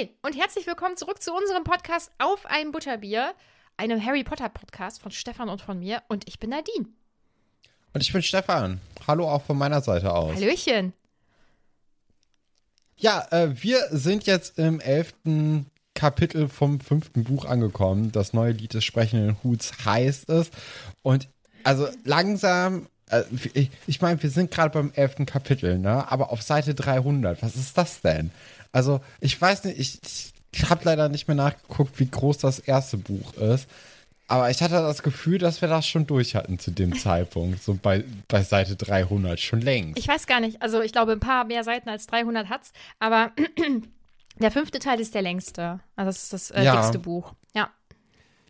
Hi 0.00 0.08
und 0.22 0.34
herzlich 0.34 0.66
willkommen 0.66 0.96
zurück 0.96 1.22
zu 1.22 1.30
unserem 1.34 1.62
Podcast 1.62 2.10
Auf 2.18 2.46
ein 2.46 2.72
Butterbier, 2.72 3.34
einem 3.76 4.02
Harry 4.02 4.24
Potter 4.24 4.48
Podcast 4.48 5.02
von 5.02 5.10
Stefan 5.10 5.50
und 5.50 5.60
von 5.60 5.78
mir. 5.78 6.02
Und 6.08 6.26
ich 6.26 6.38
bin 6.38 6.50
Nadine. 6.50 6.86
Und 7.92 8.00
ich 8.00 8.10
bin 8.10 8.22
Stefan. 8.22 8.80
Hallo 9.06 9.28
auch 9.28 9.42
von 9.42 9.58
meiner 9.58 9.82
Seite 9.82 10.14
aus. 10.14 10.36
Hallöchen. 10.36 10.94
Ja, 12.96 13.26
äh, 13.30 13.50
wir 13.62 13.88
sind 13.90 14.24
jetzt 14.24 14.58
im 14.58 14.80
elften 14.80 15.66
Kapitel 15.94 16.48
vom 16.48 16.80
fünften 16.80 17.24
Buch 17.24 17.44
angekommen. 17.44 18.10
Das 18.10 18.32
neue 18.32 18.52
Lied 18.52 18.72
des 18.72 18.84
sprechenden 18.84 19.36
Huts 19.42 19.84
heißt 19.84 20.30
es. 20.30 20.50
Und 21.02 21.28
also 21.62 21.88
langsam, 22.04 22.86
äh, 23.10 23.24
ich, 23.52 23.70
ich 23.86 24.00
meine, 24.00 24.22
wir 24.22 24.30
sind 24.30 24.50
gerade 24.50 24.70
beim 24.70 24.92
elften 24.94 25.26
Kapitel, 25.26 25.78
ne? 25.78 26.10
Aber 26.10 26.30
auf 26.30 26.40
Seite 26.40 26.74
300, 26.74 27.42
was 27.42 27.56
ist 27.56 27.76
das 27.76 28.00
denn? 28.00 28.30
Also, 28.72 29.00
ich 29.20 29.40
weiß 29.40 29.64
nicht, 29.64 29.78
ich, 29.78 30.32
ich 30.52 30.70
habe 30.70 30.82
leider 30.84 31.08
nicht 31.08 31.28
mehr 31.28 31.34
nachgeguckt, 31.34 31.98
wie 31.98 32.08
groß 32.08 32.38
das 32.38 32.58
erste 32.58 32.96
Buch 32.96 33.34
ist. 33.34 33.68
Aber 34.28 34.48
ich 34.48 34.62
hatte 34.62 34.74
das 34.74 35.02
Gefühl, 35.02 35.38
dass 35.38 35.60
wir 35.60 35.68
das 35.68 35.86
schon 35.88 36.06
durch 36.06 36.36
hatten 36.36 36.58
zu 36.60 36.70
dem 36.70 36.96
Zeitpunkt, 36.98 37.62
so 37.62 37.74
bei, 37.80 38.04
bei 38.28 38.42
Seite 38.42 38.76
300, 38.76 39.40
schon 39.40 39.60
längst. 39.60 39.98
Ich 39.98 40.06
weiß 40.06 40.26
gar 40.28 40.38
nicht, 40.40 40.62
also 40.62 40.80
ich 40.82 40.92
glaube, 40.92 41.12
ein 41.12 41.20
paar 41.20 41.44
mehr 41.44 41.64
Seiten 41.64 41.88
als 41.88 42.06
300 42.06 42.48
hat's, 42.48 42.72
aber 43.00 43.32
der 44.38 44.50
fünfte 44.52 44.78
Teil 44.78 45.00
ist 45.00 45.14
der 45.14 45.22
längste. 45.22 45.80
Also 45.96 46.08
das 46.10 46.22
ist 46.22 46.32
das 46.32 46.50
äh, 46.52 46.62
Ja. 46.64 46.76
dickste 46.76 47.00
Buch. 47.00 47.34
Ja. 47.54 47.70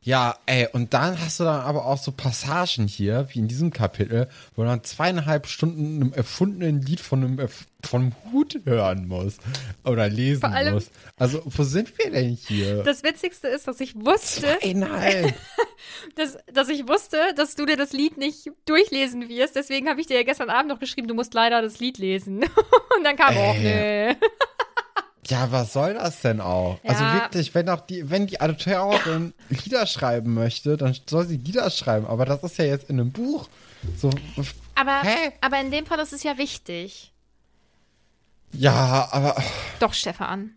Ja, 0.03 0.37
ey, 0.47 0.67
und 0.73 0.95
dann 0.95 1.21
hast 1.21 1.41
du 1.41 1.45
dann 1.45 1.61
aber 1.61 1.85
auch 1.85 1.99
so 1.99 2.11
Passagen 2.11 2.87
hier, 2.87 3.29
wie 3.33 3.39
in 3.41 3.49
diesem 3.49 3.71
Kapitel, 3.71 4.31
wo 4.57 4.65
dann 4.65 4.83
zweieinhalb 4.83 5.47
Stunden 5.47 5.97
einem 6.01 6.13
erfundenen 6.15 6.81
Lied 6.81 7.01
von 7.01 7.23
einem, 7.23 7.39
erf- 7.39 7.67
von 7.85 8.01
einem 8.03 8.13
Hut 8.33 8.59
hören 8.65 9.07
musst 9.09 9.41
oder 9.85 10.09
lesen 10.09 10.47
allem- 10.47 10.73
musst. 10.73 10.91
Also, 11.17 11.43
wo 11.45 11.63
sind 11.65 11.93
wir 11.99 12.11
denn 12.13 12.31
hier? 12.35 12.83
Das 12.83 13.03
Witzigste 13.03 13.49
ist, 13.49 13.69
dass 13.69 13.79
ich 13.81 13.95
wusste, 13.95 14.57
Zweieinhalb. 14.63 15.35
dass, 16.17 16.39
dass 16.51 16.71
ich 16.71 16.89
wusste, 16.89 17.19
dass 17.37 17.55
du 17.55 17.67
dir 17.67 17.77
das 17.77 17.93
Lied 17.93 18.17
nicht 18.17 18.51
durchlesen 18.65 19.29
wirst. 19.29 19.55
Deswegen 19.55 19.87
habe 19.91 20.01
ich 20.01 20.07
dir 20.07 20.17
ja 20.17 20.23
gestern 20.23 20.49
Abend 20.49 20.71
noch 20.71 20.81
geschrieben, 20.81 21.09
du 21.09 21.15
musst 21.15 21.35
leider 21.35 21.61
das 21.61 21.79
Lied 21.79 21.99
lesen. 21.99 22.39
Und 22.97 23.05
dann 23.05 23.17
kam 23.17 23.37
auch, 23.37 23.55
Äh. 23.55 24.13
nee. 24.13 24.17
Ja, 25.31 25.51
was 25.53 25.73
soll 25.73 25.95
das 25.95 26.21
denn 26.21 26.41
auch? 26.41 26.79
Also 26.85 27.05
Ja. 27.05 27.15
wirklich, 27.15 27.55
wenn 27.55 27.69
auch 27.69 27.81
die, 27.81 28.11
wenn 28.11 28.27
die 28.27 28.41
Autorin 28.41 29.33
Lieder 29.49 29.87
schreiben 29.87 30.35
möchte, 30.35 30.77
dann 30.77 30.97
soll 31.09 31.27
sie 31.27 31.37
Lieder 31.39 31.71
schreiben. 31.71 32.07
Aber 32.07 32.25
das 32.27 32.43
ist 32.43 32.59
ja 32.59 32.65
jetzt 32.67 32.91
in 32.91 33.01
einem 33.01 33.13
Buch. 33.13 33.49
So, 33.97 34.11
Aber, 34.75 35.01
Hä? 35.03 35.33
aber 35.41 35.59
in 35.61 35.71
dem 35.71 35.87
Fall 35.87 35.99
ist 36.01 36.13
es 36.13 36.23
ja 36.23 36.37
wichtig. 36.37 37.13
ja, 38.53 39.09
aber 39.13 39.43
Doch, 39.79 39.95
Stefan. 39.95 40.55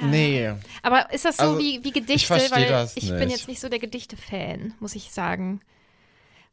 nee. 0.00 0.52
Aber 0.82 1.10
ist 1.12 1.24
das 1.24 1.38
so 1.38 1.42
Also, 1.44 1.58
wie, 1.58 1.82
wie 1.82 1.90
Gedichte? 1.92 2.36
ich 2.36 2.50
Weil 2.50 2.66
das 2.68 2.96
ich 2.96 3.08
bin 3.08 3.18
nicht. 3.28 3.30
jetzt 3.30 3.48
nicht 3.48 3.60
so 3.60 3.68
der 3.68 3.78
Gedichte-Fan, 3.78 4.74
muss 4.78 4.94
ich 4.94 5.10
sagen. 5.10 5.60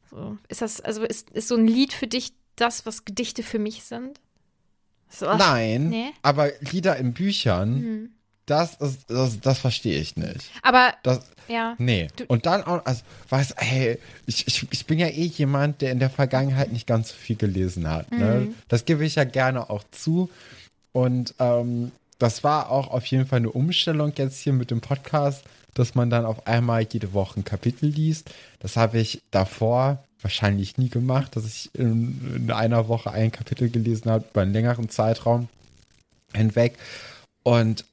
So, 0.09 0.37
ist 0.47 0.61
das, 0.61 0.79
also 0.81 1.03
ist, 1.03 1.29
ist 1.31 1.47
so 1.49 1.55
ein 1.55 1.67
Lied 1.67 1.91
für 1.93 2.07
dich 2.07 2.33
das, 2.55 2.85
was 2.85 3.03
Gedichte 3.05 3.43
für 3.43 3.59
mich 3.59 3.83
sind? 3.83 4.19
So, 5.15 5.25
Nein, 5.35 5.89
nee. 5.89 6.09
aber 6.21 6.49
Lieder 6.71 6.95
in 6.97 7.13
Büchern, 7.13 7.75
Hm. 7.75 8.09
das, 8.45 8.75
ist, 8.75 9.09
das, 9.09 9.39
das 9.39 9.59
verstehe 9.59 9.99
ich 9.99 10.17
nicht. 10.17 10.49
Aber, 10.63 10.93
Das, 11.03 11.21
ja. 11.47 11.75
nee. 11.77 12.07
Du- 12.15 12.25
Und 12.27 12.45
dann 12.45 12.63
auch, 12.63 12.83
also, 12.85 13.01
weißt 13.29 13.55
hey, 13.57 13.99
ich, 14.25 14.47
ich, 14.47 14.65
ich 14.71 14.85
bin 14.85 14.97
ja 14.99 15.07
eh 15.07 15.25
jemand, 15.25 15.81
der 15.81 15.91
in 15.91 15.99
der 15.99 16.09
Vergangenheit 16.09 16.71
nicht 16.71 16.87
ganz 16.87 17.09
so 17.09 17.15
viel 17.15 17.35
gelesen 17.35 17.87
hat. 17.89 18.11
Mhm. 18.11 18.17
Ne? 18.19 18.53
Das 18.67 18.85
gebe 18.85 19.05
ich 19.05 19.15
ja 19.15 19.23
gerne 19.23 19.69
auch 19.69 19.83
zu. 19.91 20.29
Und 20.91 21.35
ähm, 21.39 21.91
das 22.19 22.43
war 22.43 22.69
auch 22.71 22.89
auf 22.91 23.05
jeden 23.07 23.25
Fall 23.25 23.37
eine 23.39 23.51
Umstellung 23.51 24.13
jetzt 24.17 24.39
hier 24.41 24.53
mit 24.53 24.71
dem 24.71 24.81
Podcast, 24.81 25.43
dass 25.73 25.95
man 25.95 26.09
dann 26.09 26.25
auf 26.25 26.45
einmal 26.47 26.83
jede 26.89 27.13
Woche 27.13 27.39
ein 27.39 27.43
Kapitel 27.43 27.87
liest. 27.89 28.29
Das 28.59 28.77
habe 28.77 28.99
ich 28.99 29.21
davor 29.31 30.03
wahrscheinlich 30.23 30.77
nie 30.77 30.89
gemacht, 30.89 31.35
dass 31.35 31.45
ich 31.45 31.69
in, 31.73 32.35
in 32.35 32.51
einer 32.51 32.87
Woche 32.87 33.11
ein 33.11 33.31
Kapitel 33.31 33.69
gelesen 33.69 34.09
habe, 34.09 34.25
über 34.29 34.41
einen 34.41 34.53
längeren 34.53 34.89
Zeitraum 34.89 35.49
hinweg. 36.33 36.77
Und 37.43 37.85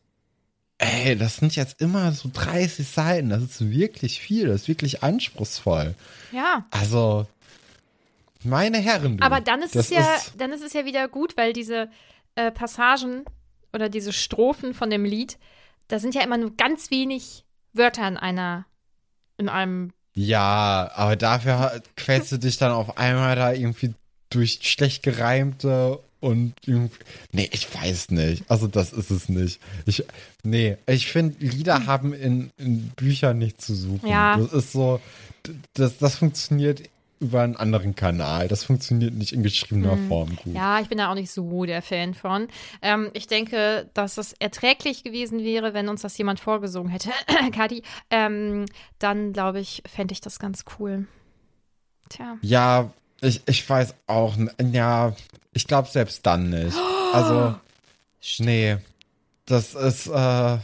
ey, 0.79 1.17
das 1.17 1.37
sind 1.37 1.57
jetzt 1.57 1.81
immer 1.81 2.13
so 2.13 2.31
30 2.33 2.89
Seiten. 2.89 3.29
Das 3.31 3.43
ist 3.43 3.71
wirklich 3.71 4.21
viel. 4.21 4.49
Das 4.49 4.63
ist 4.63 4.69
wirklich 4.69 5.03
anspruchsvoll. 5.03 5.95
Ja. 6.33 6.65
Also, 6.71 7.27
meine 8.43 8.79
Herren. 8.79 9.19
du, 9.19 9.25
Aber 9.25 9.41
dann 9.41 9.63
ist 9.63 9.77
es 9.77 9.91
ja, 9.91 10.19
dann 10.37 10.53
ist 10.53 10.63
es 10.63 10.73
ja 10.73 10.85
wieder 10.85 11.09
gut, 11.09 11.37
weil 11.37 11.53
diese 11.53 11.91
äh, 12.35 12.51
Passagen 12.51 13.25
oder 13.73 13.89
diese 13.89 14.13
Strophen 14.13 14.73
von 14.73 14.91
dem 14.91 15.05
Lied, 15.05 15.39
da 15.89 15.99
sind 15.99 16.15
ja 16.15 16.23
immer 16.23 16.39
nur 16.39 16.57
ganz 16.57 16.91
wenig 16.91 17.45
Wörter 17.73 18.09
in 18.09 18.17
einer, 18.17 18.67
in 19.37 19.49
einem 19.49 19.93
Ja, 20.15 20.91
aber 20.95 21.17
dafür 21.17 21.83
quälst 21.97 22.33
du 22.33 22.39
dich 22.39 22.59
dann 22.59 22.73
auf 22.73 22.99
einmal 22.99 23.37
da 23.37 23.53
irgendwie 23.53 23.95
durch 24.29 24.61
schlecht 24.63 25.03
gereimte 25.03 25.99
und 26.21 26.55
irgendwie, 26.67 26.99
nee, 27.33 27.49
ich 27.53 27.75
weiß 27.75 28.11
nicht. 28.11 28.45
Also 28.49 28.67
das 28.67 28.93
ist 28.93 29.11
es 29.11 29.29
nicht. 29.29 29.61
Ich, 29.87 30.05
nee, 30.43 30.77
ich 30.87 31.11
finde, 31.11 31.37
Lieder 31.45 31.87
haben 31.87 32.13
in, 32.13 32.51
in 32.59 32.89
Büchern 32.91 33.39
nichts 33.39 33.67
zu 33.67 33.75
suchen. 33.75 34.07
Ja. 34.09 34.37
Das 34.37 34.53
ist 34.53 34.73
so, 34.73 35.01
das, 35.75 35.99
das 35.99 36.17
funktioniert 36.17 36.83
über 37.21 37.43
einen 37.43 37.57
anderen 37.57 37.95
Kanal. 37.95 38.49
Das 38.49 38.65
funktioniert 38.65 39.15
nicht 39.15 39.33
in 39.33 39.43
geschriebener 39.43 39.97
Form 40.09 40.37
gut. 40.37 40.55
Ja, 40.55 40.81
ich 40.81 40.89
bin 40.89 40.99
da 40.99 41.11
auch 41.11 41.15
nicht 41.15 41.31
so 41.31 41.65
der 41.67 41.83
Fan 41.83 42.15
von. 42.15 42.49
Ähm, 42.81 43.11
ich 43.13 43.27
denke, 43.27 43.89
dass 43.93 44.17
es 44.17 44.33
erträglich 44.33 45.05
gewesen 45.05 45.41
wäre, 45.41 45.75
wenn 45.75 45.89
uns 45.89 46.01
das 46.03 46.17
jemand 46.17 46.41
vorgesungen 46.41 46.89
hätte. 46.89 47.11
Kati, 47.53 47.83
ähm, 48.11 48.65
dann 48.99 49.35
glaube 49.35 49.61
ich, 49.61 49.83
fände 49.87 50.13
ich 50.13 50.23
das 50.23 50.39
ganz 50.39 50.65
cool. 50.79 51.07
Tja. 52.09 52.39
Ja, 52.41 52.91
ich, 53.21 53.43
ich 53.47 53.69
weiß 53.69 53.95
auch, 54.07 54.37
ja, 54.73 55.15
ich 55.53 55.67
glaube 55.67 55.89
selbst 55.89 56.27
dann 56.27 56.51
nicht. 56.51 56.77
Also, 57.13 57.57
nee, 58.39 58.77
das 59.45 59.75
ist, 59.75 60.07
äh, 60.07 60.59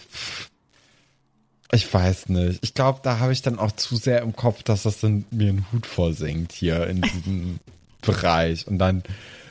ich 1.72 1.92
weiß 1.92 2.28
nicht. 2.28 2.60
Ich 2.62 2.74
glaube, 2.74 3.00
da 3.02 3.18
habe 3.18 3.32
ich 3.32 3.42
dann 3.42 3.58
auch 3.58 3.72
zu 3.72 3.96
sehr 3.96 4.22
im 4.22 4.36
Kopf, 4.36 4.62
dass 4.62 4.84
das 4.84 5.00
dann 5.00 5.24
mir 5.30 5.48
einen 5.48 5.66
Hut 5.72 5.86
vorsingt 5.86 6.52
hier 6.52 6.86
in 6.86 7.02
diesem 7.02 7.60
Bereich. 8.02 8.66
Und 8.68 8.78
dann, 8.78 9.02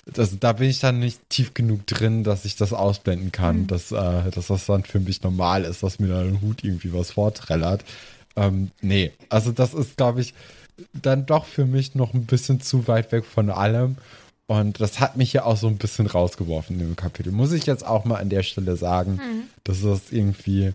das, 0.06 0.40
da 0.40 0.54
bin 0.54 0.70
ich 0.70 0.80
dann 0.80 1.00
nicht 1.00 1.20
tief 1.30 1.54
genug 1.54 1.86
drin, 1.88 2.24
dass 2.24 2.46
ich 2.46 2.56
das 2.56 2.72
ausblenden 2.72 3.32
kann, 3.32 3.68
dass, 3.68 3.92
äh, 3.92 4.32
dass 4.32 4.48
das 4.48 4.66
dann 4.66 4.84
für 4.84 5.00
mich 5.00 5.24
normal 5.24 5.66
ist, 5.66 5.84
dass 5.84 6.00
mir 6.00 6.08
dann 6.08 6.28
ein 6.28 6.42
Hut 6.42 6.64
irgendwie 6.64 6.94
was 6.94 7.12
vorträllert. 7.12 7.84
Ähm, 8.36 8.72
nee, 8.82 9.12
also 9.30 9.52
das 9.52 9.74
ist, 9.74 9.98
glaube 9.98 10.22
ich, 10.22 10.34
dann 10.94 11.26
doch 11.26 11.46
für 11.46 11.66
mich 11.66 11.96
noch 11.96 12.14
ein 12.14 12.26
bisschen 12.26 12.62
zu 12.62 12.88
weit 12.88 13.12
weg 13.12 13.26
von 13.26 13.50
allem. 13.50 13.98
Und 14.48 14.80
das 14.80 15.00
hat 15.00 15.18
mich 15.18 15.34
ja 15.34 15.44
auch 15.44 15.58
so 15.58 15.68
ein 15.68 15.78
bisschen 15.78 16.06
rausgeworfen 16.06 16.80
in 16.80 16.88
dem 16.88 16.96
Kapitel. 16.96 17.32
Muss 17.32 17.52
ich 17.52 17.66
jetzt 17.66 17.86
auch 17.86 18.06
mal 18.06 18.18
an 18.18 18.30
der 18.30 18.44
Stelle 18.44 18.76
sagen, 18.76 19.20
dass 19.64 19.82
das 19.82 20.12
irgendwie, 20.12 20.74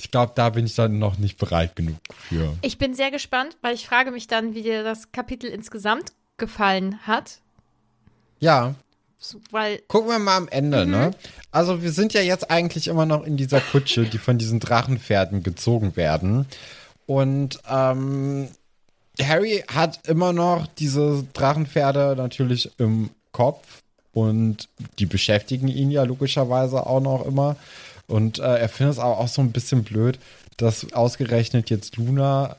ich 0.00 0.10
glaube, 0.10 0.32
da 0.34 0.50
bin 0.50 0.66
ich 0.66 0.74
dann 0.74 0.98
noch 0.98 1.18
nicht 1.18 1.38
bereit 1.38 1.74
genug 1.76 1.96
für. 2.28 2.56
Ich 2.62 2.78
bin 2.78 2.94
sehr 2.94 3.10
gespannt, 3.10 3.56
weil 3.62 3.74
ich 3.74 3.86
frage 3.86 4.10
mich 4.10 4.26
dann, 4.28 4.54
wie 4.54 4.62
dir 4.62 4.84
das 4.84 5.10
Kapitel 5.12 5.50
insgesamt 5.50 6.12
gefallen 6.36 7.00
hat. 7.06 7.38
Ja, 8.40 8.74
So, 9.20 9.40
Weil, 9.50 9.78
gucken 9.88 10.10
wir 10.10 10.18
mal 10.20 10.36
am 10.36 10.48
Ende, 10.48 10.86
ne? 10.86 11.10
Also 11.50 11.82
wir 11.82 11.90
sind 11.90 12.12
ja 12.14 12.20
jetzt 12.20 12.50
eigentlich 12.50 12.86
immer 12.86 13.04
noch 13.04 13.24
in 13.24 13.36
dieser 13.36 13.60
Kutsche, 13.60 14.04
die 14.04 14.18
von 14.18 14.38
diesen 14.38 14.60
Drachenpferden 14.60 15.42
gezogen 15.42 15.96
werden. 15.96 16.46
Und 17.06 17.58
ähm, 17.68 18.48
Harry 19.20 19.64
hat 19.66 20.06
immer 20.06 20.32
noch 20.32 20.68
diese 20.78 21.26
Drachenpferde 21.32 22.14
natürlich 22.16 22.70
im 22.78 23.10
Kopf 23.32 23.82
und 24.12 24.68
die 25.00 25.06
beschäftigen 25.06 25.66
ihn 25.68 25.90
ja 25.90 26.04
logischerweise 26.04 26.86
auch 26.86 27.00
noch 27.00 27.26
immer. 27.26 27.56
Und 28.08 28.38
äh, 28.38 28.58
er 28.58 28.68
findet 28.68 28.94
es 28.94 28.98
aber 28.98 29.18
auch 29.18 29.28
so 29.28 29.42
ein 29.42 29.52
bisschen 29.52 29.84
blöd, 29.84 30.18
dass 30.56 30.92
ausgerechnet 30.92 31.70
jetzt 31.70 31.96
Luna 31.96 32.56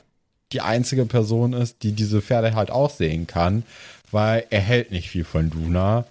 die 0.52 0.60
einzige 0.62 1.04
Person 1.06 1.52
ist, 1.52 1.82
die 1.82 1.92
diese 1.92 2.22
Pferde 2.22 2.54
halt 2.54 2.70
auch 2.70 2.90
sehen 2.90 3.26
kann, 3.26 3.64
weil 4.10 4.46
er 4.50 4.60
hält 4.60 4.90
nicht 4.90 5.10
viel 5.10 5.24
von 5.24 5.50
Luna, 5.50 6.06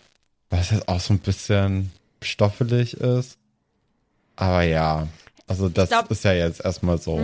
was 0.49 0.71
jetzt 0.71 0.87
auch 0.87 0.99
so 0.99 1.13
ein 1.13 1.19
bisschen 1.19 1.91
stoffelig 2.21 2.95
ist. 2.95 3.37
Aber 4.35 4.61
ja, 4.61 5.07
also 5.47 5.67
das 5.67 5.89
glaub- 5.89 6.11
ist 6.11 6.23
ja 6.23 6.33
jetzt 6.33 6.63
erstmal 6.63 6.97
so. 6.97 7.19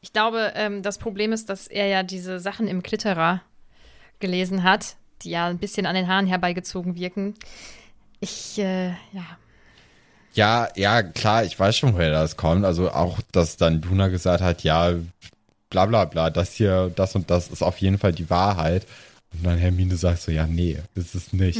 ich 0.00 0.12
glaube, 0.12 0.52
ähm, 0.54 0.82
das 0.82 0.98
Problem 0.98 1.32
ist, 1.32 1.48
dass 1.48 1.66
er 1.66 1.86
ja 1.86 2.02
diese 2.02 2.40
Sachen 2.40 2.66
im 2.66 2.82
Klitterer 2.82 3.42
gelesen 4.18 4.62
hat, 4.62 4.96
die 5.22 5.30
ja 5.30 5.46
ein 5.46 5.58
bisschen 5.58 5.86
an 5.86 5.94
den 5.94 6.08
Haaren 6.08 6.26
herbeigezogen 6.26 6.96
wirken. 6.96 7.34
Ich, 8.20 8.58
äh, 8.58 8.88
ja. 9.12 9.38
Ja, 10.34 10.68
ja, 10.76 11.02
klar, 11.02 11.44
ich 11.44 11.58
weiß 11.58 11.76
schon, 11.76 11.94
woher 11.94 12.10
das 12.10 12.36
kommt. 12.36 12.64
Also 12.64 12.90
auch, 12.92 13.18
dass 13.32 13.56
dann 13.56 13.82
Luna 13.82 14.08
gesagt 14.08 14.42
hat, 14.42 14.62
ja, 14.62 14.92
bla 15.70 15.86
bla 15.86 16.04
bla, 16.04 16.30
das 16.30 16.52
hier, 16.54 16.92
das 16.94 17.14
und 17.14 17.30
das 17.30 17.48
ist 17.48 17.62
auf 17.62 17.78
jeden 17.78 17.98
Fall 17.98 18.12
die 18.12 18.30
Wahrheit. 18.30 18.86
Und 19.32 19.44
dann 19.44 19.58
Hermine 19.58 19.96
sagt 19.96 20.22
so, 20.22 20.32
ja, 20.32 20.46
nee, 20.46 20.78
ist 20.94 21.14
es 21.14 21.32
nicht. 21.32 21.58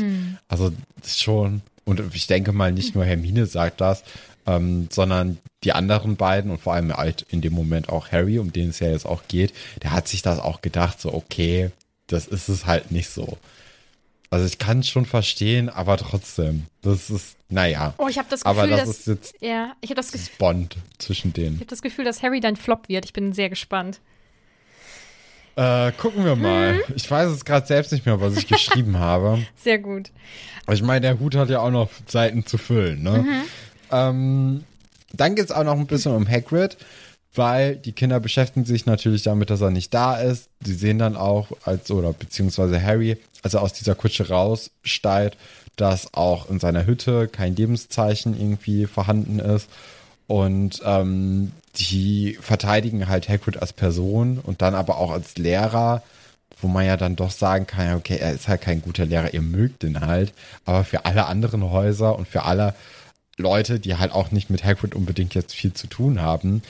Also 0.49 0.70
das 1.00 1.11
ist 1.12 1.22
schon, 1.22 1.62
und 1.84 2.02
ich 2.14 2.26
denke 2.26 2.52
mal, 2.52 2.72
nicht 2.72 2.94
nur 2.94 3.05
Hermine 3.05 3.46
sagt 3.46 3.81
das, 3.81 4.02
ähm, 4.46 4.88
sondern 4.90 5.38
die 5.64 5.72
anderen 5.72 6.17
beiden 6.17 6.50
und 6.50 6.61
vor 6.61 6.75
allem 6.75 6.93
halt 6.96 7.26
in 7.31 7.40
dem 7.40 7.52
Moment 7.52 7.88
auch 7.88 8.11
Harry, 8.11 8.38
um 8.38 8.52
den 8.52 8.70
es 8.70 8.81
ja 8.81 8.88
jetzt 8.88 9.06
auch 9.06 9.22
geht, 9.28 9.52
der 9.82 9.93
hat 9.93 10.08
sich 10.08 10.22
das 10.22 10.38
auch 10.38 10.62
gedacht, 10.62 11.00
so, 11.00 11.12
okay, 11.12 11.70
das 12.06 12.26
ist 12.26 12.49
es 12.49 12.67
halt 12.67 12.90
nicht 12.90 13.11
so. 13.11 13.38
Also 14.32 14.47
ich 14.47 14.59
kann 14.59 14.79
es 14.81 14.88
schon 14.88 15.06
verstehen, 15.06 15.69
aber 15.69 15.97
trotzdem, 15.97 16.67
das 16.82 17.11
ist, 17.11 17.35
naja. 17.49 17.94
Oh, 17.99 18.06
ich 18.09 18.17
habe 18.17 18.29
das 18.31 18.44
Gefühl, 18.44 18.59
Aber 18.61 18.69
das 18.69 18.81
dass, 18.87 18.88
ist 19.00 19.06
jetzt 19.09 19.35
ja, 19.41 19.73
ich 19.81 19.91
habe 19.91 19.97
das, 20.00 20.12
Ge- 20.12 20.21
Bond 20.38 20.77
zwischen 20.99 21.29
ich 21.29 21.35
denen. 21.35 21.59
hab 21.61 21.67
das 21.67 21.82
Gefühl, 21.82 22.05
dass 22.05 22.23
Harry 22.23 22.38
dein 22.38 22.55
Flop 22.55 22.88
wird. 22.88 23.05
Ich 23.05 23.12
bin 23.12 23.32
sehr 23.32 23.49
gespannt. 23.50 23.99
Äh, 25.56 25.91
gucken 25.93 26.25
wir 26.25 26.37
mal. 26.37 26.75
Mhm. 26.75 26.81
Ich 26.94 27.11
weiß 27.11 27.29
es 27.31 27.44
gerade 27.44 27.67
selbst 27.67 27.91
nicht 27.93 28.06
mehr, 28.06 28.21
was 28.21 28.37
ich 28.37 28.47
geschrieben 28.47 28.99
habe. 29.00 29.44
Sehr 29.56 29.79
gut. 29.79 30.11
Aber 30.65 30.75
Ich 30.75 30.82
meine, 30.82 31.00
der 31.00 31.19
Hut 31.19 31.35
hat 31.35 31.50
ja 31.50 31.59
auch 31.61 31.71
noch 31.73 31.91
Seiten 32.06 32.47
zu 32.47 32.56
füllen, 32.56 33.03
ne? 33.03 33.19
Mhm. 33.27 33.43
Ähm, 33.91 34.65
dann 35.12 35.35
geht 35.35 35.47
es 35.47 35.50
auch 35.50 35.65
noch 35.65 35.73
ein 35.77 35.87
bisschen 35.88 36.15
um 36.15 36.29
Hagrid, 36.29 36.77
weil 37.35 37.77
die 37.77 37.93
Kinder 37.93 38.19
beschäftigen 38.19 38.67
sich 38.67 38.87
natürlich 38.87 39.23
damit, 39.23 39.50
dass 39.50 39.61
er 39.61 39.71
nicht 39.71 39.94
da 39.94 40.17
ist. 40.17 40.49
Sie 40.65 40.75
sehen 40.75 40.99
dann 40.99 41.17
auch, 41.17 41.49
als, 41.65 41.91
oder 41.91 42.12
beziehungsweise 42.12 42.82
Harry, 42.82 43.19
als 43.43 43.55
er 43.55 43.62
aus 43.62 43.73
dieser 43.73 43.94
Kutsche 43.94 44.29
raussteigt, 44.29 45.37
dass 45.77 46.12
auch 46.12 46.50
in 46.50 46.59
seiner 46.59 46.87
Hütte 46.87 47.29
kein 47.29 47.55
Lebenszeichen 47.55 48.38
irgendwie 48.38 48.87
vorhanden 48.87 49.38
ist. 49.38 49.69
Und 50.27 50.81
ähm, 50.85 51.53
die 51.77 52.37
verteidigen 52.41 53.09
halt 53.09 53.29
Hagrid 53.29 53.61
als 53.61 53.73
Person 53.73 54.38
und 54.38 54.62
dann 54.62 54.75
aber 54.75 54.99
auch 54.99 55.11
als 55.12 55.37
Lehrer, 55.38 56.03
wo 56.61 56.69
man 56.69 56.85
ja 56.85 56.97
dann 56.97 57.17
doch 57.17 57.31
sagen 57.31 57.67
kann, 57.67 57.94
okay, 57.94 58.19
er 58.21 58.32
ist 58.32 58.49
halt 58.49 58.61
kein 58.61 58.82
guter 58.82 59.06
Lehrer, 59.06 59.32
ihr 59.32 59.43
mögt 59.43 59.85
ihn 59.85 60.00
halt. 60.00 60.32
Aber 60.65 60.85
für 60.85 61.05
alle 61.05 61.27
anderen 61.27 61.71
Häuser 61.71 62.17
und 62.17 62.29
für 62.29 62.44
alle 62.44 62.75
Leute, 63.37 63.81
die 63.81 63.97
halt 63.97 64.12
auch 64.12 64.31
nicht 64.31 64.50
mit 64.50 64.65
Hagrid 64.65 64.94
unbedingt 64.94 65.35
jetzt 65.35 65.55
viel 65.55 65.73
zu 65.73 65.87
tun 65.87 66.21
haben, 66.21 66.62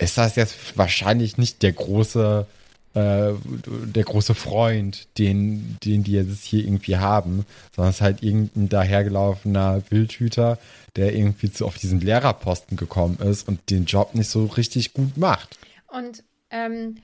ist 0.00 0.18
das 0.18 0.36
jetzt 0.36 0.76
wahrscheinlich 0.76 1.38
nicht 1.38 1.62
der 1.62 1.72
große, 1.72 2.46
äh, 2.94 3.32
der 3.34 4.04
große 4.04 4.34
Freund, 4.34 5.06
den, 5.18 5.76
den 5.84 6.02
die 6.02 6.12
jetzt 6.12 6.44
hier 6.44 6.64
irgendwie 6.64 6.96
haben, 6.96 7.44
sondern 7.74 7.90
es 7.90 7.96
ist 7.96 8.02
halt 8.02 8.22
irgendein 8.22 8.68
dahergelaufener 8.68 9.82
Wildhüter, 9.90 10.58
der 10.96 11.14
irgendwie 11.14 11.52
zu, 11.52 11.66
auf 11.66 11.78
diesen 11.78 12.00
Lehrerposten 12.00 12.76
gekommen 12.76 13.18
ist 13.20 13.46
und 13.46 13.70
den 13.70 13.84
Job 13.84 14.14
nicht 14.14 14.30
so 14.30 14.46
richtig 14.46 14.92
gut 14.92 15.16
macht. 15.16 15.58
Und 15.88 16.24
ähm, 16.50 16.96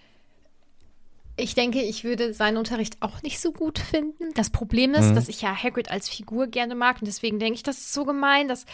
ich 1.39 1.55
denke, 1.55 1.83
ich 1.83 2.03
würde 2.03 2.33
seinen 2.33 2.57
Unterricht 2.57 2.97
auch 3.01 3.23
nicht 3.23 3.41
so 3.41 3.53
gut 3.53 3.79
finden. 3.79 4.33
Das 4.35 4.49
Problem 4.51 4.95
ist, 4.95 5.15
dass 5.15 5.29
ich 5.29 5.43
ja 5.43 5.55
Hagrid 5.55 5.91
als 5.91 6.09
Figur 6.09 6.47
gerne 6.47 6.75
mag 6.75 6.97
und 7.01 7.07
deswegen 7.07 7.39
denke 7.39 7.57
ich, 7.57 7.63
das 7.63 7.77
ist 7.79 7.93
so 7.93 8.05
gemein, 8.07 8.49
dass, 8.49 8.65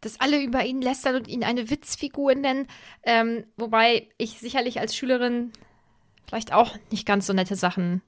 dass 0.00 0.20
alle 0.20 0.40
über 0.40 0.64
ihn 0.64 0.80
lästern 0.80 1.16
und 1.16 1.26
ihn 1.26 1.42
eine 1.42 1.68
Witzfigur 1.68 2.34
nennen. 2.36 2.68
Ähm, 3.02 3.44
wobei 3.56 4.08
ich 4.18 4.38
sicherlich 4.38 4.78
als 4.78 4.94
Schülerin 4.94 5.50
vielleicht 6.26 6.52
auch 6.52 6.76
nicht 6.92 7.06
ganz 7.06 7.26
so 7.26 7.32
nette 7.32 7.56
Sachen 7.56 8.02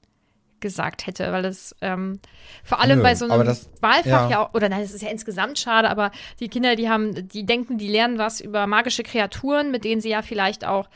gesagt 0.61 1.05
hätte, 1.05 1.31
weil 1.33 1.43
es 1.43 1.75
ähm, 1.81 2.19
vor 2.63 2.79
allem 2.79 2.99
Nö, 2.99 3.03
bei 3.03 3.15
so 3.15 3.25
einem 3.27 3.45
das- 3.45 3.69
Wahlfach 3.81 4.05
ja. 4.05 4.29
ja. 4.29 4.39
auch, 4.45 4.53
oder 4.53 4.69
nein, 4.69 4.81
es 4.81 4.93
ist 4.93 5.01
ja 5.01 5.09
insgesamt 5.09 5.59
schade, 5.59 5.89
aber 5.89 6.11
die 6.39 6.47
Kinder, 6.47 6.77
die 6.77 6.89
haben, 6.89 7.27
die 7.27 7.45
denken, 7.45 7.77
die 7.77 7.89
lernen 7.89 8.17
was 8.17 8.39
über 8.39 8.65
magische 8.65 9.03
Kreaturen, 9.03 9.71
mit 9.71 9.83
denen 9.83 9.99
sie 9.99 10.09
ja 10.09 10.21
vielleicht 10.21 10.65
auch 10.65 10.89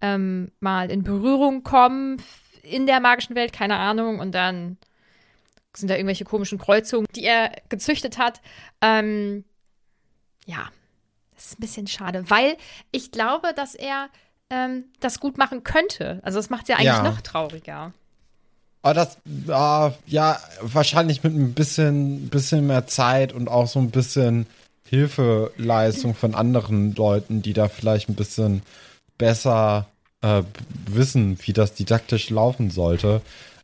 ähm, 0.00 0.50
mal 0.60 0.90
in 0.90 1.04
Berührung 1.04 1.62
kommen 1.62 2.18
in 2.70 2.86
der 2.86 3.00
magischen 3.00 3.36
Welt, 3.36 3.52
keine 3.52 3.76
Ahnung, 3.76 4.18
und 4.18 4.32
dann 4.32 4.76
sind 5.74 5.88
da 5.88 5.94
irgendwelche 5.94 6.24
komischen 6.24 6.58
Kreuzungen, 6.58 7.06
die 7.14 7.24
er 7.24 7.52
gezüchtet 7.68 8.18
hat. 8.18 8.40
Ähm, 8.80 9.44
ja, 10.46 10.68
das 11.34 11.46
ist 11.46 11.58
ein 11.58 11.60
bisschen 11.60 11.86
schade, 11.86 12.30
weil 12.30 12.56
ich 12.92 13.10
glaube, 13.10 13.52
dass 13.54 13.74
er 13.74 14.08
ähm, 14.50 14.84
das 15.00 15.20
gut 15.20 15.38
machen 15.38 15.64
könnte. 15.64 16.20
Also 16.22 16.38
das 16.38 16.50
macht 16.50 16.62
es 16.62 16.68
ja 16.68 16.76
eigentlich 16.76 16.86
Ja. 16.86 17.02
noch 17.02 17.20
trauriger. 17.20 17.92
Aber 18.82 18.94
das, 18.94 19.18
ah, 19.48 19.92
ja, 20.06 20.38
wahrscheinlich 20.62 21.24
mit 21.24 21.34
ein 21.34 21.54
bisschen, 21.54 22.28
bisschen 22.28 22.66
mehr 22.66 22.86
Zeit 22.86 23.32
und 23.32 23.48
auch 23.48 23.66
so 23.66 23.80
ein 23.80 23.90
bisschen 23.90 24.46
Hilfeleistung 24.88 26.14
von 26.14 26.34
anderen 26.34 26.94
Leuten, 26.94 27.42
die 27.42 27.52
da 27.52 27.68
vielleicht 27.68 28.08
ein 28.08 28.14
bisschen 28.14 28.62
besser 29.18 29.86
äh, 30.22 30.42
wissen, 30.86 31.38
wie 31.44 31.52
das 31.52 31.74
didaktisch 31.74 32.30
laufen 32.30 32.70
sollte. 32.70 33.20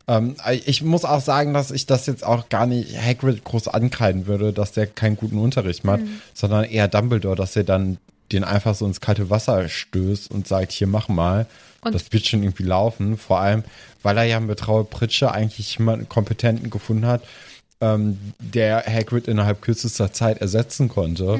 Ähm, 0.07 0.35
ich 0.65 0.81
muss 0.83 1.05
auch 1.05 1.21
sagen, 1.21 1.53
dass 1.53 1.71
ich 1.71 1.85
das 1.85 2.05
jetzt 2.07 2.25
auch 2.25 2.49
gar 2.49 2.65
nicht 2.65 2.97
Hagrid 3.01 3.43
groß 3.43 3.69
ankreiden 3.69 4.27
würde, 4.27 4.51
dass 4.53 4.71
der 4.73 4.87
keinen 4.87 5.15
guten 5.15 5.39
Unterricht 5.39 5.83
macht, 5.83 6.01
sondern 6.33 6.65
eher 6.65 6.87
Dumbledore, 6.87 7.35
dass 7.35 7.55
er 7.55 7.63
dann 7.63 7.97
den 8.31 8.43
einfach 8.43 8.75
so 8.75 8.85
ins 8.85 8.99
kalte 9.01 9.29
Wasser 9.29 9.69
stößt 9.69 10.31
und 10.31 10.47
sagt, 10.47 10.71
hier 10.71 10.87
mach 10.87 11.07
mal. 11.07 11.45
Und- 11.81 11.93
das 11.95 12.11
wird 12.11 12.25
schon 12.25 12.43
irgendwie 12.43 12.63
laufen. 12.63 13.17
Vor 13.17 13.39
allem, 13.39 13.63
weil 14.01 14.17
er 14.17 14.23
ja 14.23 14.39
mit 14.39 14.59
Traue 14.59 14.83
Pritsche 14.85 15.31
eigentlich 15.31 15.77
jemanden 15.77 16.07
Kompetenten 16.09 16.69
gefunden 16.69 17.05
hat, 17.05 17.21
ähm, 17.81 18.17
der 18.39 18.83
Hagrid 18.85 19.27
innerhalb 19.27 19.61
kürzester 19.61 20.11
Zeit 20.13 20.39
ersetzen 20.39 20.87
konnte 20.89 21.39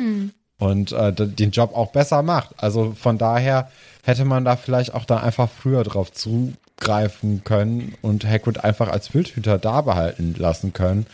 und 0.60 0.92
äh, 0.92 1.14
den 1.14 1.52
Job 1.52 1.74
auch 1.76 1.92
besser 1.92 2.22
macht. 2.24 2.50
Also 2.58 2.94
von 3.00 3.18
daher 3.18 3.72
hätte 4.04 4.26
man 4.26 4.46
da 4.46 4.56
vielleicht 4.56 4.94
auch 4.94 5.06
da 5.06 5.18
einfach 5.18 5.50
früher 5.50 5.84
drauf 5.84 6.12
zugreifen 6.12 7.44
können 7.44 7.96
und 8.02 8.26
Hagrid 8.26 8.64
einfach 8.64 8.90
als 8.90 9.14
Wildhüter 9.14 9.58
da 9.58 9.82
behalten 9.82 10.36
lassen 10.38 10.74
können. 10.74 11.08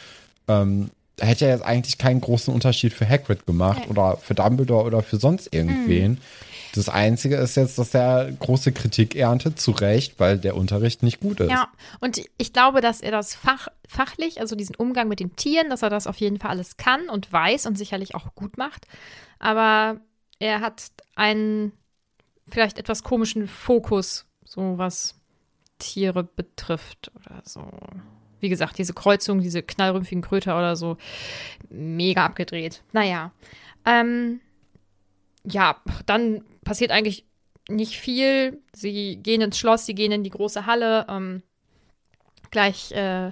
Ähm, 0.47 0.89
hätte 1.19 1.45
ja 1.45 1.51
jetzt 1.51 1.63
eigentlich 1.63 1.97
keinen 1.97 2.21
großen 2.21 2.53
Unterschied 2.53 2.93
für 2.93 3.07
Hagrid 3.07 3.45
gemacht 3.45 3.83
oder 3.89 4.17
für 4.17 4.33
Dumbledore 4.33 4.85
oder 4.85 5.03
für 5.03 5.17
sonst 5.17 5.53
irgendwen. 5.53 6.19
Das 6.73 6.89
Einzige 6.89 7.35
ist 7.37 7.55
jetzt, 7.55 7.77
dass 7.77 7.93
er 7.93 8.31
große 8.31 8.71
Kritik 8.71 9.15
erntet, 9.15 9.59
zu 9.59 9.71
Recht, 9.71 10.19
weil 10.19 10.37
der 10.37 10.55
Unterricht 10.55 11.03
nicht 11.03 11.19
gut 11.19 11.39
ist. 11.39 11.49
Ja, 11.49 11.67
und 11.99 12.21
ich 12.37 12.53
glaube, 12.53 12.81
dass 12.81 13.01
er 13.01 13.11
das 13.11 13.35
Fach, 13.35 13.67
fachlich, 13.87 14.39
also 14.39 14.55
diesen 14.55 14.75
Umgang 14.75 15.07
mit 15.07 15.19
den 15.19 15.35
Tieren, 15.35 15.69
dass 15.69 15.81
er 15.81 15.89
das 15.89 16.07
auf 16.07 16.17
jeden 16.17 16.39
Fall 16.39 16.51
alles 16.51 16.77
kann 16.77 17.09
und 17.09 17.31
weiß 17.31 17.65
und 17.65 17.77
sicherlich 17.77 18.15
auch 18.15 18.35
gut 18.35 18.57
macht. 18.57 18.87
Aber 19.39 19.97
er 20.39 20.61
hat 20.61 20.91
einen 21.15 21.71
vielleicht 22.49 22.77
etwas 22.77 23.03
komischen 23.03 23.47
Fokus, 23.47 24.25
so 24.43 24.77
was 24.77 25.19
Tiere 25.79 26.23
betrifft 26.23 27.11
oder 27.15 27.41
so. 27.45 27.69
Wie 28.39 28.49
gesagt, 28.49 28.77
diese 28.77 28.93
Kreuzung, 28.93 29.41
diese 29.41 29.63
knallrümpfigen 29.63 30.21
Kröter 30.21 30.57
oder 30.57 30.75
so, 30.75 30.97
mega 31.69 32.25
abgedreht. 32.25 32.83
Naja. 32.93 33.31
Ähm, 33.85 34.39
ja, 35.43 35.81
dann 36.05 36.43
passiert 36.63 36.91
eigentlich 36.91 37.25
nicht 37.69 37.97
viel. 37.97 38.61
Sie 38.73 39.17
gehen 39.17 39.41
ins 39.41 39.57
Schloss, 39.57 39.85
sie 39.85 39.95
gehen 39.95 40.11
in 40.11 40.23
die 40.23 40.29
große 40.29 40.65
Halle. 40.65 41.05
Ähm, 41.09 41.43
gleich 42.51 42.91
äh, 42.91 43.31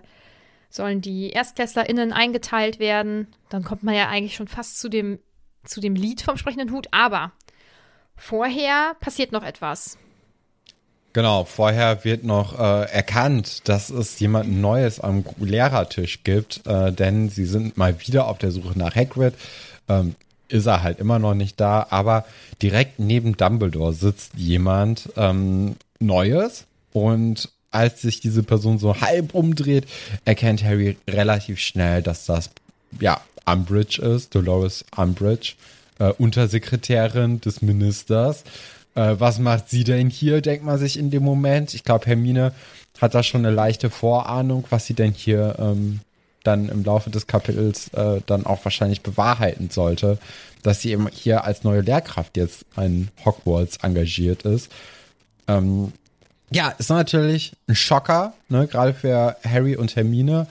sollen 0.69 1.01
die 1.01 1.31
ErstklässlerInnen 1.31 2.13
eingeteilt 2.13 2.79
werden. 2.79 3.27
Dann 3.50 3.63
kommt 3.63 3.83
man 3.83 3.95
ja 3.95 4.09
eigentlich 4.09 4.36
schon 4.36 4.47
fast 4.47 4.79
zu 4.79 4.89
dem, 4.89 5.19
zu 5.63 5.79
dem 5.81 5.95
Lied 5.95 6.21
vom 6.21 6.38
sprechenden 6.38 6.71
Hut. 6.71 6.88
Aber 6.91 7.31
vorher 8.17 8.95
passiert 9.00 9.31
noch 9.31 9.43
etwas. 9.43 9.97
Genau, 11.13 11.45
vorher 11.45 12.03
wird 12.03 12.24
noch 12.24 12.59
äh, 12.59 12.91
erkannt, 12.91 13.67
dass 13.67 13.89
es 13.89 14.19
jemand 14.19 14.51
Neues 14.51 15.00
am 15.00 15.24
Lehrertisch 15.39 16.24
gibt, 16.24 16.67
äh, 16.67 16.91
denn 16.91 17.29
sie 17.29 17.45
sind 17.45 17.77
mal 17.77 17.95
wieder 18.01 18.27
auf 18.27 18.38
der 18.38 18.51
Suche 18.51 18.77
nach 18.77 18.95
Hagrid. 18.95 19.33
Ähm, 19.89 20.15
ist 20.50 20.65
er 20.65 20.83
halt 20.83 21.00
immer 21.00 21.19
noch 21.19 21.33
nicht 21.33 21.59
da, 21.59 21.88
aber 21.89 22.25
direkt 22.62 23.00
neben 23.00 23.36
Dumbledore 23.36 23.93
sitzt 23.93 24.33
jemand 24.36 25.09
ähm, 25.17 25.75
Neues 26.00 26.65
und 26.93 27.50
als 27.71 28.01
sich 28.01 28.19
diese 28.19 28.43
Person 28.43 28.79
so 28.79 29.01
halb 29.01 29.33
umdreht, 29.33 29.88
erkennt 30.25 30.63
Harry 30.63 30.97
relativ 31.07 31.59
schnell, 31.59 32.01
dass 32.01 32.25
das 32.25 32.50
ja 33.00 33.19
Umbridge 33.45 34.01
ist, 34.01 34.36
Dolores 34.36 34.86
Umbridge, 34.95 35.53
äh, 36.00 36.12
Untersekretärin 36.12 37.42
des 37.42 37.62
Ministers. 37.62 38.44
Äh, 38.96 39.16
was 39.20 39.39
macht 39.39 39.70
sie 39.70 39.84
denn 39.84 40.10
hier, 40.10 40.42
denkt 40.42 40.66
man 40.66 40.77
sich 40.77 40.98
in 40.98 41.10
dem 41.10 41.24
Moment. 41.24 41.74
Ich 41.74 41.84
glaube, 41.84 42.06
Hermine 42.06 42.54
hat 43.00 43.13
da 43.13 43.24
schon 43.24 43.46
eine 43.46 43.54
leichte 43.54 43.89
Vorahnung, 43.89 44.66
was 44.70 44.86
sie 44.86 44.94
denn 44.94 45.13
hier 45.13 45.56
ähm, 45.60 46.00
dann 46.44 46.70
im 46.70 46.84
Laufe 46.84 47.10
des 47.10 47.27
Kapitels 47.27 47.89
äh, 47.89 48.22
dann 48.25 48.46
auch 48.46 48.63
wahrscheinlich 48.63 49.01
bewahrheiten 49.01 49.70
sollte, 49.70 50.18
dass 50.63 50.82
sie 50.82 50.92
eben 50.92 51.08
hier 51.10 51.44
als 51.44 51.63
neue 51.63 51.82
Lehrkraft 51.82 52.38
jetzt 52.38 52.66
an 52.75 53.10
Hogwarts 53.25 53.77
engagiert 53.84 54.44
ist. 54.44 54.72
Ähm, 55.48 55.92
ja, 56.50 56.70
ist 56.70 56.89
natürlich 56.89 57.54
ein 57.68 57.75
Schocker, 57.75 58.34
ne, 58.48 58.68
gerade 58.68 58.94
für 58.94 59.36
Harry 59.44 59.75
und 59.75 59.96
Hermine. 59.96 60.48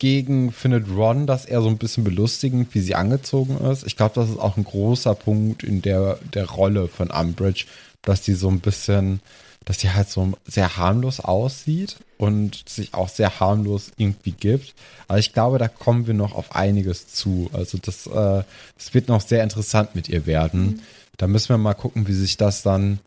Dagegen 0.00 0.52
findet 0.52 0.88
Ron 0.88 1.26
das 1.26 1.44
eher 1.44 1.60
so 1.60 1.68
ein 1.68 1.76
bisschen 1.76 2.04
belustigend, 2.04 2.72
wie 2.72 2.78
sie 2.78 2.94
angezogen 2.94 3.58
ist. 3.66 3.84
Ich 3.84 3.96
glaube, 3.96 4.14
das 4.14 4.30
ist 4.30 4.38
auch 4.38 4.56
ein 4.56 4.62
großer 4.62 5.16
Punkt 5.16 5.64
in 5.64 5.82
der, 5.82 6.20
der 6.34 6.48
Rolle 6.48 6.86
von 6.86 7.10
Umbridge, 7.10 7.64
dass 8.02 8.20
die 8.22 8.34
so 8.34 8.48
ein 8.48 8.60
bisschen, 8.60 9.18
dass 9.64 9.78
die 9.78 9.90
halt 9.90 10.08
so 10.08 10.34
sehr 10.46 10.76
harmlos 10.76 11.18
aussieht 11.18 11.96
und 12.16 12.68
sich 12.68 12.94
auch 12.94 13.08
sehr 13.08 13.40
harmlos 13.40 13.90
irgendwie 13.96 14.30
gibt. 14.30 14.74
Aber 15.08 15.18
ich 15.18 15.32
glaube, 15.32 15.58
da 15.58 15.66
kommen 15.66 16.06
wir 16.06 16.14
noch 16.14 16.32
auf 16.32 16.54
einiges 16.54 17.08
zu. 17.08 17.50
Also 17.52 17.78
das, 17.78 18.06
äh, 18.06 18.44
das 18.76 18.94
wird 18.94 19.08
noch 19.08 19.20
sehr 19.20 19.42
interessant 19.42 19.96
mit 19.96 20.08
ihr 20.08 20.26
werden. 20.26 20.80
Da 21.16 21.26
müssen 21.26 21.48
wir 21.48 21.58
mal 21.58 21.74
gucken, 21.74 22.06
wie 22.06 22.12
sich 22.12 22.36
das 22.36 22.62
dann 22.62 23.00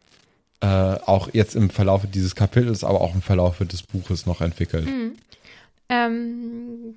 äh, 0.60 0.68
auch 0.68 1.30
jetzt 1.32 1.56
im 1.56 1.70
Verlauf 1.70 2.02
dieses 2.14 2.36
Kapitels, 2.36 2.84
aber 2.84 3.00
auch 3.00 3.16
im 3.16 3.22
Verlauf 3.22 3.60
des 3.60 3.82
Buches 3.82 4.26
noch 4.26 4.42
entwickelt. 4.42 4.90
Ähm, 5.92 6.96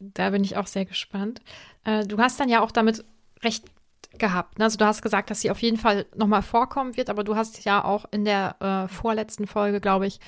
da 0.00 0.30
bin 0.30 0.42
ich 0.44 0.56
auch 0.56 0.66
sehr 0.66 0.84
gespannt. 0.84 1.40
Äh, 1.84 2.06
du 2.06 2.18
hast 2.18 2.40
dann 2.40 2.48
ja 2.48 2.60
auch 2.62 2.70
damit 2.70 3.04
recht 3.42 3.64
gehabt. 4.18 4.58
Ne? 4.58 4.64
Also 4.64 4.78
du 4.78 4.84
hast 4.84 5.02
gesagt, 5.02 5.30
dass 5.30 5.40
sie 5.40 5.50
auf 5.50 5.60
jeden 5.62 5.76
Fall 5.78 6.06
nochmal 6.14 6.42
vorkommen 6.42 6.96
wird, 6.96 7.10
aber 7.10 7.24
du 7.24 7.34
hast 7.36 7.64
ja 7.64 7.84
auch 7.84 8.04
in 8.10 8.24
der 8.24 8.56
äh, 8.60 8.88
vorletzten 8.92 9.46
Folge, 9.46 9.80
glaube 9.80 10.06
ich, 10.06 10.20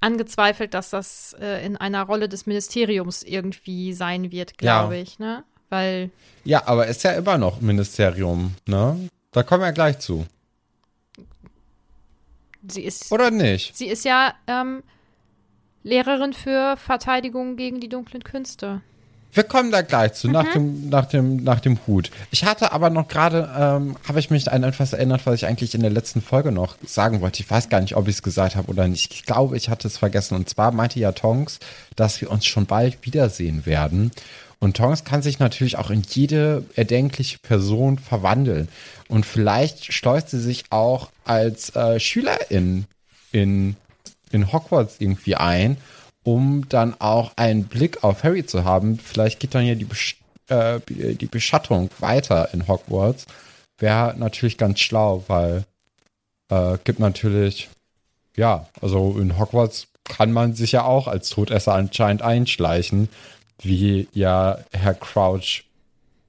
angezweifelt, 0.00 0.74
dass 0.74 0.90
das 0.90 1.34
äh, 1.40 1.64
in 1.64 1.76
einer 1.76 2.02
Rolle 2.04 2.28
des 2.28 2.46
Ministeriums 2.46 3.22
irgendwie 3.22 3.92
sein 3.92 4.30
wird, 4.32 4.58
glaube 4.58 4.96
Ja. 4.96 5.02
ich, 5.02 5.18
ne? 5.18 5.44
Weil, 5.68 6.10
Ja, 6.44 6.66
aber 6.66 6.86
ist 6.86 7.02
ja 7.02 7.12
immer 7.12 7.38
noch 7.38 7.60
Ministerium, 7.60 8.54
ne? 8.66 9.08
Da 9.32 9.42
kommen 9.42 9.62
wir 9.62 9.72
gleich 9.72 9.98
zu. 9.98 10.26
sie 12.68 12.82
ist, 12.82 13.10
Oder 13.12 13.30
nicht? 13.30 13.76
sie 13.76 13.86
ist 13.88 14.04
ja 14.04 14.34
ähm, 14.46 14.82
Lehrerin 15.86 16.32
für 16.32 16.76
Verteidigung 16.76 17.54
gegen 17.54 17.78
die 17.78 17.88
dunklen 17.88 18.24
Künste. 18.24 18.80
Wir 19.32 19.44
kommen 19.44 19.70
da 19.70 19.82
gleich 19.82 20.14
zu, 20.14 20.28
nach, 20.28 20.50
dem, 20.52 20.88
nach, 20.88 21.06
dem, 21.06 21.44
nach 21.44 21.60
dem 21.60 21.78
Hut. 21.86 22.10
Ich 22.32 22.44
hatte 22.44 22.72
aber 22.72 22.90
noch 22.90 23.06
gerade, 23.06 23.48
ähm, 23.56 23.96
habe 24.08 24.18
ich 24.18 24.30
mich 24.30 24.50
an 24.50 24.64
etwas 24.64 24.94
erinnert, 24.94 25.26
was 25.26 25.34
ich 25.36 25.46
eigentlich 25.46 25.76
in 25.76 25.82
der 25.82 25.90
letzten 25.90 26.22
Folge 26.22 26.50
noch 26.50 26.76
sagen 26.84 27.20
wollte. 27.20 27.40
Ich 27.40 27.48
weiß 27.48 27.68
gar 27.68 27.80
nicht, 27.80 27.94
ob 27.96 28.08
ich 28.08 28.16
es 28.16 28.22
gesagt 28.22 28.56
habe 28.56 28.68
oder 28.68 28.88
nicht. 28.88 29.14
Ich 29.14 29.24
glaube, 29.24 29.56
ich 29.56 29.68
hatte 29.68 29.86
es 29.86 29.98
vergessen. 29.98 30.34
Und 30.34 30.48
zwar 30.48 30.72
meinte 30.72 30.98
ja 30.98 31.12
Tonks, 31.12 31.60
dass 31.94 32.20
wir 32.20 32.32
uns 32.32 32.46
schon 32.46 32.66
bald 32.66 32.98
wiedersehen 33.06 33.64
werden. 33.64 34.10
Und 34.58 34.78
Tonks 34.78 35.04
kann 35.04 35.22
sich 35.22 35.38
natürlich 35.38 35.78
auch 35.78 35.90
in 35.90 36.02
jede 36.02 36.64
erdenkliche 36.74 37.38
Person 37.38 37.98
verwandeln. 37.98 38.68
Und 39.08 39.24
vielleicht 39.24 39.92
schleust 39.92 40.30
sie 40.30 40.40
sich 40.40 40.64
auch 40.70 41.10
als 41.24 41.76
äh, 41.76 42.00
Schülerin 42.00 42.86
in, 43.30 43.76
in 44.30 44.52
Hogwarts 44.52 44.96
irgendwie 44.98 45.36
ein, 45.36 45.76
um 46.22 46.68
dann 46.68 46.94
auch 46.98 47.32
einen 47.36 47.64
Blick 47.64 48.02
auf 48.04 48.24
Harry 48.24 48.44
zu 48.44 48.64
haben. 48.64 48.98
Vielleicht 48.98 49.40
geht 49.40 49.54
dann 49.54 49.64
ja 49.64 49.74
die, 49.74 49.84
Besch 49.84 50.16
äh, 50.48 50.80
die 50.88 51.26
Beschattung 51.26 51.90
weiter 51.98 52.52
in 52.52 52.68
Hogwarts. 52.68 53.26
Wäre 53.78 54.14
natürlich 54.16 54.58
ganz 54.58 54.80
schlau, 54.80 55.24
weil 55.28 55.64
äh, 56.48 56.78
gibt 56.84 56.98
natürlich, 56.98 57.68
ja, 58.36 58.66
also 58.80 59.18
in 59.18 59.38
Hogwarts 59.38 59.88
kann 60.04 60.32
man 60.32 60.54
sich 60.54 60.72
ja 60.72 60.84
auch 60.84 61.08
als 61.08 61.28
Todesser 61.28 61.74
anscheinend 61.74 62.22
einschleichen, 62.22 63.08
wie 63.60 64.08
ja 64.12 64.58
Herr 64.72 64.94
Crouch 64.94 65.64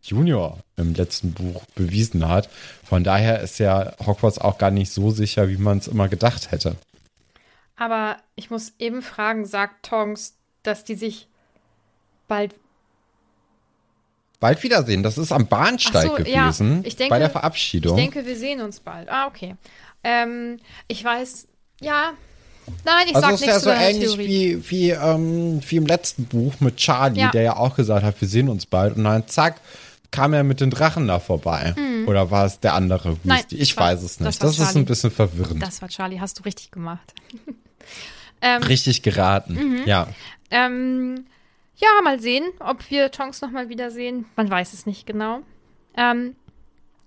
Junior 0.02 0.58
im 0.78 0.94
letzten 0.94 1.34
Buch 1.34 1.64
bewiesen 1.76 2.28
hat. 2.28 2.50
Von 2.84 3.04
daher 3.04 3.42
ist 3.42 3.60
ja 3.60 3.94
Hogwarts 4.06 4.40
auch 4.40 4.58
gar 4.58 4.72
nicht 4.72 4.92
so 4.92 5.12
sicher, 5.12 5.50
wie 5.50 5.58
man 5.58 5.80
es 5.80 5.88
immer 5.88 6.08
gedacht 6.08 6.52
hätte. 6.52 6.76
Aber 7.78 8.18
ich 8.36 8.50
muss 8.50 8.74
eben 8.80 9.02
fragen, 9.02 9.46
sagt 9.46 9.86
Tongs, 9.86 10.36
dass 10.64 10.84
die 10.84 10.96
sich 10.96 11.28
bald 12.28 12.54
Bald 14.40 14.62
Wiedersehen. 14.62 15.02
Das 15.02 15.18
ist 15.18 15.32
am 15.32 15.48
Bahnsteig 15.48 16.06
so, 16.10 16.18
ja. 16.20 16.44
gewesen. 16.46 16.84
Ich 16.86 16.96
denke- 16.96 17.10
bei 17.10 17.18
der 17.20 17.30
Verabschiedung. 17.32 17.98
Ich 17.98 18.04
denke, 18.04 18.26
wir 18.28 18.36
sehen 18.38 18.62
uns 18.62 18.80
bald. 18.80 19.10
Ah, 19.10 19.26
okay. 19.28 19.56
Ähm, 20.04 20.60
ich 20.88 21.04
weiß, 21.04 21.48
ja. 21.82 22.14
Nein, 22.86 23.08
ich 23.08 23.16
also 23.16 23.22
sag 23.22 23.32
nichts 23.32 23.46
ja 23.48 23.60
so 23.60 23.70
zu 23.72 23.76
ähnlich 23.76 24.04
Theorie. 24.14 24.28
wie, 24.62 24.70
wie, 24.70 24.90
ähm, 24.92 25.62
wie 25.68 25.76
im 25.78 25.88
letzten 25.88 26.26
Buch 26.26 26.54
mit 26.60 26.78
Charlie, 26.78 27.22
Ja. 27.22 27.32
der 27.32 27.42
ja 27.42 27.56
auch 27.58 27.76
gesagt 27.76 28.04
hat, 28.06 28.20
wir 28.22 28.28
sehen 28.28 28.48
uns 28.50 28.66
bald. 28.68 28.96
Und 28.96 29.06
dann 29.06 29.28
zack, 29.28 29.60
kam 30.12 30.34
er 30.34 30.44
mit 30.44 30.62
den 30.62 30.70
Drachen 30.70 31.08
da 31.08 31.20
vorbei. 31.20 31.74
Oder 32.06 32.30
war 32.30 32.46
es 32.46 32.60
der 32.60 32.76
andere. 32.76 33.18
Nein? 33.24 33.44
Ich 33.50 33.70
das 33.70 33.78
war- 33.78 33.86
weiß 33.88 34.04
es 34.04 34.18
das 34.18 34.20
nicht. 34.20 34.42
war 34.44 34.50
Das, 34.50 34.60
ist 34.60 34.76
ein 34.78 34.86
bisschen 34.86 35.10
verwirrend. 35.12 35.64
Das 35.64 35.82
war 35.82 35.90
Charlie, 35.90 36.20
hast 36.20 36.38
du 36.40 36.44
richtig 36.44 36.70
gemacht. 36.72 37.14
ähm, 38.42 38.64
Richtig 38.64 39.02
geraten. 39.04 39.54
Mhm. 39.54 39.84
Ja. 39.86 40.08
ähm, 40.52 41.26
ja, 41.76 41.90
mal 42.04 42.20
sehen, 42.20 42.46
ob 42.60 42.90
wir 42.90 43.12
Tonks 43.12 43.42
nochmal 43.42 43.70
wiedersehen. 43.70 44.26
Man 44.36 44.50
weiß 44.50 44.74
es 44.74 44.86
nicht 44.86 45.06
genau. 45.06 45.42
Ähm, 45.96 46.36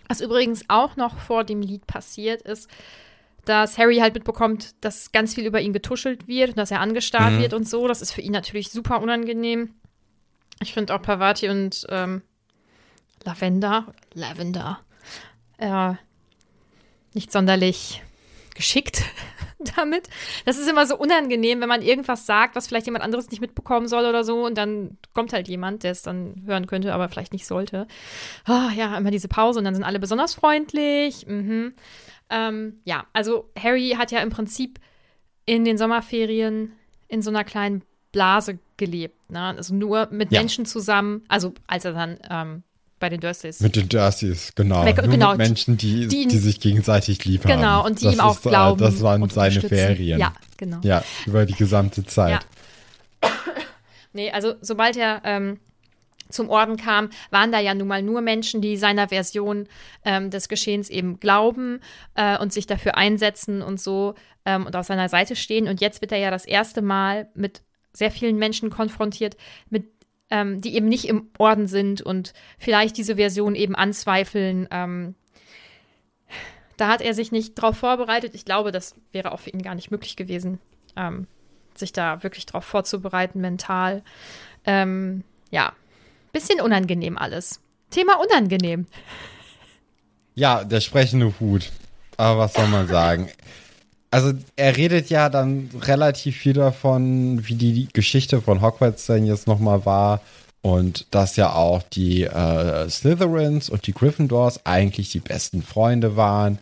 was 0.08 0.20
übrigens 0.20 0.64
auch 0.68 0.96
noch 0.96 1.18
vor 1.18 1.44
dem 1.44 1.60
Lied 1.60 1.86
passiert 1.86 2.42
ist, 2.42 2.68
dass 3.44 3.78
Harry 3.78 3.98
halt 3.98 4.14
mitbekommt, 4.14 4.74
dass 4.80 5.12
ganz 5.12 5.34
viel 5.34 5.46
über 5.46 5.60
ihn 5.60 5.72
getuschelt 5.72 6.28
wird 6.28 6.50
und 6.50 6.58
dass 6.58 6.70
er 6.70 6.80
angestarrt 6.80 7.38
wird 7.38 7.54
und 7.54 7.68
so. 7.68 7.88
Das 7.88 8.02
ist 8.02 8.12
für 8.12 8.20
ihn 8.20 8.32
natürlich 8.32 8.70
super 8.70 9.00
unangenehm. 9.00 9.74
Ich 10.60 10.74
finde 10.74 10.94
auch 10.94 11.02
Pavati 11.02 11.48
und 11.48 11.86
ähm, 11.88 12.22
Lavender, 13.24 13.94
Lavender, 14.14 14.80
äh, 15.58 15.94
nicht 17.14 17.32
sonderlich 17.32 18.02
geschickt 18.54 19.02
damit. 19.76 20.08
Das 20.44 20.58
ist 20.58 20.68
immer 20.68 20.86
so 20.86 20.96
unangenehm, 20.96 21.60
wenn 21.60 21.68
man 21.68 21.82
irgendwas 21.82 22.26
sagt, 22.26 22.56
was 22.56 22.66
vielleicht 22.66 22.86
jemand 22.86 23.04
anderes 23.04 23.30
nicht 23.30 23.40
mitbekommen 23.40 23.88
soll 23.88 24.04
oder 24.06 24.24
so. 24.24 24.44
Und 24.44 24.56
dann 24.56 24.98
kommt 25.14 25.32
halt 25.32 25.48
jemand, 25.48 25.82
der 25.82 25.92
es 25.92 26.02
dann 26.02 26.42
hören 26.46 26.66
könnte, 26.66 26.92
aber 26.94 27.08
vielleicht 27.08 27.32
nicht 27.32 27.46
sollte. 27.46 27.86
Oh, 28.48 28.70
ja, 28.76 28.96
immer 28.96 29.10
diese 29.10 29.28
Pause 29.28 29.58
und 29.58 29.64
dann 29.64 29.74
sind 29.74 29.84
alle 29.84 29.98
besonders 30.00 30.34
freundlich. 30.34 31.26
Mhm. 31.26 31.74
Ähm, 32.30 32.80
ja, 32.84 33.06
also 33.12 33.50
Harry 33.58 33.94
hat 33.98 34.12
ja 34.12 34.20
im 34.20 34.30
Prinzip 34.30 34.78
in 35.46 35.64
den 35.64 35.78
Sommerferien 35.78 36.72
in 37.08 37.22
so 37.22 37.30
einer 37.30 37.44
kleinen 37.44 37.82
Blase 38.12 38.58
gelebt. 38.76 39.30
Ne? 39.30 39.40
Also 39.40 39.74
nur 39.74 40.08
mit 40.10 40.32
Ja. 40.32 40.40
Menschen 40.40 40.64
zusammen, 40.66 41.24
also 41.28 41.52
als 41.66 41.84
er 41.84 41.92
dann 41.92 42.18
ähm, 42.28 42.62
bei 43.00 43.08
den 43.08 43.20
Dursleys 43.20 43.60
Mit 43.60 43.74
den 43.74 43.88
Dursleys, 43.88 44.52
genau. 44.54 44.84
Nur 44.84 44.92
genau, 44.92 45.30
mit 45.30 45.38
Menschen, 45.38 45.76
die, 45.76 46.06
die 46.06 46.28
die, 46.28 46.38
sich 46.38 46.60
gegenseitig 46.60 47.24
lieb 47.24 47.44
haben. 47.44 47.56
Genau, 47.56 47.84
und 47.84 48.00
die 48.00 48.04
das 48.04 48.14
ihm 48.14 48.20
auch 48.20 48.36
ist, 48.38 48.46
äh, 48.46 48.50
glauben. 48.50 48.80
Das 48.80 49.02
waren 49.02 49.28
seine. 49.30 49.60
Ferien. 49.60 50.20
Ja, 50.20 50.34
genau. 50.56 50.78
Ja, 50.82 51.02
über 51.26 51.46
die 51.46 51.54
gesamte 51.54 52.04
Zeit. 52.04 52.46
Ja. 53.22 53.30
Nee, 54.12 54.32
also 54.32 54.54
sobald 54.60 54.96
er 54.96 55.22
ähm, 55.24 55.60
zum 56.30 56.50
Orden 56.50 56.76
kam, 56.76 57.10
waren 57.30 57.52
da 57.52 57.60
ja 57.60 57.74
nun 57.74 57.86
mal 57.86 58.02
nur 58.02 58.22
Menschen, 58.22 58.60
die 58.60 58.76
seiner 58.76 59.06
Version 59.06 59.68
ähm, 60.04 60.30
des 60.30 60.48
Geschehens 60.48 60.90
eben 60.90 61.20
glauben 61.20 61.78
äh, 62.16 62.36
und 62.36 62.52
sich 62.52 62.66
dafür 62.66 62.96
einsetzen 62.96 63.62
und 63.62 63.80
so 63.80 64.16
ähm, 64.44 64.66
und 64.66 64.74
auf 64.74 64.86
seiner 64.86 65.08
Seite 65.08 65.36
stehen. 65.36 65.68
Und 65.68 65.80
jetzt 65.80 66.00
wird 66.00 66.10
er 66.10 66.18
ja 66.18 66.32
das 66.32 66.44
erste 66.44 66.82
Mal 66.82 67.28
mit 67.34 67.62
sehr 67.92 68.10
vielen 68.10 68.36
Menschen 68.36 68.68
konfrontiert, 68.68 69.36
mit 69.68 69.84
ähm, 70.30 70.60
die 70.60 70.74
eben 70.74 70.88
nicht 70.88 71.06
im 71.06 71.28
Orden 71.38 71.66
sind 71.66 72.00
und 72.02 72.32
vielleicht 72.58 72.96
diese 72.96 73.16
Version 73.16 73.54
eben 73.54 73.74
anzweifeln. 73.74 74.68
Ähm, 74.70 75.14
da 76.76 76.88
hat 76.88 77.02
er 77.02 77.14
sich 77.14 77.32
nicht 77.32 77.54
drauf 77.54 77.76
vorbereitet. 77.76 78.34
Ich 78.34 78.44
glaube, 78.44 78.72
das 78.72 78.94
wäre 79.12 79.32
auch 79.32 79.40
für 79.40 79.50
ihn 79.50 79.62
gar 79.62 79.74
nicht 79.74 79.90
möglich 79.90 80.16
gewesen, 80.16 80.58
ähm, 80.96 81.26
sich 81.74 81.92
da 81.92 82.22
wirklich 82.22 82.46
drauf 82.46 82.64
vorzubereiten, 82.64 83.40
mental. 83.40 84.02
Ähm, 84.64 85.24
ja, 85.50 85.72
bisschen 86.32 86.60
unangenehm 86.60 87.18
alles. 87.18 87.60
Thema 87.90 88.14
unangenehm. 88.20 88.86
Ja, 90.34 90.64
der 90.64 90.80
sprechende 90.80 91.34
Hut. 91.40 91.70
Aber 92.16 92.40
was 92.40 92.52
soll 92.52 92.68
man 92.68 92.86
sagen? 92.86 93.28
Also 94.10 94.32
er 94.56 94.76
redet 94.76 95.08
ja 95.08 95.28
dann 95.28 95.70
relativ 95.82 96.36
viel 96.36 96.54
davon, 96.54 97.46
wie 97.46 97.54
die 97.54 97.88
Geschichte 97.92 98.40
von 98.40 98.60
Hogwarts 98.60 99.06
denn 99.06 99.24
jetzt 99.24 99.46
nochmal 99.46 99.86
war 99.86 100.20
und 100.62 101.06
dass 101.10 101.36
ja 101.36 101.52
auch 101.52 101.82
die 101.82 102.24
äh, 102.24 102.88
Slytherins 102.88 103.70
und 103.70 103.86
die 103.86 103.94
Gryffindors 103.94 104.66
eigentlich 104.66 105.10
die 105.10 105.20
besten 105.20 105.62
Freunde 105.62 106.16
waren. 106.16 106.58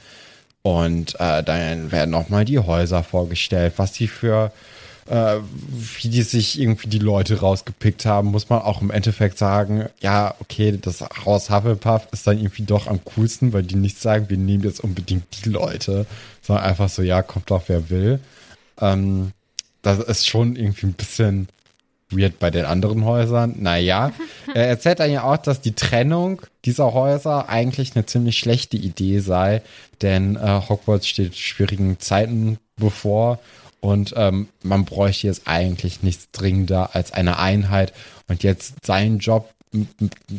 Und 0.62 1.18
äh, 1.18 1.42
dann 1.42 1.90
werden 1.90 2.10
nochmal 2.10 2.44
die 2.44 2.58
Häuser 2.58 3.02
vorgestellt, 3.02 3.74
was 3.76 3.92
die 3.92 4.08
für, 4.08 4.52
äh, 5.08 5.38
wie 6.02 6.08
die 6.08 6.22
sich 6.22 6.60
irgendwie 6.60 6.88
die 6.88 6.98
Leute 6.98 7.40
rausgepickt 7.40 8.04
haben, 8.04 8.28
muss 8.28 8.50
man 8.50 8.60
auch 8.60 8.82
im 8.82 8.90
Endeffekt 8.90 9.38
sagen, 9.38 9.88
ja, 10.00 10.34
okay, 10.40 10.78
das 10.80 11.02
Haus 11.24 11.50
Hufflepuff 11.50 12.08
ist 12.12 12.26
dann 12.26 12.38
irgendwie 12.38 12.64
doch 12.64 12.86
am 12.86 13.00
coolsten, 13.04 13.52
weil 13.52 13.62
die 13.62 13.76
nicht 13.76 14.00
sagen, 14.00 14.28
wir 14.28 14.36
nehmen 14.36 14.64
jetzt 14.64 14.80
unbedingt 14.80 15.24
die 15.44 15.48
Leute, 15.48 16.06
sondern 16.42 16.64
einfach 16.66 16.88
so, 16.88 17.02
ja, 17.02 17.22
kommt 17.22 17.50
doch 17.50 17.64
wer 17.68 17.88
will. 17.90 18.20
Ähm, 18.80 19.32
das 19.82 19.98
ist 19.98 20.28
schon 20.28 20.56
irgendwie 20.56 20.86
ein 20.86 20.92
bisschen 20.92 21.48
weird 22.10 22.38
bei 22.38 22.50
den 22.50 22.64
anderen 22.64 23.04
Häusern. 23.04 23.54
Naja, 23.58 24.12
er 24.54 24.68
erzählt 24.68 25.00
dann 25.00 25.10
ja 25.10 25.24
auch, 25.24 25.38
dass 25.38 25.60
die 25.60 25.74
Trennung 25.74 26.42
dieser 26.64 26.92
Häuser 26.92 27.48
eigentlich 27.48 27.94
eine 27.94 28.04
ziemlich 28.04 28.38
schlechte 28.38 28.76
Idee 28.76 29.20
sei, 29.20 29.62
denn 30.02 30.36
äh, 30.36 30.60
Hogwarts 30.68 31.08
steht 31.08 31.36
schwierigen 31.36 31.98
Zeiten 31.98 32.58
bevor 32.76 33.38
und 33.80 34.14
ähm, 34.16 34.48
man 34.62 34.84
bräuchte 34.84 35.26
jetzt 35.26 35.46
eigentlich 35.46 36.02
nichts 36.02 36.30
dringender 36.32 36.94
als 36.94 37.12
eine 37.12 37.38
Einheit 37.38 37.92
und 38.26 38.42
jetzt 38.42 38.84
seinen 38.84 39.18
Job 39.18 39.52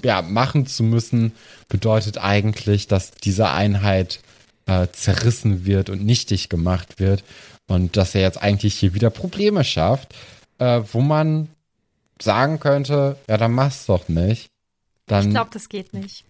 ja, 0.03 0.21
machen 0.21 0.65
zu 0.65 0.83
müssen, 0.83 1.33
bedeutet 1.67 2.17
eigentlich, 2.17 2.87
dass 2.87 3.11
diese 3.11 3.49
Einheit 3.49 4.19
äh, 4.65 4.87
zerrissen 4.91 5.65
wird 5.65 5.89
und 5.89 6.03
nichtig 6.03 6.49
gemacht 6.49 6.99
wird 6.99 7.23
und 7.67 7.95
dass 7.95 8.15
er 8.15 8.21
jetzt 8.21 8.41
eigentlich 8.41 8.75
hier 8.75 8.93
wieder 8.93 9.09
Probleme 9.09 9.63
schafft, 9.63 10.15
äh, 10.57 10.81
wo 10.91 11.01
man 11.01 11.49
sagen 12.21 12.59
könnte, 12.59 13.17
ja, 13.27 13.37
dann 13.37 13.53
mach's 13.53 13.85
doch 13.85 14.09
nicht. 14.09 14.49
Dann, 15.05 15.27
Ich 15.27 15.31
glaube, 15.31 15.51
das 15.53 15.69
geht 15.69 15.93
nicht. 15.93 16.25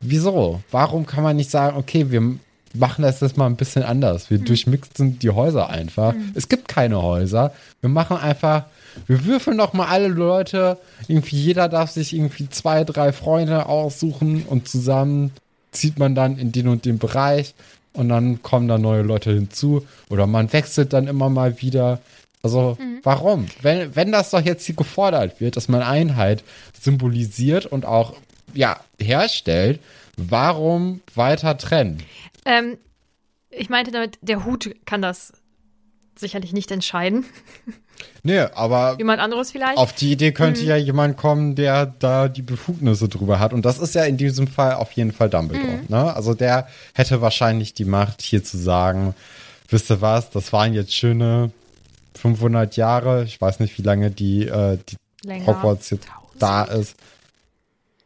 wieso? 0.00 0.62
Warum 0.70 1.06
kann 1.06 1.24
man 1.24 1.36
nicht 1.36 1.50
sagen, 1.50 1.76
okay, 1.76 2.10
wir 2.10 2.38
machen 2.74 3.02
das 3.02 3.20
jetzt 3.20 3.36
mal 3.36 3.46
ein 3.46 3.56
bisschen 3.56 3.82
anders. 3.82 4.30
Wir 4.30 4.38
durchmixen 4.38 5.18
die 5.18 5.30
Häuser 5.30 5.70
einfach. 5.70 6.14
Es 6.34 6.48
gibt 6.48 6.68
keine 6.68 7.02
Häuser. 7.02 7.52
Wir 7.80 7.90
machen 7.90 8.16
einfach, 8.16 8.64
wir 9.06 9.24
würfeln 9.24 9.58
doch 9.58 9.72
mal 9.72 9.88
alle 9.88 10.08
Leute. 10.08 10.78
Irgendwie 11.08 11.36
jeder 11.36 11.68
darf 11.68 11.90
sich 11.90 12.14
irgendwie 12.14 12.48
zwei, 12.48 12.84
drei 12.84 13.12
Freunde 13.12 13.66
aussuchen 13.66 14.44
und 14.44 14.68
zusammen 14.68 15.32
zieht 15.72 15.98
man 15.98 16.14
dann 16.14 16.38
in 16.38 16.52
den 16.52 16.68
und 16.68 16.84
den 16.84 16.98
Bereich 16.98 17.54
und 17.92 18.08
dann 18.08 18.42
kommen 18.42 18.68
da 18.68 18.78
neue 18.78 19.02
Leute 19.02 19.32
hinzu 19.32 19.86
oder 20.08 20.26
man 20.26 20.52
wechselt 20.52 20.92
dann 20.92 21.08
immer 21.08 21.28
mal 21.28 21.60
wieder. 21.60 22.00
Also 22.42 22.78
warum? 23.02 23.46
Wenn, 23.60 23.94
wenn 23.94 24.12
das 24.12 24.30
doch 24.30 24.40
jetzt 24.40 24.64
hier 24.64 24.74
gefordert 24.76 25.40
wird, 25.40 25.56
dass 25.56 25.68
man 25.68 25.82
Einheit 25.82 26.42
symbolisiert 26.80 27.66
und 27.66 27.84
auch 27.84 28.14
ja 28.54 28.80
herstellt, 28.98 29.80
warum 30.16 31.00
weiter 31.14 31.56
trennen? 31.58 32.02
Ähm, 32.44 32.78
ich 33.50 33.68
meinte 33.68 33.90
damit, 33.90 34.18
der 34.22 34.44
Hut 34.44 34.74
kann 34.86 35.02
das 35.02 35.32
sicherlich 36.16 36.52
nicht 36.52 36.70
entscheiden. 36.70 37.24
Nee, 38.22 38.38
aber 38.40 38.96
Jemand 38.98 39.20
anderes 39.20 39.52
vielleicht. 39.52 39.76
auf 39.76 39.92
die 39.92 40.12
Idee 40.12 40.32
könnte 40.32 40.62
ja 40.62 40.76
jemand 40.76 41.16
kommen, 41.16 41.54
der 41.54 41.84
da 41.86 42.28
die 42.28 42.42
Befugnisse 42.42 43.08
drüber 43.08 43.38
hat. 43.38 43.52
Und 43.52 43.64
das 43.64 43.78
ist 43.78 43.94
ja 43.94 44.04
in 44.04 44.16
diesem 44.16 44.46
Fall 44.46 44.74
auf 44.74 44.92
jeden 44.92 45.12
Fall 45.12 45.28
Dumbledore. 45.30 45.80
Ne? 45.88 46.14
Also 46.14 46.34
der 46.34 46.68
hätte 46.94 47.20
wahrscheinlich 47.20 47.74
die 47.74 47.84
Macht, 47.84 48.22
hier 48.22 48.42
zu 48.42 48.56
sagen, 48.58 49.14
wisst 49.68 49.90
ihr 49.90 50.00
was, 50.00 50.30
das 50.30 50.52
waren 50.52 50.72
jetzt 50.74 50.94
schöne 50.94 51.50
500 52.14 52.76
Jahre. 52.76 53.24
Ich 53.24 53.40
weiß 53.40 53.60
nicht, 53.60 53.76
wie 53.78 53.82
lange 53.82 54.10
die, 54.10 54.46
äh, 54.46 54.78
die 54.88 54.96
Länger. 55.26 55.46
Hogwarts 55.46 55.90
jetzt 55.90 56.06
Tausend. 56.08 56.42
da 56.42 56.64
ist. 56.64 56.96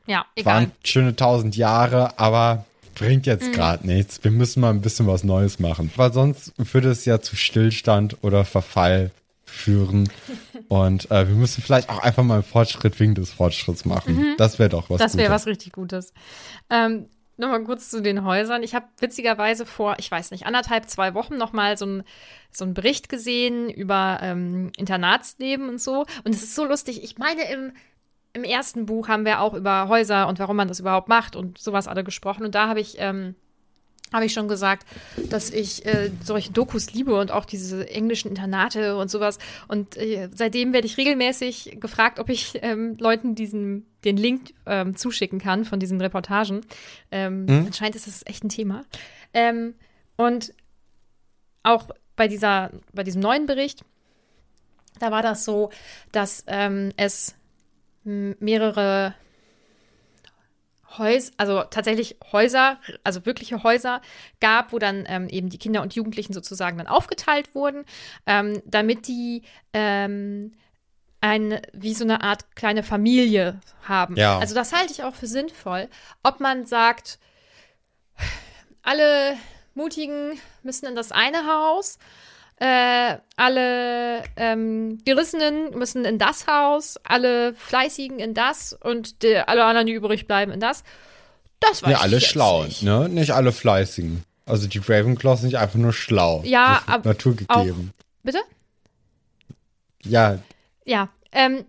ja, 0.07 0.25
egal. 0.37 0.55
Waren 0.55 0.73
schöne 0.85 1.09
1000 1.11 1.57
Jahre, 1.57 2.19
aber 2.19 2.65
bringt 2.95 3.27
Mhm. 3.27 3.33
jetzt 3.33 3.53
gerade 3.53 3.87
nichts. 3.87 4.23
Wir 4.23 4.31
müssen 4.31 4.61
mal 4.61 4.71
ein 4.71 4.81
bisschen 4.81 5.07
was 5.07 5.25
Neues 5.25 5.59
machen. 5.59 5.91
Weil 5.97 6.13
sonst 6.13 6.53
würde 6.57 6.91
es 6.91 7.05
ja 7.05 7.21
zu 7.21 7.37
Stillstand 7.37 8.19
oder 8.23 8.45
Verfall 8.45 9.11
führen. 9.45 10.09
Und 10.69 11.11
äh, 11.11 11.29
wir 11.29 11.35
müssen 11.35 11.63
vielleicht 11.63 11.91
auch 11.91 11.99
einfach 11.99 12.23
mal 12.25 12.35
einen 12.35 12.43
Fortschritt 12.43 12.99
wegen 13.01 13.15
des 13.15 13.33
Fortschritts 13.33 13.85
machen. 13.85 14.35
Das 14.39 14.59
wäre 14.59 14.71
doch 14.71 14.91
was 14.91 14.99
Mhm. 15.01 15.05
Das 15.05 15.17
wäre 15.17 15.33
was 15.33 15.47
richtig 15.47 15.73
Gutes. 15.73 16.13
Ähm, 16.71 17.07
Nochmal 17.37 17.65
kurz 17.65 17.91
zu 17.91 18.01
den 18.01 18.25
Häusern. 18.25 18.63
Ich 18.63 18.77
habe 18.77 18.87
witzigerweise 19.01 19.67
vor, 19.67 19.97
ich 19.99 20.09
weiß 20.09 20.31
nicht, 20.31 20.47
anderthalb, 20.47 20.89
zwei 20.89 21.15
Wochen 21.15 21.37
nochmal 21.37 21.77
so, 21.77 21.85
ein, 21.85 22.05
so 22.53 22.65
einen 22.65 22.75
Bericht 22.75 23.09
gesehen 23.09 23.69
über 23.71 24.21
ähm, 24.23 24.71
Internatsleben 24.77 25.69
und 25.69 25.81
so. 25.81 26.07
Und 26.23 26.33
es 26.33 26.45
ist 26.45 26.55
so 26.55 26.65
lustig. 26.65 27.03
Ich 27.03 27.19
meine, 27.19 27.43
im, 27.51 27.73
im 28.35 28.45
ersten 28.45 28.85
Buch 28.85 29.09
haben 29.09 29.25
wir 29.25 29.41
auch 29.41 29.55
über 29.55 29.89
Häuser 29.89 30.29
und 30.29 30.39
warum 30.39 30.57
man 30.57 30.69
das 30.69 30.81
überhaupt 30.81 31.09
macht 31.09 31.37
und 31.37 31.57
sowas 31.59 31.89
alle 31.89 32.05
gesprochen. 32.05 32.45
Und 32.45 32.55
da 32.55 32.69
habe 32.69 32.81
ich, 32.81 32.97
ähm, 32.99 33.37
habe 34.13 34.27
ich 34.27 34.33
schon 34.33 34.49
gesagt, 34.49 34.87
dass 35.31 35.51
ich 35.51 35.87
äh, 35.87 36.11
solche 36.23 36.53
Dokus 36.53 36.93
liebe 36.93 37.19
und 37.19 37.31
auch 37.31 37.45
diese 37.45 37.89
englischen 37.89 38.29
Internate 38.29 38.97
und 38.97 39.09
sowas. 39.09 39.39
Und 39.69 39.97
äh, 39.97 40.29
seitdem 40.35 40.73
werde 40.73 40.87
ich 40.87 40.97
regelmäßig 40.97 41.79
gefragt, 41.81 42.19
ob 42.19 42.29
ich 42.29 42.59
ähm, 42.63 42.97
Leuten 42.99 43.37
diesen, 43.37 43.87
den 44.05 44.17
Link 44.17 44.53
ähm, 44.67 44.97
zuschicken 44.97 45.39
kann 45.39 45.65
von 45.65 45.79
diesen 45.79 46.01
Reportagen. 46.01 46.63
Ähm, 47.13 47.47
Anscheinend 47.49 47.95
ist 47.95 48.09
das 48.09 48.27
echt 48.27 48.43
ein 48.43 48.49
Thema. 48.49 48.85
Ähm, 49.33 49.75
und 50.17 50.53
auch 51.63 51.89
bei, 52.17 52.27
dieser, 52.27 52.73
bei 52.93 53.05
diesem 53.05 53.23
neuen 53.23 53.47
Bericht, 53.47 53.85
da 54.99 55.13
war 55.13 55.23
das 55.23 55.45
so, 55.45 55.71
dass 56.11 56.45
ähm, 56.49 56.93
es 56.97 57.37
mehrere 58.05 59.15
Häuser, 60.99 61.33
also 61.37 61.65
tatsächlich 61.65 62.17
Häuser, 62.33 62.79
also 63.03 63.27
wirkliche 63.27 63.63
Häuser 63.63 64.01
gab, 64.41 64.73
wo 64.73 64.79
dann 64.79 65.05
ähm, 65.09 65.29
eben 65.29 65.49
die 65.49 65.59
Kinder 65.59 65.83
und 65.83 65.95
Jugendlichen 65.95 66.33
sozusagen 66.33 66.79
dann 66.79 66.87
aufgeteilt 66.87 67.55
wurden, 67.55 67.85
ähm, 68.27 68.63
damit 68.65 69.09
die 69.09 69.43
ähm, 69.73 70.53
ein, 71.21 71.61
wie 71.73 71.95
so 71.95 72.05
eine 72.05 72.23
Art 72.23 72.55
kleine 72.55 72.83
Familie 72.83 73.61
haben. 73.83 74.17
Ja. 74.17 74.39
Also 74.39 74.55
das 74.55 74.73
halte 74.73 74.93
ich 74.93 75.05
auch 75.05 75.15
für 75.15 75.27
sinnvoll. 75.27 75.89
Ob 76.23 76.41
man 76.41 76.67
sagt, 76.67 77.19
alle 78.83 79.37
Mutigen 79.75 80.39
müssen 80.63 80.87
in 80.87 80.95
das 80.95 81.13
eine 81.13 81.47
Haus, 81.47 81.99
äh, 82.57 83.17
alle 83.37 84.23
ähm, 84.37 84.99
Gerissenen 85.05 85.77
müssen 85.77 86.05
in 86.05 86.19
das 86.19 86.47
Haus, 86.47 86.99
alle 87.05 87.55
Fleißigen 87.55 88.19
in 88.19 88.35
das 88.35 88.73
und 88.73 89.23
die, 89.23 89.37
alle 89.37 89.65
anderen, 89.65 89.87
die 89.87 89.93
übrig 89.93 90.27
bleiben, 90.27 90.53
in 90.53 90.61
das. 90.61 90.85
Das 91.61 91.83
weiß 91.83 91.91
Ja, 91.91 91.99
alle 92.01 92.21
schlau, 92.21 92.65
nicht. 92.65 92.83
ne? 92.83 93.09
Nicht 93.09 93.33
alle 93.33 93.53
fleißigen. 93.53 94.23
Also 94.47 94.69
die 94.69 94.79
Ravenclaws 94.79 95.41
sind 95.41 95.49
nicht 95.53 95.59
einfach 95.59 95.79
nur 95.79 95.93
schlau. 95.93 96.43
Ja, 96.45 96.83
aber 96.87 97.09
Natur 97.11 97.35
gegeben. 97.35 97.93
Bitte? 98.23 98.39
Ja, 100.05 100.39
Ja, 100.85 101.09
ähm, 101.33 101.65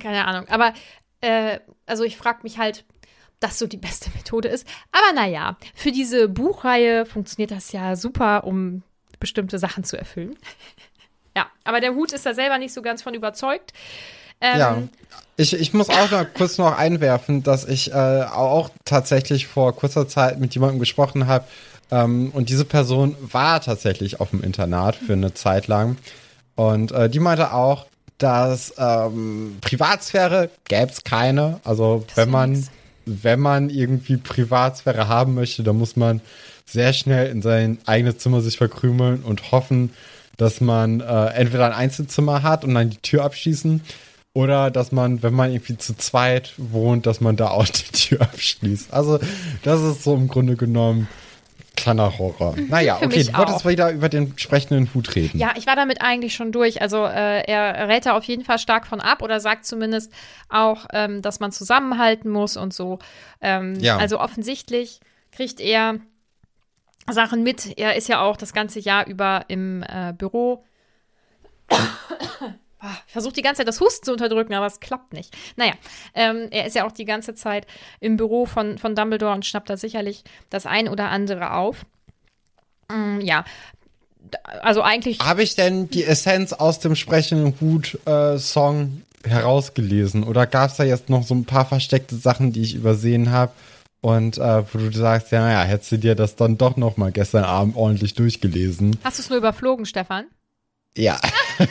keine 0.00 0.26
Ahnung. 0.26 0.48
Aber, 0.48 0.74
äh, 1.20 1.60
also 1.86 2.02
ich 2.04 2.16
frage 2.16 2.40
mich 2.42 2.58
halt, 2.58 2.84
ob 2.88 3.40
das 3.40 3.58
so 3.58 3.66
die 3.68 3.76
beste 3.76 4.10
Methode 4.10 4.48
ist. 4.48 4.66
Aber 4.90 5.12
naja, 5.14 5.56
für 5.74 5.92
diese 5.92 6.28
Buchreihe 6.28 7.06
funktioniert 7.06 7.52
das 7.52 7.70
ja 7.72 7.94
super, 7.94 8.42
um 8.44 8.82
bestimmte 9.20 9.58
Sachen 9.58 9.84
zu 9.84 9.98
erfüllen. 9.98 10.36
ja, 11.36 11.46
aber 11.64 11.80
der 11.80 11.94
Hut 11.94 12.12
ist 12.12 12.26
da 12.26 12.34
selber 12.34 12.58
nicht 12.58 12.72
so 12.72 12.82
ganz 12.82 13.02
von 13.02 13.14
überzeugt. 13.14 13.72
Ähm, 14.40 14.58
ja. 14.58 14.82
Ich, 15.36 15.52
ich 15.52 15.72
muss 15.72 15.88
auch 15.88 16.10
noch 16.10 16.26
kurz 16.34 16.58
noch 16.58 16.76
einwerfen, 16.76 17.42
dass 17.42 17.64
ich 17.64 17.92
äh, 17.92 17.94
auch 17.94 18.70
tatsächlich 18.84 19.46
vor 19.46 19.74
kurzer 19.74 20.08
Zeit 20.08 20.40
mit 20.40 20.54
jemandem 20.54 20.80
gesprochen 20.80 21.26
habe. 21.26 21.44
Ähm, 21.90 22.30
und 22.32 22.48
diese 22.48 22.64
Person 22.64 23.16
war 23.20 23.60
tatsächlich 23.60 24.20
auf 24.20 24.30
dem 24.30 24.42
Internat 24.42 24.96
für 24.96 25.12
eine 25.12 25.34
Zeit 25.34 25.66
lang. 25.68 25.96
Und 26.54 26.92
äh, 26.92 27.08
die 27.08 27.20
meinte 27.20 27.52
auch, 27.52 27.86
dass 28.18 28.74
ähm, 28.78 29.58
Privatsphäre 29.60 30.50
gäbe 30.66 30.90
es 30.90 31.04
keine. 31.04 31.60
Also 31.64 32.04
Das 32.08 32.16
wenn 32.16 32.30
man, 32.30 32.52
nix. 32.52 32.70
wenn 33.06 33.40
man 33.40 33.70
irgendwie 33.70 34.16
Privatsphäre 34.16 35.06
haben 35.06 35.34
möchte, 35.34 35.62
dann 35.62 35.78
muss 35.78 35.94
man 35.96 36.20
sehr 36.68 36.92
schnell 36.92 37.30
in 37.30 37.42
sein 37.42 37.78
eigenes 37.86 38.18
Zimmer 38.18 38.40
sich 38.40 38.56
verkrümeln 38.58 39.22
und 39.22 39.52
hoffen, 39.52 39.92
dass 40.36 40.60
man 40.60 41.00
äh, 41.00 41.26
entweder 41.34 41.66
ein 41.66 41.72
Einzelzimmer 41.72 42.42
hat 42.42 42.64
und 42.64 42.74
dann 42.74 42.90
die 42.90 42.98
Tür 42.98 43.24
abschließen 43.24 43.82
oder 44.34 44.70
dass 44.70 44.92
man, 44.92 45.22
wenn 45.22 45.34
man 45.34 45.50
irgendwie 45.50 45.78
zu 45.78 45.96
zweit 45.96 46.52
wohnt, 46.58 47.06
dass 47.06 47.20
man 47.20 47.36
da 47.36 47.48
auch 47.48 47.64
die 47.66 47.90
Tür 47.92 48.20
abschließt. 48.22 48.92
Also 48.92 49.18
das 49.62 49.80
ist 49.82 50.04
so 50.04 50.14
im 50.14 50.28
Grunde 50.28 50.56
genommen 50.56 51.08
kleiner 51.74 52.18
Horror. 52.18 52.56
Naja, 52.68 52.96
Mhm, 52.96 52.98
für 52.98 53.06
okay, 53.06 53.22
du 53.24 53.38
wolltest 53.38 53.64
auch. 53.64 53.70
wieder 53.70 53.90
über 53.92 54.08
den 54.08 54.36
sprechenden 54.36 54.92
Hut 54.94 55.14
reden. 55.14 55.38
Ja, 55.38 55.52
ich 55.56 55.66
war 55.66 55.76
damit 55.76 56.02
eigentlich 56.02 56.34
schon 56.34 56.50
durch. 56.52 56.82
Also 56.82 57.04
äh, 57.06 57.42
er 57.48 57.88
rät 57.88 58.04
da 58.04 58.16
auf 58.16 58.24
jeden 58.24 58.44
Fall 58.44 58.58
stark 58.58 58.86
von 58.86 59.00
ab 59.00 59.22
oder 59.22 59.38
sagt 59.40 59.64
zumindest 59.64 60.12
auch, 60.48 60.86
ähm, 60.92 61.22
dass 61.22 61.38
man 61.40 61.52
zusammenhalten 61.52 62.30
muss 62.30 62.56
und 62.56 62.74
so. 62.74 62.98
Ähm, 63.40 63.76
Ja. 63.80 63.96
Also 63.96 64.18
offensichtlich 64.20 64.98
kriegt 65.30 65.60
er 65.60 65.98
Sachen 67.12 67.42
mit. 67.42 67.78
Er 67.78 67.96
ist 67.96 68.08
ja 68.08 68.22
auch 68.22 68.36
das 68.36 68.52
ganze 68.52 68.80
Jahr 68.80 69.06
über 69.06 69.44
im 69.48 69.82
äh, 69.82 70.12
Büro. 70.16 70.64
Ah, 72.80 72.94
Ich 73.08 73.12
versuche 73.12 73.32
die 73.32 73.42
ganze 73.42 73.58
Zeit 73.58 73.66
das 73.66 73.80
Husten 73.80 74.04
zu 74.04 74.12
unterdrücken, 74.12 74.54
aber 74.54 74.66
es 74.66 74.78
klappt 74.78 75.12
nicht. 75.12 75.36
Naja, 75.56 75.72
ähm, 76.14 76.46
er 76.52 76.64
ist 76.64 76.76
ja 76.76 76.86
auch 76.86 76.92
die 76.92 77.06
ganze 77.06 77.34
Zeit 77.34 77.66
im 77.98 78.16
Büro 78.16 78.46
von, 78.46 78.78
von 78.78 78.94
Dumbledore 78.94 79.34
und 79.34 79.44
schnappt 79.44 79.68
da 79.68 79.76
sicherlich 79.76 80.22
das 80.48 80.64
ein 80.64 80.88
oder 80.88 81.08
andere 81.10 81.54
auf. 81.54 81.84
Mm, 82.88 83.18
ja, 83.20 83.44
also 84.62 84.82
eigentlich. 84.82 85.18
Habe 85.18 85.42
ich 85.42 85.56
denn 85.56 85.90
die 85.90 86.04
Essenz 86.04 86.52
aus 86.52 86.78
dem 86.78 86.94
sprechenden 86.94 87.54
Hut-Song 87.60 89.02
herausgelesen? 89.24 90.22
Oder 90.22 90.46
gab 90.46 90.70
es 90.70 90.76
da 90.76 90.84
jetzt 90.84 91.10
noch 91.10 91.24
so 91.24 91.34
ein 91.34 91.46
paar 91.46 91.66
versteckte 91.66 92.14
Sachen, 92.14 92.52
die 92.52 92.62
ich 92.62 92.76
übersehen 92.76 93.32
habe? 93.32 93.50
Und 94.00 94.38
äh, 94.38 94.62
wo 94.72 94.78
du 94.78 94.92
sagst, 94.92 95.32
ja, 95.32 95.40
naja, 95.40 95.62
hättest 95.62 95.92
du 95.92 95.98
dir 95.98 96.14
das 96.14 96.36
dann 96.36 96.56
doch 96.56 96.76
noch 96.76 96.96
mal 96.96 97.10
gestern 97.10 97.44
Abend 97.44 97.76
ordentlich 97.76 98.14
durchgelesen. 98.14 98.96
Hast 99.02 99.18
du 99.18 99.22
es 99.22 99.28
nur 99.28 99.38
überflogen, 99.38 99.86
Stefan? 99.86 100.26
Ja. 100.96 101.20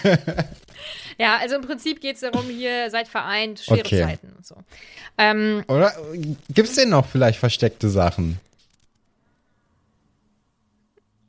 Ja, 1.19 1.37
also 1.37 1.55
im 1.55 1.61
Prinzip 1.61 1.99
geht 1.99 2.15
es 2.15 2.21
darum, 2.21 2.45
hier 2.45 2.89
seid 2.91 3.07
vereint, 3.07 3.59
schwere 3.59 3.79
Okay. 3.79 4.03
Zeiten 4.03 4.33
und 4.37 4.45
so. 4.45 4.55
Ähm, 5.17 5.63
Oder 5.67 5.91
gibt's 6.49 6.75
denn 6.75 6.89
noch 6.89 7.07
vielleicht 7.07 7.39
versteckte 7.39 7.89
Sachen? 7.89 8.39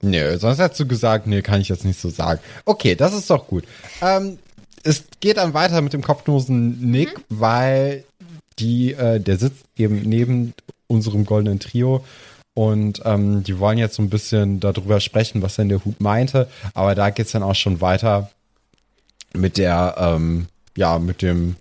Nö, 0.01 0.37
sonst 0.39 0.59
hättest 0.59 0.81
du 0.81 0.87
gesagt, 0.87 1.27
nee, 1.27 1.43
kann 1.43 1.61
ich 1.61 1.71
jetzt 1.71 1.85
nicht 1.85 1.99
so 1.99 2.11
sagen. 2.11 2.41
Okay, 2.67 2.95
das 2.95 3.15
ist 3.15 3.31
doch 3.31 3.47
gut. 3.47 3.65
Ähm, 4.01 4.39
es 4.85 5.05
geht 5.21 5.39
dann 5.39 5.55
weiter 5.55 5.81
mit 5.81 5.93
dem 5.93 6.03
kopflosen 6.03 6.91
Nick, 6.91 7.19
weil 7.29 8.05
die, 8.59 8.93
äh, 8.93 9.19
der 9.19 9.39
sitzt 9.39 9.65
eben 9.77 10.03
neben 10.03 10.55
unserem 10.89 11.25
goldenen 11.25 11.61
Trio 11.61 12.05
und 12.59 13.03
ähm, 13.05 13.45
die 13.45 13.61
wollen 13.61 13.79
jetzt 13.79 13.95
so 13.95 14.03
ein 14.03 14.11
bisschen 14.11 14.59
darüber 14.59 14.99
sprechen, 14.99 15.43
was 15.43 15.55
denn 15.55 15.69
der 15.69 15.85
Hut 15.85 16.01
meinte. 16.01 16.49
Aber 16.75 16.97
da 16.97 17.11
geht's 17.11 17.31
dann 17.31 17.45
auch 17.45 17.55
schon 17.55 17.81
weiter 17.81 18.31
mit 19.33 19.59
der, 19.59 19.95
ähm, 19.97 20.49
ja, 20.77 20.99
mit 20.99 21.23
dem 21.23 21.55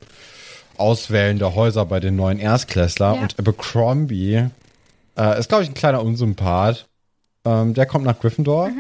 Auswählen 0.76 1.38
der 1.38 1.54
Häuser 1.54 1.86
bei 1.86 2.00
den 2.00 2.16
neuen 2.16 2.40
Erstklässler. 2.40 3.14
Ja. 3.14 3.22
Und 3.22 3.38
Abercrombie 3.38 4.48
äh, 5.16 5.40
ist, 5.40 5.50
glaube 5.50 5.64
ich, 5.64 5.70
ein 5.70 5.76
kleiner 5.76 6.02
Unsympath. 6.02 6.88
Ähm, 7.46 7.76
der 7.76 7.86
kommt 7.86 8.06
nach 8.06 8.20
Gryffindor. 8.20 8.72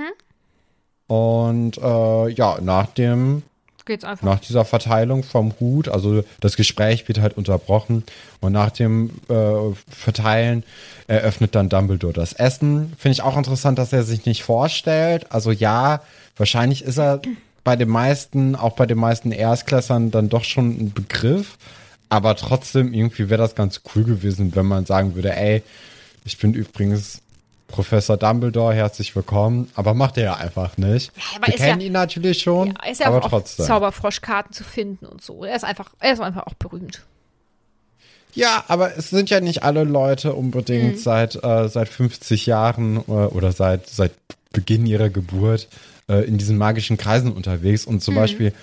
Und 1.06 1.78
äh, 1.78 2.30
ja, 2.30 2.58
nach 2.62 2.88
dem 2.88 3.44
geht's 3.88 4.04
einfach. 4.04 4.24
nach 4.26 4.40
dieser 4.40 4.66
Verteilung 4.66 5.24
vom 5.24 5.54
Hut, 5.60 5.90
also 5.90 6.24
das 6.40 6.56
Gespräch 6.56 7.08
wird 7.08 7.20
halt 7.20 7.36
unterbrochen 7.36 8.04
und 8.40 8.52
nach 8.52 8.70
dem 8.70 9.10
äh, 9.30 9.74
Verteilen 9.90 10.64
eröffnet 11.08 11.56
dann 11.56 11.70
Dumbledore 11.70 12.14
das 12.14 12.34
Essen. 12.34 12.94
Finde 12.98 13.14
ich 13.14 13.22
auch 13.24 13.38
interessant, 13.38 13.80
dass 13.80 13.92
er 13.92 14.04
sich 14.04 14.26
nicht 14.26 14.44
vorstellt. 14.44 15.32
Also 15.32 15.52
ja, 15.52 16.02
wahrscheinlich 16.36 16.84
ist 16.84 17.00
er 17.00 17.22
bei 17.64 17.76
den 17.76 17.90
meisten, 17.90 18.56
auch 18.56 18.76
bei 18.76 18.86
den 18.86 18.98
meisten 18.98 19.32
Erstklässern 19.32 20.12
dann 20.12 20.30
doch 20.30 20.44
schon 20.44 20.70
ein 20.70 20.94
Begriff, 20.94 21.58
aber 22.10 22.36
trotzdem 22.36 22.94
irgendwie 22.94 23.30
wäre 23.30 23.42
das 23.42 23.56
ganz 23.56 23.82
cool 23.96 24.04
gewesen, 24.04 24.56
wenn 24.56 24.66
man 24.66 24.86
sagen 24.86 25.16
würde, 25.16 25.36
ey, 25.36 25.64
ich 26.24 26.38
bin 26.38 26.54
übrigens 26.54 27.22
Professor 27.68 28.16
Dumbledore, 28.18 28.74
herzlich 28.74 29.14
willkommen, 29.16 29.70
aber 29.76 29.94
macht 29.94 30.18
er 30.18 30.24
ja 30.24 30.34
einfach 30.38 30.78
nicht. 30.78 31.12
aber 31.36 31.48
Wir 31.48 31.54
ist 31.56 31.60
ja- 31.60 31.66
kennen 31.68 31.82
ihn 31.82 31.92
natürlich 31.92 32.42
schon, 32.42 32.70
Ja, 32.84 32.90
ist 32.92 33.00
ja 33.02 33.08
aber 33.08 33.24
auch 33.26 33.30
trotzdem. 33.30 33.66
Zauberfroschkarten 33.66 34.54
zu 34.54 34.64
finden 34.64 35.06
und 35.06 35.22
so. 35.22 35.44
Er 35.44 35.56
ist 35.56 35.66
einfach, 35.66 35.90
er 36.00 36.14
ist 36.14 36.22
einfach 36.22 36.48
auch 36.48 36.54
berühmt. 36.54 37.02
Ja, 38.34 38.64
aber 38.68 38.96
es 38.98 39.10
sind 39.10 39.30
ja 39.30 39.40
nicht 39.42 39.64
alle 39.64 39.84
Leute 39.84 40.34
unbedingt 40.34 40.96
Mhm. 40.96 41.00
seit, 41.00 41.44
äh, 41.44 41.68
seit 41.68 41.90
50 41.90 42.46
Jahren 42.46 42.98
äh, 43.08 43.12
oder 43.12 43.52
seit, 43.52 43.88
seit 43.90 44.12
Beginn 44.54 44.86
ihrer 44.86 45.10
Geburt 45.10 45.68
äh, 46.10 46.24
in 46.26 46.38
diesen 46.38 46.58
magischen 46.58 46.96
Kreisen 46.98 47.34
unterwegs. 47.34 47.86
Und 47.86 47.96
Mhm. 47.96 48.00
zum 48.02 48.16
Beispiel 48.16 48.54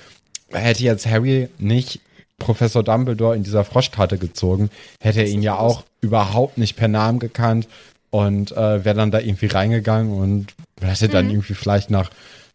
hätte 0.51 0.83
jetzt 0.83 1.07
Harry 1.07 1.49
nicht 1.59 2.01
Professor 2.39 2.83
Dumbledore 2.83 3.37
in 3.37 3.43
dieser 3.43 3.65
Froschkarte 3.65 4.17
gezogen, 4.17 4.71
hätte 5.01 5.21
er 5.21 5.27
ihn 5.29 5.43
ja 5.43 5.57
auch 5.59 5.85
überhaupt 6.01 6.57
nicht 6.57 6.77
per 6.77 6.89
Namen 6.89 7.19
gekannt 7.19 7.69
und 8.15 8.53
äh, 8.53 8.85
wäre 8.85 8.95
dann 8.95 9.11
da 9.11 9.19
irgendwie 9.19 9.47
reingegangen 9.47 10.13
und 10.13 10.55
hätte 10.81 11.09
Mhm. 11.09 11.13
dann 11.13 11.31
irgendwie 11.31 11.55
vielleicht 11.55 11.91
nach, 11.91 12.11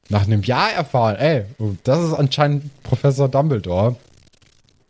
nach 0.08 0.26
einem 0.26 0.42
Jahr 0.44 0.72
erfahren, 0.72 1.18
ey, 1.18 1.44
das 1.84 2.00
ist 2.02 2.14
anscheinend 2.14 2.82
Professor 2.84 3.28
Dumbledore. 3.28 3.98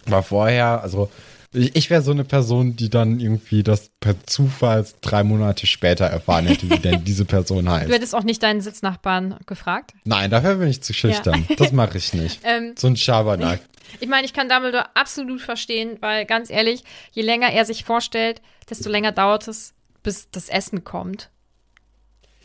War 0.05 0.21
vorher, 0.21 0.81
also 0.83 1.09
ich, 1.53 1.75
ich 1.75 1.89
wäre 1.89 2.03
so 2.03 2.11
eine 2.11 2.23
Person, 2.23 2.75
die 2.75 2.91
dann 2.91 3.19
irgendwie 3.19 3.63
das 3.63 3.89
per 3.99 4.13
Zufall 4.27 4.85
drei 5.01 5.23
Monate 5.23 5.65
später 5.65 6.05
erfahren 6.05 6.45
hätte, 6.45 6.69
wie 6.69 6.77
denn 6.77 7.03
diese 7.03 7.25
Person 7.25 7.65
Du 7.65 7.71
heißt. 7.71 7.91
hättest 7.91 8.13
auch 8.13 8.23
nicht 8.23 8.43
deinen 8.43 8.61
Sitznachbarn 8.61 9.37
gefragt. 9.47 9.93
Nein, 10.03 10.29
dafür 10.29 10.55
bin 10.55 10.67
ich 10.67 10.81
zu 10.83 10.93
schüchtern. 10.93 11.47
Das 11.57 11.71
mache 11.71 11.97
ich 11.97 12.13
nicht. 12.13 12.41
Ähm, 12.45 12.75
so 12.77 12.85
ein 12.87 12.95
Schabernack. 12.95 13.59
Ich 13.99 14.07
meine, 14.07 14.23
ich 14.23 14.33
kann 14.33 14.47
Dumbledore 14.49 14.85
absolut 14.95 15.41
verstehen, 15.41 15.97
weil 15.99 16.25
ganz 16.27 16.51
ehrlich, 16.51 16.83
je 17.11 17.23
länger 17.23 17.51
er 17.51 17.65
sich 17.65 17.83
vorstellt, 17.85 18.39
desto 18.69 18.87
länger 18.87 19.11
dauert 19.11 19.47
es, 19.47 19.73
bis 20.03 20.29
das 20.31 20.49
Essen 20.49 20.83
kommt. 20.83 21.29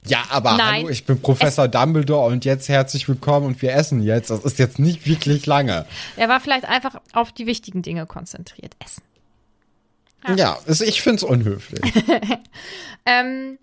Ja, 0.06 0.24
aber 0.28 0.56
Nein. 0.58 0.82
hallo, 0.82 0.88
ich 0.90 1.06
bin 1.06 1.20
Professor 1.22 1.66
Dumbledore 1.66 2.26
und 2.26 2.44
jetzt 2.44 2.68
herzlich 2.68 3.08
willkommen 3.08 3.46
und 3.46 3.62
wir 3.62 3.72
essen 3.72 4.02
jetzt. 4.02 4.28
Das 4.30 4.44
ist 4.44 4.58
jetzt 4.58 4.78
nicht 4.78 5.06
wirklich 5.06 5.46
lange. 5.46 5.86
Er 6.16 6.28
war 6.28 6.40
vielleicht 6.40 6.66
einfach 6.66 7.00
auf 7.14 7.32
die 7.32 7.46
wichtigen 7.46 7.80
Dinge 7.80 8.04
konzentriert. 8.06 8.76
Essen. 8.84 9.02
Ja, 10.36 10.58
es- 10.66 10.80
ich 10.82 11.00
finde 11.02 11.16
es 11.16 11.22
unhöflich. 11.22 11.80
Ähm, 13.06 13.58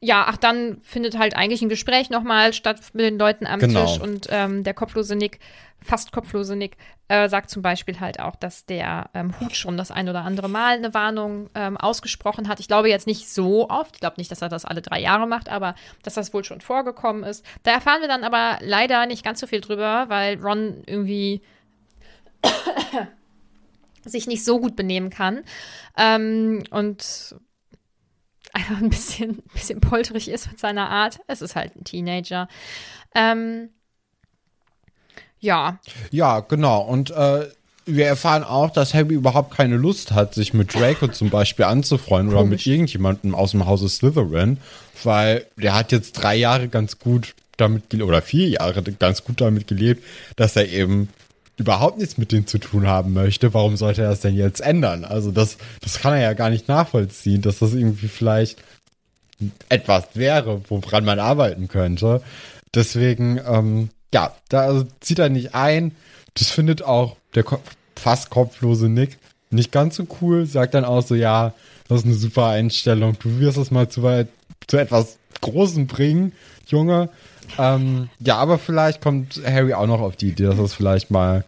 ja, 0.00 0.24
ach, 0.28 0.36
dann 0.36 0.80
findet 0.82 1.18
halt 1.18 1.36
eigentlich 1.36 1.62
ein 1.62 1.68
Gespräch 1.68 2.10
nochmal 2.10 2.52
statt 2.52 2.80
mit 2.94 3.04
den 3.04 3.18
Leuten 3.18 3.46
am 3.46 3.60
Genau. 3.60 3.86
Tisch 3.86 4.00
und 4.00 4.26
ähm, 4.30 4.64
der 4.64 4.74
kopflose 4.74 5.14
Nick, 5.16 5.38
fast 5.82 6.12
kopflose 6.12 6.56
Nick, 6.56 6.76
äh, 7.08 7.28
sagt 7.28 7.50
zum 7.50 7.62
Beispiel 7.62 8.00
halt 8.00 8.20
auch, 8.20 8.36
dass 8.36 8.66
der 8.66 9.10
ähm, 9.14 9.38
Hut 9.40 9.56
schon 9.56 9.76
das 9.76 9.90
ein 9.90 10.08
oder 10.08 10.22
andere 10.22 10.48
Mal 10.48 10.76
eine 10.76 10.92
Warnung 10.92 11.48
ähm, 11.54 11.76
ausgesprochen 11.76 12.48
hat. 12.48 12.60
Ich 12.60 12.68
glaube 12.68 12.88
jetzt 12.88 13.06
nicht 13.06 13.28
so 13.28 13.70
oft, 13.70 13.96
ich 13.96 14.00
glaube 14.00 14.16
nicht, 14.18 14.30
dass 14.30 14.42
er 14.42 14.48
das 14.48 14.64
alle 14.64 14.82
drei 14.82 15.00
Jahre 15.00 15.26
macht, 15.26 15.48
aber 15.48 15.74
dass 16.02 16.14
das 16.14 16.34
wohl 16.34 16.44
schon 16.44 16.60
vorgekommen 16.60 17.22
ist. 17.24 17.44
Da 17.62 17.72
erfahren 17.72 18.00
wir 18.00 18.08
dann 18.08 18.24
aber 18.24 18.58
leider 18.60 19.06
nicht 19.06 19.24
ganz 19.24 19.40
so 19.40 19.46
viel 19.46 19.60
drüber, 19.60 20.06
weil 20.08 20.40
Ron 20.40 20.82
irgendwie 20.86 21.42
sich 24.04 24.26
nicht 24.26 24.44
so 24.44 24.60
gut 24.60 24.76
benehmen 24.76 25.10
kann. 25.10 25.42
Ähm, 25.96 26.64
und 26.70 27.36
einfach 28.52 28.78
ein 28.78 28.90
bisschen, 28.90 29.42
bisschen 29.54 29.80
polterig 29.80 30.28
ist 30.28 30.50
mit 30.50 30.58
seiner 30.58 30.90
Art. 30.90 31.20
Es 31.26 31.42
ist 31.42 31.56
halt 31.56 31.76
ein 31.76 31.84
Teenager. 31.84 32.48
Ähm, 33.14 33.70
ja, 35.40 35.78
Ja, 36.10 36.40
genau. 36.40 36.82
Und 36.82 37.10
äh, 37.10 37.46
wir 37.86 38.06
erfahren 38.06 38.44
auch, 38.44 38.70
dass 38.70 38.94
Harry 38.94 39.14
überhaupt 39.14 39.56
keine 39.56 39.76
Lust 39.76 40.12
hat, 40.12 40.34
sich 40.34 40.52
mit 40.52 40.74
Draco 40.74 41.08
zum 41.08 41.30
Beispiel 41.30 41.64
anzufreuen 41.64 42.28
oder 42.28 42.44
mit 42.44 42.66
irgendjemandem 42.66 43.34
aus 43.34 43.52
dem 43.52 43.66
Hause 43.66 43.88
Slytherin, 43.88 44.58
weil 45.02 45.46
der 45.56 45.74
hat 45.74 45.92
jetzt 45.92 46.12
drei 46.12 46.36
Jahre 46.36 46.68
ganz 46.68 46.98
gut 46.98 47.34
damit 47.56 47.90
gelebt, 47.90 48.08
oder 48.08 48.22
vier 48.22 48.48
Jahre 48.48 48.82
ganz 48.82 49.24
gut 49.24 49.40
damit 49.40 49.66
gelebt, 49.66 50.04
dass 50.36 50.56
er 50.56 50.68
eben 50.68 51.08
überhaupt 51.56 51.98
nichts 51.98 52.18
mit 52.18 52.30
denen 52.30 52.46
zu 52.46 52.58
tun 52.58 52.86
haben 52.86 53.12
möchte. 53.12 53.52
Warum 53.52 53.76
sollte 53.76 54.02
er 54.02 54.10
das 54.10 54.20
denn 54.20 54.36
jetzt 54.36 54.60
ändern? 54.60 55.04
Also 55.04 55.32
das, 55.32 55.56
das 55.80 55.98
kann 55.98 56.12
er 56.14 56.20
ja 56.20 56.32
gar 56.34 56.50
nicht 56.50 56.68
nachvollziehen, 56.68 57.42
dass 57.42 57.58
das 57.58 57.74
irgendwie 57.74 58.08
vielleicht 58.08 58.62
etwas 59.68 60.04
wäre, 60.14 60.62
woran 60.68 61.04
man 61.04 61.18
arbeiten 61.18 61.68
könnte. 61.68 62.22
Deswegen, 62.74 63.40
ähm, 63.46 63.90
ja, 64.12 64.34
da 64.48 64.84
zieht 65.00 65.18
er 65.18 65.28
nicht 65.28 65.54
ein. 65.54 65.94
Das 66.34 66.50
findet 66.50 66.82
auch 66.82 67.16
der 67.34 67.44
fast 67.96 68.30
kopflose 68.30 68.88
Nick 68.88 69.18
nicht 69.50 69.72
ganz 69.72 69.96
so 69.96 70.06
cool. 70.20 70.46
Sagt 70.46 70.74
dann 70.74 70.84
auch 70.84 71.02
so, 71.02 71.14
ja, 71.14 71.54
das 71.88 72.00
ist 72.00 72.06
eine 72.06 72.14
super 72.14 72.46
Einstellung. 72.46 73.16
Du 73.18 73.38
wirst 73.40 73.58
es 73.58 73.70
mal 73.70 73.88
zu 73.88 74.02
weit, 74.02 74.28
zu 74.66 74.76
etwas 74.76 75.18
Großem 75.40 75.86
bringen, 75.86 76.32
Junge. 76.66 77.08
Ähm, 77.58 78.10
ja, 78.20 78.36
aber 78.36 78.58
vielleicht 78.58 79.00
kommt 79.00 79.40
Harry 79.44 79.72
auch 79.72 79.86
noch 79.86 80.00
auf 80.00 80.16
die 80.16 80.28
Idee, 80.28 80.44
dass 80.44 80.56
das 80.56 80.74
vielleicht 80.74 81.10
mal 81.10 81.44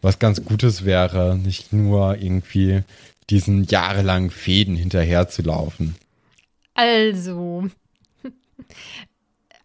was 0.00 0.18
ganz 0.18 0.44
Gutes 0.44 0.84
wäre, 0.84 1.36
nicht 1.36 1.72
nur 1.72 2.16
irgendwie 2.16 2.82
diesen 3.30 3.64
jahrelangen 3.64 4.30
Fäden 4.30 4.76
hinterherzulaufen. 4.76 5.96
Also, 6.74 7.68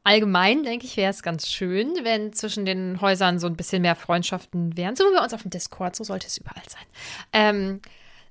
allgemein 0.08 0.64
denke 0.64 0.86
ich, 0.86 0.96
wäre 0.96 1.12
es 1.12 1.22
ganz 1.22 1.50
schön, 1.50 1.94
wenn 2.04 2.32
zwischen 2.32 2.66
den 2.66 3.02
Häusern 3.02 3.40
so 3.40 3.48
ein 3.48 3.58
bisschen 3.58 3.82
mehr 3.82 3.96
Freundschaften 3.96 4.78
wären. 4.78 4.96
So 4.96 5.04
wie 5.04 5.14
bei 5.14 5.22
uns 5.22 5.34
auf 5.34 5.42
dem 5.42 5.52
Discord, 5.52 5.98
so 5.98 6.06
sollte 6.06 6.28
es 6.28 6.38
überall 6.38 6.64
sein. 6.70 6.86
Ähm, 7.34 7.82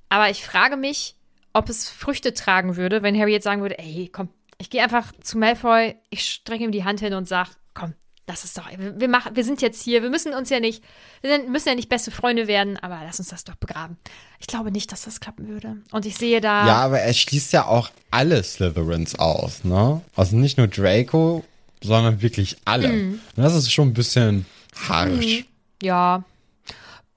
aber 0.09 0.31
ich 0.31 0.43
frage 0.43 0.75
mich, 0.75 1.15
ob 1.53 1.69
es 1.69 1.87
Früchte 1.87 2.33
tragen 2.33 2.77
würde, 2.77 3.03
wenn 3.03 3.17
Harry 3.17 3.31
jetzt 3.31 3.43
sagen 3.43 3.61
würde, 3.61 3.77
ey, 3.77 4.09
komm, 4.11 4.29
ich 4.57 4.71
gehe 4.71 4.81
einfach 4.81 5.11
zu 5.21 5.37
Malfoy, 5.37 5.95
ich 6.09 6.25
strecke 6.25 6.63
ihm 6.63 6.71
die 6.71 6.83
Hand 6.83 6.99
hin 6.99 7.13
und 7.13 7.27
sage, 7.27 7.51
komm, 7.75 7.93
das 8.25 8.43
ist 8.43 8.57
doch, 8.57 8.65
wir, 8.75 9.07
machen, 9.07 9.35
wir 9.35 9.43
sind 9.43 9.61
jetzt 9.61 9.83
hier, 9.83 10.01
wir 10.01 10.09
müssen 10.09 10.33
uns 10.33 10.49
ja 10.49 10.59
nicht, 10.59 10.83
wir 11.21 11.43
müssen 11.43 11.69
ja 11.69 11.75
nicht 11.75 11.89
beste 11.89 12.09
Freunde 12.09 12.47
werden, 12.47 12.77
aber 12.77 13.01
lass 13.05 13.19
uns 13.19 13.29
das 13.29 13.43
doch 13.43 13.55
begraben. 13.55 13.97
Ich 14.39 14.47
glaube 14.47 14.71
nicht, 14.71 14.91
dass 14.91 15.03
das 15.03 15.19
klappen 15.19 15.47
würde. 15.47 15.77
Und 15.91 16.07
ich 16.07 16.17
sehe 16.17 16.41
da. 16.41 16.65
Ja, 16.65 16.75
aber 16.77 16.99
er 16.99 17.13
schließt 17.13 17.53
ja 17.53 17.67
auch 17.67 17.91
alle 18.09 18.43
Slytherins 18.43 19.19
aus, 19.19 19.63
ne? 19.63 20.01
Also 20.15 20.35
nicht 20.35 20.57
nur 20.57 20.67
Draco, 20.67 21.45
sondern 21.83 22.21
wirklich 22.21 22.57
alle. 22.65 22.89
Mhm. 22.89 23.19
Und 23.35 23.43
das 23.43 23.55
ist 23.55 23.71
schon 23.71 23.89
ein 23.89 23.93
bisschen 23.93 24.45
harsch. 24.75 25.45
Ja. 25.81 26.23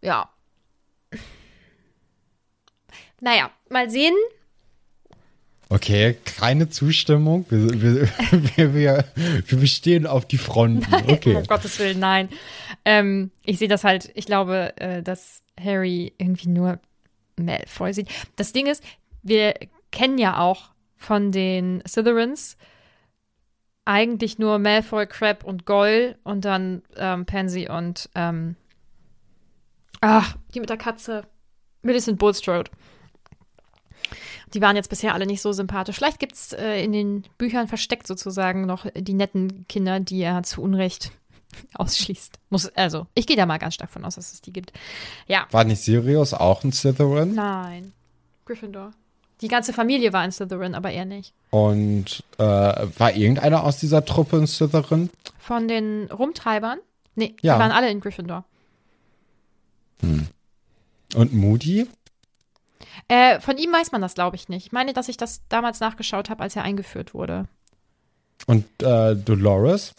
Ja. 0.03 0.29
Naja, 3.21 3.51
mal 3.69 3.91
sehen. 3.91 4.15
Okay, 5.69 6.17
keine 6.25 6.69
Zustimmung. 6.69 7.47
Wir, 7.49 7.81
wir, 7.81 8.09
wir, 8.57 8.75
wir, 8.75 9.05
wir 9.47 9.59
bestehen 9.59 10.07
auf 10.07 10.27
die 10.27 10.39
Fronten. 10.39 10.87
Okay. 11.09 11.37
Um 11.37 11.45
Gottes 11.45 11.79
Willen, 11.79 12.01
nein. 12.01 12.29
Ähm, 12.85 13.31
ich 13.45 13.59
sehe 13.59 13.69
das 13.69 13.85
halt, 13.85 14.11
ich 14.15 14.27
glaube, 14.27 14.73
äh, 14.79 15.03
dass 15.03 15.43
Harry 15.63 16.13
irgendwie 16.19 16.49
nur 16.49 16.81
Malfoy 17.37 17.93
sieht. 17.93 18.09
Das 18.37 18.53
Ding 18.53 18.67
ist, 18.67 18.83
wir 19.23 19.55
kennen 19.93 20.19
ja 20.19 20.39
auch 20.39 20.71
von 20.97 21.31
den 21.33 21.83
Slytherins 21.87 22.57
eigentlich 23.91 24.39
nur 24.39 24.61
Malfoy, 24.61 25.05
Crab 25.05 25.43
und 25.43 25.67
Goyle 25.67 26.17
und 26.23 26.45
dann 26.45 26.83
ähm, 26.97 27.27
Pansy 27.27 27.69
und 27.69 28.09
ähm, 28.15 28.55
ach, 30.01 30.37
die 30.55 30.61
mit 30.61 30.71
der 30.71 30.77
Katze, 30.77 31.25
Millicent 31.83 32.17
Bulstrode. 32.17 32.71
Die 34.55 34.61
waren 34.61 34.77
jetzt 34.77 34.91
bisher 34.91 35.13
alle 35.13 35.27
nicht 35.27 35.43
so 35.43 35.53
sympathisch. 35.53 35.97
Vielleicht 35.97 36.21
gibt 36.21 36.35
es 36.35 36.53
äh, 36.53 36.85
in 36.85 36.93
den 36.93 37.25
Büchern 37.37 37.67
versteckt 37.67 38.07
sozusagen 38.07 38.65
noch 38.65 38.87
die 38.95 39.13
netten 39.13 39.67
Kinder, 39.67 39.99
die 39.99 40.23
er 40.23 40.45
zu 40.45 40.63
Unrecht 40.63 41.11
ausschließt. 41.75 42.39
Muss, 42.49 42.69
also, 42.77 43.09
ich 43.15 43.27
gehe 43.27 43.37
da 43.37 43.45
mal 43.45 43.59
ganz 43.59 43.75
stark 43.75 43.91
von 43.91 44.05
aus, 44.05 44.15
dass 44.15 44.33
es 44.33 44.41
die 44.41 44.53
gibt. 44.53 44.73
Ja. 45.27 45.49
War 45.51 45.65
nicht 45.65 45.83
Sirius 45.83 46.33
auch 46.33 46.63
ein 46.63 46.73
Slytherin? 46.73 47.35
Nein. 47.35 47.93
Gryffindor. 48.45 48.93
Die 49.41 49.49
ganze 49.49 49.73
Familie 49.73 50.13
war 50.13 50.21
ein 50.21 50.33
Slytherin, 50.33 50.75
aber 50.75 50.91
er 50.91 51.05
nicht. 51.07 51.33
Und 51.51 52.23
äh, 52.39 52.43
war 52.45 53.13
irgendeiner 53.15 53.65
aus 53.65 53.79
dieser 53.79 54.05
Truppe 54.05 54.37
ein 54.37 54.47
Slytherin? 54.47 55.11
Von 55.39 55.67
den 55.69 56.11
Rumtreibern? 56.11 56.79
Nee, 57.15 57.35
Ja. 57.43 57.55
die 57.55 57.61
waren 57.61 57.73
alle 57.73 57.91
in 57.91 58.01
Gryffindor. 58.01 58.45
Und 60.03 61.33
Moody? 61.35 61.87
Äh, 63.09 63.41
von 63.41 63.59
ihm 63.59 63.73
weiß 63.73 63.93
man 63.93 64.01
das, 64.01 64.15
glaube 64.15 64.37
ich, 64.37 64.49
nicht. 64.49 64.67
Ich 64.67 64.73
meine, 64.73 64.93
dass 64.93 65.09
ich 65.09 65.17
das 65.17 65.43
damals 65.49 65.81
nachgeschaut 65.81 66.31
habe, 66.31 66.43
als 66.43 66.55
er 66.57 66.63
eingeführt 66.63 67.15
wurde. 67.15 67.47
Und 68.47 68.65
äh, 68.83 69.17
Dolores? 69.17 69.95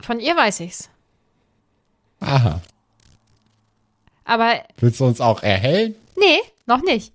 Von 0.00 0.18
ihr 0.20 0.36
weiß 0.36 0.60
ich's. 0.60 0.90
Aha. 2.20 2.60
Aber 4.24 4.62
Willst 4.78 5.00
du 5.00 5.06
uns 5.06 5.20
auch 5.20 5.42
erhellen? 5.42 5.94
Nee, 6.22 6.38
noch 6.66 6.82
nicht. 6.82 7.12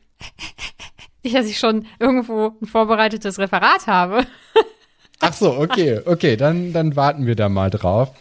Nicht, 1.24 1.36
dass 1.36 1.48
ich 1.48 1.60
schon 1.60 1.86
irgendwo 2.00 2.54
ein 2.62 2.67
vorbereitetes 2.67 3.39
Referat 3.39 3.88
habe. 3.88 4.26
Ach 5.20 5.34
so, 5.34 5.58
okay, 5.58 6.02
okay, 6.06 6.38
dann, 6.38 6.74
dann 6.74 6.96
warten 6.96 7.26
wir 7.26 7.36
da 7.36 7.50
mal 7.50 7.70
drauf. 7.70 8.12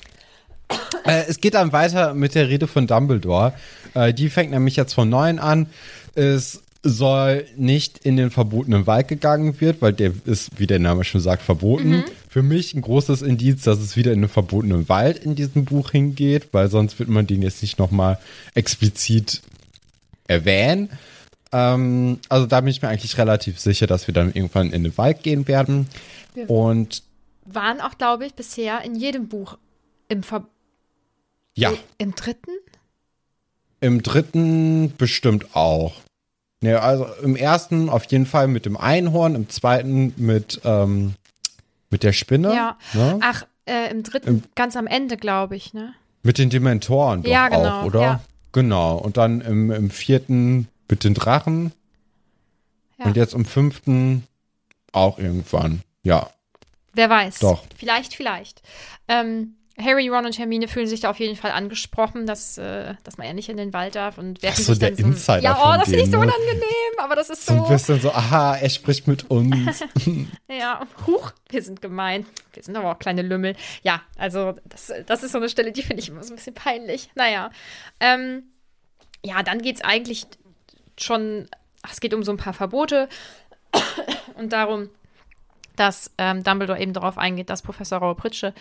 Äh, 1.05 1.25
es 1.29 1.41
geht 1.41 1.55
dann 1.55 1.73
weiter 1.73 2.15
mit 2.15 2.35
der 2.35 2.49
Rede 2.49 2.67
von 2.67 2.87
Dumbledore. 2.87 3.53
Äh, 3.95 4.15
die 4.15 4.31
fängt 4.31 4.51
nämlich 4.51 4.77
jetzt 4.77 4.95
von 4.95 5.09
neun 5.09 5.39
an. 5.39 5.69
Es 6.15 6.63
soll 6.83 7.47
nicht 7.57 7.99
in 7.99 8.17
den 8.17 8.31
verbotenen 8.31 8.87
Wald 8.87 9.09
gegangen 9.09 9.61
wird, 9.61 9.83
weil 9.83 9.93
der 9.93 10.13
ist, 10.25 10.59
wie 10.59 10.67
der 10.67 10.79
Name 10.79 11.05
schon 11.05 11.21
sagt, 11.21 11.43
verboten. 11.43 12.05
Für 12.29 12.43
mich 12.43 12.75
ein 12.75 12.83
großes 12.83 13.23
Indiz, 13.23 13.63
dass 13.63 13.79
es 13.79 13.97
wieder 13.97 14.13
in 14.13 14.23
den 14.23 14.31
verbotenen 14.31 14.89
Wald 14.89 15.19
in 15.19 15.35
diesem 15.35 15.65
Buch 15.65 15.91
hingeht, 15.91 16.49
weil 16.53 16.69
sonst 16.69 16.99
wird 16.99 17.09
man 17.09 17.27
den 17.27 17.43
jetzt 17.43 17.63
nicht 17.63 17.79
nochmal 17.79 18.19
explizit 18.55 19.43
erwähnen. 20.27 20.91
Ähm, 21.53 22.19
also 22.29 22.47
da 22.47 22.61
bin 22.61 22.69
ich 22.69 22.83
mir 22.83 22.89
eigentlich 22.89 23.17
relativ 23.19 23.59
sicher, 23.59 23.87
dass 23.87 24.07
wir 24.07 24.15
dann 24.15 24.33
irgendwann 24.33 24.73
in 24.73 24.85
den 24.85 24.97
Wald 24.99 25.23
gehen 25.23 25.47
werden. 25.49 25.89
Und 26.49 27.03
Waren 27.45 27.81
auch, 27.81 27.97
glaube 27.97 28.27
ich, 28.27 28.35
bisher 28.35 28.83
in 28.83 28.95
jedem 28.97 29.29
Buch 29.29 29.57
im, 30.09 30.23
Ver 30.23 30.45
ja, 31.55 31.73
im 31.99 32.15
dritten? 32.15 32.51
im 33.81 34.03
dritten 34.03 34.95
bestimmt 34.97 35.55
auch. 35.55 35.95
Ne, 36.63 36.81
also 36.81 37.07
im 37.23 37.37
ersten 37.37 37.89
auf 37.89 38.05
jeden 38.07 38.27
Fall 38.27 38.49
mit 38.49 38.65
dem 38.67 38.77
Einhorn, 38.77 39.35
im 39.35 39.49
zweiten 39.49 40.15
mit, 40.17 40.61
ähm, 40.65 41.15
mit 41.91 42.03
der 42.03 42.13
Spinne. 42.13 42.55
Ja. 42.55 42.79
Ne? 42.95 43.19
Ach, 43.23 43.47
äh, 43.67 43.91
im 43.91 44.03
dritten, 44.03 44.43
ganz 44.55 44.77
am 44.77 44.87
Ende, 44.87 45.17
glaube 45.17 45.55
ich, 45.55 45.75
ne? 45.75 45.93
Mit 46.23 46.39
den 46.39 46.51
Dementoren 46.51 47.23
doch 47.23 47.31
Ja, 47.31 47.49
genau, 47.49 47.81
auch, 47.81 47.85
oder? 47.85 48.01
ja. 48.01 48.21
Genau. 48.57 48.97
Und 48.97 49.19
dann 49.19 49.43
im, 49.43 49.71
im 49.71 49.91
vierten 49.91 50.69
mit 50.89 51.05
den 51.05 51.13
Drachen. 51.13 51.73
Ja. 52.99 53.05
Und 53.05 53.15
jetzt 53.15 53.35
im 53.35 53.45
fünften 53.45 54.27
auch 54.93 55.19
irgendwann. 55.19 55.83
Ja. 56.03 56.31
Wer 56.95 57.11
weiß. 57.11 57.41
Doch. 57.41 57.65
Vielleicht, 57.77 58.15
vielleicht. 58.15 58.63
Ähm, 59.09 59.57
Harry, 59.79 60.09
Ron 60.09 60.25
und 60.25 60.39
Hermine 60.39 60.69
fühlen 60.69 60.87
sich 60.87 61.01
da 61.01 61.11
auf 61.11 61.19
jeden 61.19 61.37
Fall 61.37 61.51
angesprochen, 61.51 62.27
dass, 62.27 62.57
äh, 62.57 62.95
dass 63.05 63.19
man 63.19 63.27
ja 63.27 63.35
nicht 63.35 63.49
in 63.51 63.59
den 63.59 63.73
Wald 63.75 63.95
darf 63.95 64.17
und 64.17 64.43
werfen 64.43 64.63
Ach 64.63 64.65
so, 64.65 64.73
sich 64.73 64.81
dann 64.81 64.97
der 64.97 65.05
Insider 65.05 65.41
Ja, 65.43 65.59
oh, 65.63 65.77
das 65.79 65.89
finde 65.89 66.05
ich 66.05 66.11
so 66.11 66.17
ne? 66.17 66.27
unangenehm, 66.27 66.99
aber 66.99 67.15
das 67.15 67.29
ist 67.29 67.45
So 67.45 67.53
ein 67.53 67.59
so. 67.59 67.69
bisschen 67.69 68.01
so, 68.01 68.11
aha, 68.11 68.57
er 68.57 68.71
spricht 68.71 69.07
mit 69.07 69.31
uns. 69.31 69.85
Ja, 70.51 70.81
huch, 71.07 71.33
wir 71.51 71.63
sind 71.63 71.83
gemein. 71.83 72.25
Wir 72.55 72.63
sind 72.63 72.77
aber 72.77 72.91
auch 72.93 72.99
kleine 72.99 73.21
Lümmel. 73.21 73.55
Ja, 73.83 74.01
also 74.17 74.55
das, 74.65 74.93
das 75.05 75.23
ist 75.23 75.33
so 75.33 75.39
eine 75.39 75.51
Stelle, 75.51 75.73
die 75.73 75.83
finde 75.83 76.03
ich 76.03 76.09
immer 76.09 76.23
so 76.23 76.33
ein 76.33 76.37
bisschen 76.37 76.55
peinlich. 76.55 77.11
Naja. 77.15 77.51
Ähm, 78.01 78.45
ja, 79.23 79.43
dann 79.43 79.61
geht 79.61 79.77
es 79.77 79.83
eigentlich 79.83 80.25
schon, 80.99 81.49
ach, 81.83 81.93
es 81.93 82.01
geht 82.01 82.15
um 82.15 82.23
so 82.23 82.33
ein 82.33 82.39
paar 82.39 82.55
Verbote 82.55 83.11
und 84.37 84.53
darum, 84.55 84.89
dass 85.77 86.11
ähm, 86.17 86.43
Dumbledore 86.43 86.81
eben 86.81 86.95
darauf 86.95 87.19
eingeht, 87.19 87.51
dass 87.51 87.61
Professor 87.61 87.99
Raue 87.99 88.15
Pritsche 88.15 88.55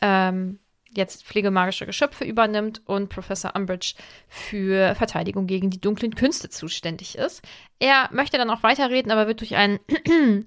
ähm, 0.00 0.58
jetzt 0.96 1.24
pflegemagische 1.24 1.86
Geschöpfe 1.86 2.24
übernimmt 2.24 2.80
und 2.86 3.08
Professor 3.08 3.54
Umbridge 3.54 3.94
für 4.28 4.94
Verteidigung 4.94 5.46
gegen 5.46 5.70
die 5.70 5.80
dunklen 5.80 6.14
Künste 6.14 6.48
zuständig 6.48 7.16
ist. 7.18 7.42
Er 7.78 8.08
möchte 8.12 8.38
dann 8.38 8.50
auch 8.50 8.62
weiterreden, 8.62 9.12
aber 9.12 9.26
wird 9.26 9.40
durch 9.40 9.56
einen 9.56 9.78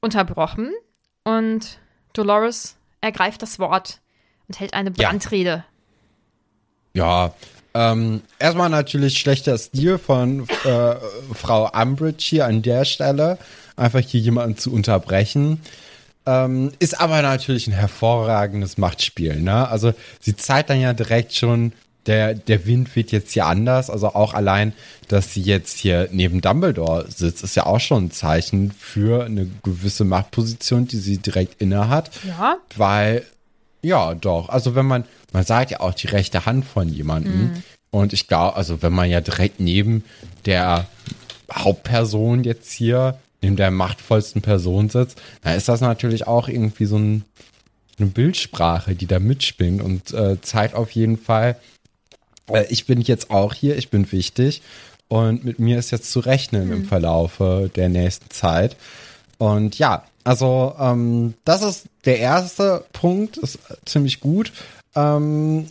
unterbrochen 0.00 0.72
und 1.22 1.78
Dolores 2.12 2.76
ergreift 3.00 3.42
das 3.42 3.58
Wort 3.58 4.00
und 4.48 4.58
hält 4.60 4.74
eine 4.74 4.92
Ja. 4.96 5.08
Brandrede. 5.08 5.64
Ja, 6.94 7.34
ähm, 7.74 8.22
erstmal 8.38 8.70
natürlich 8.70 9.18
schlechter 9.18 9.58
Stil 9.58 9.98
von 9.98 10.46
äh, 10.64 10.94
Frau 11.34 11.68
Umbridge 11.72 12.24
hier 12.24 12.46
an 12.46 12.62
der 12.62 12.84
Stelle, 12.84 13.38
einfach 13.76 14.00
hier 14.00 14.20
jemanden 14.20 14.56
zu 14.56 14.72
unterbrechen. 14.72 15.60
Ähm, 16.26 16.72
ist 16.78 17.00
aber 17.00 17.20
natürlich 17.22 17.66
ein 17.66 17.74
hervorragendes 17.74 18.78
Machtspiel, 18.78 19.40
ne? 19.40 19.68
Also 19.68 19.92
sie 20.20 20.36
zeigt 20.36 20.70
dann 20.70 20.80
ja 20.80 20.94
direkt 20.94 21.34
schon, 21.34 21.72
der, 22.06 22.34
der 22.34 22.66
Wind 22.66 22.94
weht 22.96 23.12
jetzt 23.12 23.32
hier 23.32 23.46
anders. 23.46 23.90
Also 23.90 24.08
auch 24.08 24.34
allein, 24.34 24.72
dass 25.08 25.32
sie 25.32 25.42
jetzt 25.42 25.78
hier 25.78 26.08
neben 26.12 26.40
Dumbledore 26.40 27.06
sitzt, 27.10 27.42
ist 27.42 27.56
ja 27.56 27.66
auch 27.66 27.80
schon 27.80 28.06
ein 28.06 28.10
Zeichen 28.10 28.72
für 28.72 29.24
eine 29.24 29.48
gewisse 29.62 30.04
Machtposition, 30.04 30.86
die 30.86 30.98
sie 30.98 31.18
direkt 31.18 31.60
inne 31.60 31.88
hat. 31.88 32.10
Ja. 32.26 32.56
Weil, 32.76 33.24
ja, 33.82 34.14
doch. 34.14 34.48
Also 34.48 34.74
wenn 34.74 34.86
man, 34.86 35.04
man 35.32 35.44
sagt 35.44 35.70
ja 35.70 35.80
auch 35.80 35.94
die 35.94 36.08
rechte 36.08 36.46
Hand 36.46 36.64
von 36.64 36.88
jemandem. 36.88 37.62
Und 37.90 38.12
ich 38.12 38.26
glaube, 38.26 38.56
also 38.56 38.82
wenn 38.82 38.92
man 38.92 39.08
ja 39.08 39.20
direkt 39.20 39.60
neben 39.60 40.04
der 40.46 40.86
Hauptperson 41.52 42.44
jetzt 42.44 42.72
hier, 42.72 43.18
neben 43.44 43.56
der 43.56 43.70
machtvollsten 43.70 44.42
Person 44.42 44.88
sitzt, 44.88 45.20
dann 45.42 45.56
ist 45.56 45.68
das 45.68 45.80
natürlich 45.80 46.26
auch 46.26 46.48
irgendwie 46.48 46.86
so 46.86 46.96
ein, 46.96 47.24
eine 47.98 48.08
Bildsprache, 48.08 48.94
die 48.94 49.06
da 49.06 49.18
mitspinnt 49.18 49.82
und 49.82 50.12
äh, 50.12 50.40
zeigt 50.40 50.74
auf 50.74 50.90
jeden 50.92 51.18
Fall, 51.18 51.56
äh, 52.50 52.64
ich 52.70 52.86
bin 52.86 53.00
jetzt 53.00 53.30
auch 53.30 53.52
hier, 53.52 53.76
ich 53.76 53.90
bin 53.90 54.10
wichtig 54.10 54.62
und 55.08 55.44
mit 55.44 55.58
mir 55.58 55.78
ist 55.78 55.90
jetzt 55.90 56.10
zu 56.10 56.20
rechnen 56.20 56.72
im 56.72 56.84
Verlaufe 56.86 57.70
der 57.76 57.88
nächsten 57.88 58.30
Zeit. 58.30 58.76
Und 59.38 59.78
ja, 59.78 60.04
also 60.24 60.74
ähm, 60.78 61.34
das 61.44 61.62
ist 61.62 61.86
der 62.06 62.18
erste 62.18 62.84
Punkt, 62.92 63.36
ist 63.36 63.58
ziemlich 63.84 64.20
gut. 64.20 64.52
Ähm, 64.96 65.66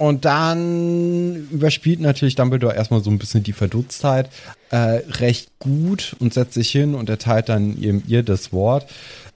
und 0.00 0.24
dann 0.24 1.46
überspielt 1.50 2.00
natürlich 2.00 2.34
Dumbledore 2.34 2.74
erstmal 2.74 3.04
so 3.04 3.10
ein 3.10 3.18
bisschen 3.18 3.42
die 3.42 3.52
Verdutztheit 3.52 4.30
äh, 4.70 5.02
recht 5.10 5.50
gut 5.58 6.16
und 6.20 6.32
setzt 6.32 6.54
sich 6.54 6.70
hin 6.70 6.94
und 6.94 7.10
erteilt 7.10 7.50
dann 7.50 7.76
ihr, 7.76 8.00
ihr 8.06 8.22
das 8.22 8.50
Wort. 8.50 8.86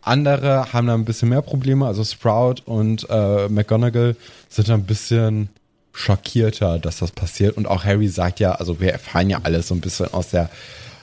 Andere 0.00 0.72
haben 0.72 0.86
da 0.86 0.94
ein 0.94 1.04
bisschen 1.04 1.28
mehr 1.28 1.42
Probleme, 1.42 1.86
also 1.86 2.02
Sprout 2.02 2.62
und 2.64 3.06
äh, 3.10 3.46
McGonagall 3.50 4.16
sind 4.48 4.70
da 4.70 4.72
ein 4.72 4.86
bisschen 4.86 5.50
schockierter, 5.92 6.78
dass 6.78 6.96
das 6.96 7.10
passiert. 7.10 7.58
Und 7.58 7.66
auch 7.66 7.84
Harry 7.84 8.08
sagt 8.08 8.40
ja, 8.40 8.52
also 8.52 8.80
wir 8.80 8.90
erfahren 8.90 9.28
ja 9.28 9.40
alles 9.42 9.68
so 9.68 9.74
ein 9.74 9.82
bisschen 9.82 10.14
aus 10.14 10.30
der 10.30 10.48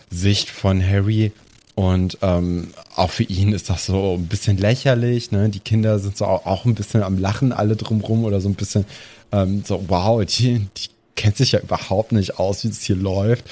Sicht 0.10 0.50
von 0.50 0.84
Harry. 0.84 1.34
Und 1.76 2.18
ähm, 2.24 2.74
auch 2.96 3.12
für 3.12 3.24
ihn 3.24 3.54
ist 3.54 3.70
das 3.70 3.86
so 3.86 4.16
ein 4.16 4.26
bisschen 4.26 4.58
lächerlich. 4.58 5.32
Ne? 5.32 5.50
Die 5.50 5.60
Kinder 5.60 6.00
sind 6.00 6.18
so 6.18 6.26
auch 6.26 6.66
ein 6.66 6.74
bisschen 6.74 7.04
am 7.04 7.20
Lachen 7.20 7.52
alle 7.52 7.76
drumrum 7.76 8.26
oder 8.26 8.42
so 8.42 8.50
ein 8.50 8.56
bisschen 8.56 8.86
ähm, 9.32 9.64
so, 9.66 9.84
wow, 9.88 10.24
die, 10.26 10.60
die 10.60 10.90
kennt 11.16 11.38
sich 11.38 11.54
ja 11.54 11.60
überhaupt 11.60 12.12
nicht 12.12 12.40
aus, 12.40 12.64
wie 12.64 12.70
es 12.70 12.82
hier 12.82 12.96
läuft. 12.96 13.46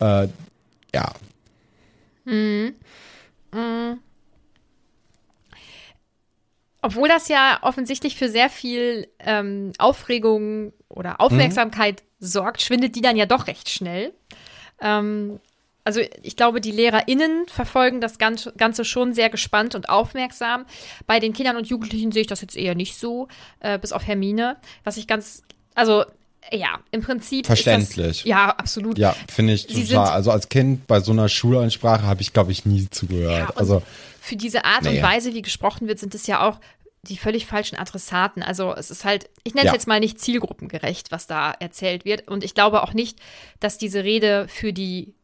Äh, 0.00 0.28
ja, 0.94 1.12
Obwohl 6.82 7.08
das 7.08 7.28
ja 7.28 7.60
offensichtlich 7.62 8.16
für 8.16 8.28
sehr 8.28 8.50
viel 8.50 9.08
ähm, 9.20 9.72
Aufregung 9.78 10.72
oder 10.88 11.20
Aufmerksamkeit 11.20 12.02
sorgt, 12.18 12.60
schwindet 12.60 12.96
die 12.96 13.00
dann 13.00 13.16
ja 13.16 13.26
doch 13.26 13.46
recht 13.46 13.68
schnell. 13.68 14.12
Ähm, 14.80 15.38
also 15.84 16.00
ich 16.22 16.36
glaube, 16.36 16.60
die 16.60 16.70
LehrerInnen 16.70 17.46
verfolgen 17.48 18.00
das 18.00 18.18
Ganze, 18.18 18.84
schon 18.84 19.14
sehr 19.14 19.30
gespannt 19.30 19.74
und 19.74 19.88
aufmerksam. 19.88 20.64
Bei 21.06 21.18
den 21.20 21.32
Kindern 21.32 21.56
und 21.56 21.66
Jugendlichen 21.68 22.12
sehe 22.12 22.22
ich 22.22 22.28
das 22.28 22.40
jetzt 22.40 22.56
eher 22.56 22.74
nicht 22.74 22.96
so, 22.96 23.28
äh, 23.60 23.78
bis 23.78 23.92
auf 23.92 24.06
Hermine. 24.06 24.56
Was 24.84 24.96
ich 24.96 25.06
ganz, 25.06 25.42
also 25.74 26.04
ja, 26.50 26.80
im 26.90 27.02
Prinzip. 27.02 27.46
Verständlich. 27.46 28.18
Das, 28.18 28.24
ja, 28.24 28.50
absolut. 28.50 28.98
Ja, 28.98 29.14
finde 29.32 29.52
ich 29.54 29.66
Sie 29.68 29.86
total. 29.86 30.08
Also 30.08 30.30
als 30.32 30.48
Kind 30.48 30.86
bei 30.86 31.00
so 31.00 31.12
einer 31.12 31.28
Schulansprache 31.28 32.02
habe 32.02 32.20
ich, 32.22 32.32
glaube 32.32 32.52
ich, 32.52 32.66
nie 32.66 32.88
zugehört. 32.90 33.50
Ja, 33.50 33.56
also 33.56 33.82
für 34.20 34.36
diese 34.36 34.64
Art 34.64 34.82
Nee. 34.82 34.96
und 34.98 35.02
Weise, 35.02 35.34
wie 35.34 35.42
gesprochen 35.42 35.88
wird, 35.88 35.98
sind 36.00 36.14
es 36.14 36.26
ja 36.26 36.46
auch 36.46 36.58
die 37.02 37.16
völlig 37.16 37.46
falschen 37.46 37.76
Adressaten. 37.76 38.42
Also 38.42 38.74
es 38.74 38.90
ist 38.90 39.04
halt, 39.04 39.28
ich 39.44 39.54
nenne 39.54 39.66
es 39.66 39.70
Ja. 39.70 39.74
jetzt 39.74 39.88
mal 39.88 39.98
nicht 40.00 40.20
zielgruppengerecht, 40.20 41.10
was 41.10 41.26
da 41.26 41.52
erzählt 41.52 42.04
wird. 42.04 42.28
Und 42.28 42.44
ich 42.44 42.54
glaube 42.54 42.82
auch 42.82 42.92
nicht, 42.92 43.18
dass 43.60 43.78
diese 43.78 44.04
Rede 44.04 44.46
für 44.48 44.72
die 44.72 45.14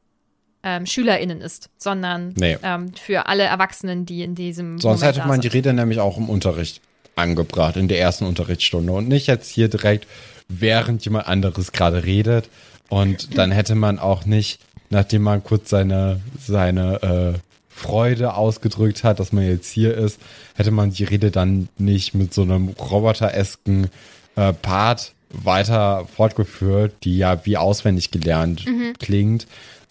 ähm, 0.62 0.86
SchülerInnen 0.86 1.40
ist, 1.40 1.70
sondern 1.78 2.34
Nee. 2.36 2.58
ähm, 2.62 2.92
für 2.94 3.26
alle 3.26 3.44
Erwachsenen, 3.44 4.06
die 4.06 4.22
in 4.22 4.34
diesem 4.34 4.78
sonst 4.80 5.00
Moment 5.00 5.16
hätte 5.16 5.28
man 5.28 5.40
die. 5.40 5.48
Rede 5.48 5.72
nämlich 5.72 6.00
auch 6.00 6.18
im 6.18 6.28
Unterricht 6.28 6.80
angebracht, 7.14 7.76
in 7.76 7.88
der 7.88 8.00
ersten 8.00 8.24
Unterrichtsstunde 8.24 8.92
und 8.92 9.08
nicht 9.08 9.26
jetzt 9.26 9.48
hier 9.50 9.68
direkt, 9.68 10.06
während 10.48 11.04
jemand 11.04 11.26
anderes 11.26 11.72
gerade 11.72 12.04
redet. 12.04 12.48
Und 12.88 13.36
dann 13.36 13.50
hätte 13.52 13.74
man 13.74 13.98
auch 13.98 14.24
nicht, 14.24 14.60
nachdem 14.90 15.22
man 15.22 15.44
kurz 15.44 15.68
seine, 15.70 16.20
seine 16.40 17.34
äh, 17.36 17.38
Freude 17.68 18.34
ausgedrückt 18.34 19.04
hat, 19.04 19.20
dass 19.20 19.32
man 19.32 19.46
jetzt 19.46 19.70
hier 19.70 19.94
ist, 19.96 20.18
hätte 20.56 20.70
man 20.70 20.90
die 20.90 21.04
Rede 21.04 21.30
dann 21.30 21.68
nicht 21.78 22.14
mit 22.14 22.34
so 22.34 22.42
einem 22.42 22.68
roboteresken 22.70 23.88
äh, 24.36 24.52
Part 24.52 25.12
weiter 25.30 26.06
fortgeführt, 26.16 26.94
die 27.04 27.18
ja 27.18 27.44
wie 27.44 27.56
auswendig 27.58 28.10
gelernt 28.10 28.64
klingt, 28.98 29.46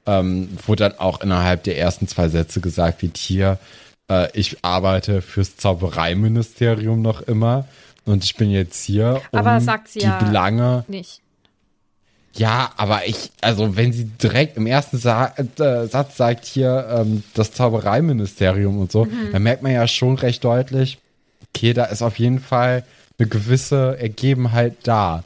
ähm, 0.08 0.50
wo 0.66 0.74
dann 0.76 0.98
auch 0.98 1.22
innerhalb 1.22 1.64
der 1.64 1.78
ersten 1.78 2.08
zwei 2.08 2.30
Sätze 2.30 2.62
gesagt 2.62 3.02
wird, 3.04 3.18
hier, 3.18 3.60
äh, 4.10 4.30
ich 4.34 4.64
arbeite 4.64 5.22
fürs 5.22 5.58
Zaubereiministerium 5.58 7.02
noch 7.02 7.22
immer 7.22 7.68
und 8.06 8.24
ich 8.24 8.36
bin 8.36 8.50
jetzt 8.50 8.84
hier, 8.84 9.22
um 9.32 9.40
Aber 9.40 9.60
sagt 9.60 9.90
sie 9.90 10.00
die 10.00 10.06
ja 10.06 10.18
Belange 10.20 10.86
Nicht. 10.88 11.22
ja, 12.36 12.72
aber 12.78 13.06
ich, 13.06 13.32
also 13.42 13.76
wenn 13.76 13.92
sie 13.92 14.06
direkt 14.06 14.56
im 14.58 14.66
ersten 14.66 14.98
Sa 14.98 15.34
äh, 15.38 15.88
Satz 15.88 16.16
sagt 16.18 16.46
hier 16.46 16.88
ähm, 16.90 17.24
das 17.34 17.52
Zaubereiministerium 17.52 18.80
und 18.80 18.92
so, 18.92 19.06
Mhm. 19.06 19.32
dann 19.34 19.44
merkt 19.44 19.62
man 19.64 19.74
ja 19.74 19.88
schon 19.88 20.16
recht 20.16 20.44
deutlich, 20.44 21.00
okay, 21.54 21.74
da 21.74 21.86
ist 21.86 22.02
auf 22.02 22.18
jeden 22.18 22.40
Fall 22.40 22.84
eine 23.20 23.28
gewisse 23.28 23.98
Ergebenheit 24.00 24.76
da. 24.84 25.24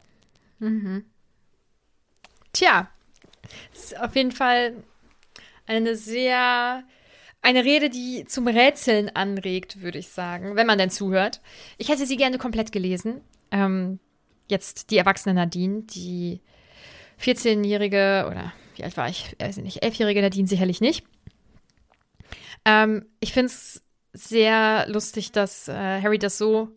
Tja, 2.53 2.87
ist 3.73 3.99
auf 3.99 4.15
jeden 4.15 4.31
Fall 4.31 4.83
eine 5.65 5.95
sehr, 5.95 6.83
eine 7.41 7.63
Rede, 7.63 7.89
die 7.89 8.25
zum 8.25 8.47
Rätseln 8.47 9.09
anregt, 9.15 9.81
würde 9.81 9.99
ich 9.99 10.09
sagen, 10.09 10.55
wenn 10.55 10.67
man 10.67 10.77
denn 10.77 10.89
zuhört. 10.89 11.41
Ich 11.77 11.89
hätte 11.89 12.05
sie 12.05 12.17
gerne 12.17 12.37
komplett 12.37 12.71
gelesen. 12.71 13.21
Ähm, 13.51 13.99
jetzt 14.47 14.91
die 14.91 14.97
erwachsene 14.97 15.33
Nadine, 15.33 15.83
die 15.83 16.41
14-jährige 17.19 18.27
oder 18.29 18.53
wie 18.75 18.83
alt 18.83 18.97
war 18.97 19.09
ich? 19.09 19.35
Weiß 19.39 19.57
ich 19.57 19.63
nicht, 19.63 19.83
11-jährige 19.83 20.21
Nadine 20.21 20.47
sicherlich 20.47 20.81
nicht. 20.81 21.05
Ähm, 22.65 23.05
ich 23.19 23.33
finde 23.33 23.47
es 23.47 23.83
sehr 24.13 24.85
lustig, 24.87 25.31
dass 25.31 25.67
äh, 25.67 26.01
Harry 26.01 26.19
das 26.19 26.37
so 26.37 26.69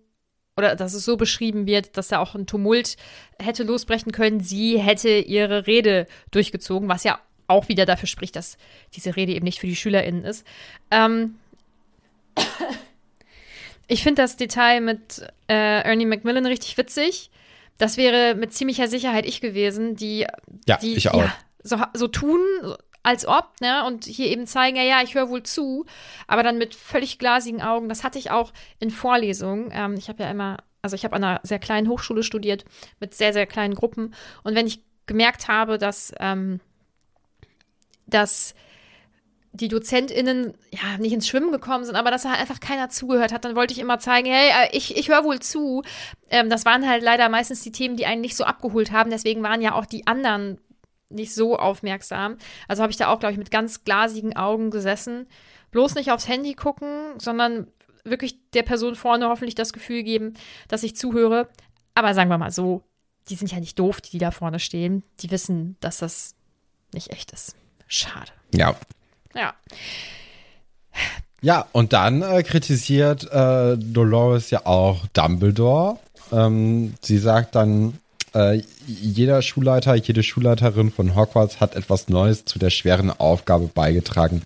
oder 0.57 0.77
dass 0.77 0.95
es 0.95 1.05
so 1.05 1.17
beschrieben 1.17 1.67
wird, 1.67 1.97
dass 1.97 2.09
da 2.09 2.19
auch 2.19 2.35
ein 2.35 2.47
Tumult 2.47 2.97
hätte 3.41 3.65
losbrechen 3.65 4.13
können. 4.13 4.41
Sie 4.41 4.81
hätte 4.81 5.11
ihre 5.11 5.67
Rede 5.67 6.07
durchgezogen, 6.31 6.89
was 6.89 7.05
ja 7.05 7.19
auch 7.47 7.69
wieder 7.69 7.87
dafür 7.87 8.09
spricht, 8.09 8.37
dass 8.37 8.57
diese 8.95 9.17
Rede 9.17 9.33
eben 9.33 9.45
nicht 9.45 9.59
für 9.59 9.67
die 9.67 9.77
SchülerInnen 9.77 10.25
ist. 10.25 10.47
Ähm 10.91 11.37
ich 13.89 14.03
finde 14.03 14.23
das 14.23 14.37
Detail 14.37 14.81
mit 14.81 15.27
äh, 15.49 15.83
Ernie 15.83 16.07
Macmillan 16.07 16.47
richtig 16.47 16.79
witzig. 16.79 17.31
Das 17.77 17.97
wäre 17.97 18.35
mit 18.37 18.53
ziemlicher 18.55 18.87
Sicherheit 18.89 19.27
ich 19.27 19.41
gewesen, 19.41 19.97
die, 19.97 20.27
Ja, 20.67 20.77
die 20.79 20.95
ich 20.95 21.11
auch. 21.11 21.19
Ja, 21.19 21.35
so, 21.63 21.79
so 21.93 22.07
tun, 22.07 22.41
als 23.05 23.27
ob, 23.29 23.61
ne? 23.61 23.85
Und 23.87 24.07
hier 24.07 24.27
eben 24.27 24.49
zeigen, 24.49 24.77
ja, 24.77 24.83
ja, 24.83 25.03
ich 25.03 25.15
höre 25.15 25.29
wohl 25.29 25.45
zu, 25.45 25.85
aber 26.27 26.43
dann 26.43 26.59
mit 26.59 26.75
völlig 26.75 27.19
glasigen 27.19 27.63
Augen. 27.63 27.89
Das 27.89 28.03
hatte 28.03 28.19
ich 28.19 28.33
auch 28.33 28.53
in 28.81 28.91
Vorlesungen. 28.91 29.71
Ähm, 29.73 29.95
ich 29.95 30.09
habe 30.09 30.25
ja 30.25 30.31
immer, 30.31 30.57
also 30.83 30.97
ich 30.97 31.05
habe 31.05 31.15
an 31.15 31.23
einer 31.23 31.41
sehr 31.45 31.59
kleinen 31.61 31.89
Hochschule 31.89 32.25
studiert 32.25 32.65
mit 32.99 33.15
sehr, 33.15 33.33
sehr 33.33 33.47
kleinen 33.47 33.75
Gruppen. 33.75 34.15
Und 34.43 34.57
wenn 34.57 34.67
ich 34.67 34.83
gemerkt 35.07 35.49
habe, 35.49 35.77
dass, 35.77 36.13
ähm, 36.19 36.61
dass 38.07 38.55
die 39.53 39.69
DozentInnen 39.69 40.55
ja 40.71 40.99
nicht 40.99 41.13
ins 41.13 41.29
Schwimmen 41.29 41.53
gekommen 41.53 41.85
sind, 41.85 41.95
aber 41.95 42.11
dass 42.11 42.23
da 42.23 42.31
halt 42.31 42.41
einfach 42.41 42.59
keiner 42.59 42.89
zugehört 42.89 43.33
hat, 43.33 43.45
dann 43.45 43.55
wollte 43.55 43.73
ich 43.73 43.79
immer 43.79 43.99
zeigen, 43.99 44.29
hey, 44.29 44.49
äh, 44.51 44.77
ich, 44.77 44.97
ich 44.97 45.11
höre 45.11 45.25
wohl 45.25 45.41
zu. 45.41 45.83
Ähm, 46.31 46.49
das 46.49 46.65
waren 46.65 46.89
halt 46.89 47.03
leider 47.03 47.29
meistens 47.29 47.63
die 47.63 47.71
Themen, 47.71 47.97
die 47.97 48.07
einen 48.07 48.23
nicht 48.23 48.35
so 48.35 48.45
abgeholt 48.45 48.91
haben. 48.91 49.11
Deswegen 49.11 49.43
waren 49.43 49.61
ja 49.61 49.75
auch 49.75 49.85
die 49.85 50.07
anderen 50.07 50.59
nicht 51.15 51.35
so 51.35 51.59
aufmerksam. 51.59 52.37
Also 52.69 52.83
habe 52.83 52.91
ich 52.91 52.97
da 52.97 53.09
auch, 53.09 53.21
glaube 53.21 53.33
ich, 53.33 53.39
mit 53.39 53.51
ganz 53.51 53.85
glasigen 53.85 54.37
Augen 54.37 54.71
gesessen. 54.71 55.27
Bloß 55.71 55.95
nicht 55.95 56.13
aufs 56.13 56.29
Handy 56.29 56.55
gucken, 56.55 57.19
sondern 57.19 57.69
wirklich 58.05 58.39
der 58.53 58.63
Person 58.63 58.95
vorne 58.95 59.29
hoffentlich 59.29 59.55
das 59.55 59.73
Gefühl 59.73 60.03
geben, 60.03 60.35
dass 60.69 60.83
ich 60.83 60.97
zuhöre. 60.97 61.49
Aber 61.95 62.15
sagen 62.15 62.31
wir 62.31 62.39
mal 62.39 62.51
so, 62.51 62.83
die 63.29 63.35
sind 63.35 63.51
ja 63.51 63.59
nicht 63.59 63.79
doof, 63.79 64.01
die 64.01 64.19
da 64.19 64.31
vorne 64.31 64.61
stehen. 64.61 65.03
Die 65.21 65.31
wissen, 65.31 65.77
dass 65.81 65.99
das 65.99 66.35
nicht 66.93 67.11
echt 67.11 67.33
ist. 67.33 67.57
Schade. 67.87 68.31
Ja. 68.53 68.77
Ja. 69.35 69.55
Ja, 71.41 71.67
und 71.73 71.93
dann 71.93 72.23
äh, 72.23 72.43
kritisiert 72.43 73.31
äh, 73.31 73.77
Dolores 73.77 74.51
ja 74.51 74.65
auch 74.65 75.07
Dumbledore. 75.13 75.99
Ähm, 76.33 76.95
sie 77.03 77.19
sagt 77.19 77.55
dann, 77.55 77.99
äh, 78.35 78.63
jeder 78.87 79.43
Schulleiter, 79.43 79.95
jede 79.95 80.23
Schulleiterin 80.23 80.91
von 80.91 81.15
Hogwarts 81.15 81.61
hat 81.61 81.77
etwas 81.77 82.09
Neues 82.09 82.45
zu 82.45 82.59
der 82.59 82.71
schweren 82.71 83.11
Aufgabe 83.11 83.71
beigetragen, 83.73 84.43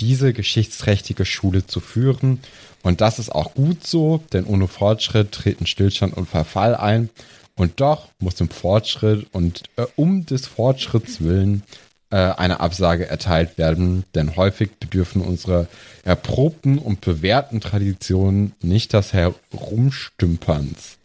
diese 0.00 0.32
geschichtsträchtige 0.32 1.24
Schule 1.24 1.66
zu 1.66 1.80
führen. 1.80 2.40
Und 2.82 3.00
das 3.00 3.18
ist 3.18 3.30
auch 3.30 3.54
gut 3.54 3.86
so, 3.86 4.22
denn 4.32 4.44
ohne 4.44 4.68
Fortschritt 4.68 5.32
treten 5.32 5.66
Stillstand 5.66 6.16
und 6.16 6.28
Verfall 6.28 6.74
ein. 6.74 7.10
Und 7.56 7.80
doch 7.80 8.08
muss 8.18 8.40
im 8.40 8.48
Fortschritt 8.48 9.26
und 9.32 9.64
äh, 9.76 9.86
um 9.96 10.26
des 10.26 10.46
Fortschritts 10.46 11.22
willen 11.22 11.62
äh, 12.10 12.16
eine 12.16 12.60
Absage 12.60 13.08
erteilt 13.08 13.58
werden, 13.58 14.04
denn 14.14 14.36
häufig 14.36 14.72
bedürfen 14.80 15.22
unsere 15.22 15.68
erprobten 16.02 16.78
und 16.78 17.00
bewährten 17.00 17.60
Traditionen 17.60 18.54
nicht 18.60 18.92
das 18.92 19.12
Herumstümperns. 19.12 20.98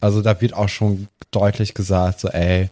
Also 0.00 0.22
da 0.22 0.40
wird 0.40 0.54
auch 0.54 0.68
schon 0.68 1.08
deutlich 1.30 1.74
gesagt, 1.74 2.20
so 2.20 2.28
ey, 2.28 2.70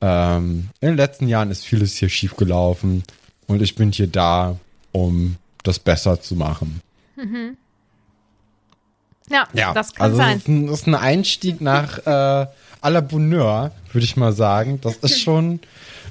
ähm, 0.00 0.68
in 0.80 0.88
den 0.88 0.96
letzten 0.96 1.28
Jahren 1.28 1.50
ist 1.50 1.64
vieles 1.64 1.94
hier 1.94 2.08
schiefgelaufen 2.08 3.04
und 3.46 3.62
ich 3.62 3.74
bin 3.74 3.92
hier 3.92 4.08
da, 4.08 4.58
um 4.92 5.36
das 5.62 5.78
besser 5.78 6.20
zu 6.20 6.34
machen. 6.34 6.80
Ja, 9.54 9.72
das 9.72 9.94
kann 9.94 10.04
also 10.04 10.16
sein. 10.16 10.34
Das 10.34 10.42
ist, 10.42 10.48
ein, 10.48 10.66
das 10.66 10.80
ist 10.80 10.86
ein 10.86 10.94
Einstieg 10.94 11.60
nach 11.60 11.98
äh, 12.06 12.46
à 12.84 12.90
la 12.90 13.00
Bonheur, 13.00 13.72
würde 13.92 14.04
ich 14.04 14.16
mal 14.16 14.32
sagen. 14.32 14.80
Das 14.82 14.96
ist 14.96 15.20
schon, 15.20 15.60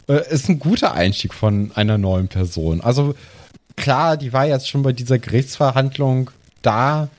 äh, 0.07 0.27
ist 0.31 0.49
ein 0.49 0.59
guter 0.59 0.93
Einstieg 0.93 1.33
von 1.33 1.71
einer 1.75 1.97
neuen 1.97 2.27
Person. 2.27 2.81
Also 2.81 3.13
klar, 3.75 4.17
die 4.17 4.33
war 4.33 4.47
jetzt 4.47 4.67
schon 4.67 4.81
bei 4.81 4.93
dieser 4.93 5.19
Gerichtsverhandlung 5.19 6.31
da, 6.63 7.09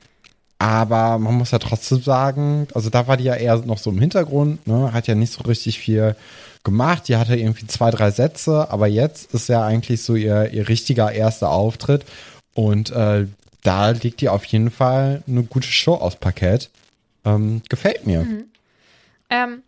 aber 0.59 1.19
man 1.19 1.35
muss 1.35 1.51
ja 1.51 1.59
trotzdem 1.59 2.03
sagen, 2.03 2.69
also 2.75 2.91
da 2.91 3.07
war 3.07 3.17
die 3.17 3.25
ja 3.25 3.35
eher 3.35 3.57
noch 3.59 3.79
so 3.79 3.91
im 3.91 3.99
Hintergrund, 3.99 4.67
ne, 4.67 4.93
hat 4.93 5.07
ja 5.07 5.15
nicht 5.15 5.33
so 5.33 5.43
richtig 5.43 5.79
viel 5.79 6.17
gemacht. 6.63 7.09
Die 7.09 7.17
hatte 7.17 7.37
irgendwie 7.37 7.67
zwei, 7.67 7.91
drei 7.91 8.11
Sätze, 8.11 8.71
aber 8.71 8.87
jetzt 8.87 9.35
ist 9.35 9.49
ja 9.49 9.65
eigentlich 9.65 10.03
so 10.03 10.15
ihr, 10.15 10.51
ihr 10.51 10.69
richtiger 10.69 11.13
erster 11.13 11.51
Auftritt 11.51 12.05
und 12.55 12.91
äh, 12.91 13.27
da 13.63 13.91
liegt 13.91 14.21
die 14.21 14.29
auf 14.29 14.45
jeden 14.45 14.71
Fall 14.71 15.23
eine 15.27 15.43
gute 15.43 15.69
Show 15.69 15.95
aus 15.95 16.17
Parkett. 16.17 16.71
Ähm, 17.25 17.63
gefällt 17.69 18.07
mir. 18.07 18.27
Ähm, 19.31 19.63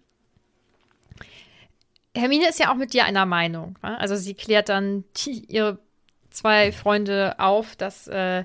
Hermine 2.14 2.48
ist 2.48 2.58
ja 2.58 2.70
auch 2.70 2.76
mit 2.76 2.92
dir 2.92 3.04
einer 3.04 3.26
Meinung. 3.26 3.76
Ne? 3.82 3.98
Also 3.98 4.16
sie 4.16 4.34
klärt 4.34 4.68
dann 4.68 5.04
die, 5.16 5.44
ihre 5.48 5.78
zwei 6.30 6.72
Freunde 6.72 7.34
auf, 7.38 7.76
dass, 7.76 8.06
äh, 8.08 8.44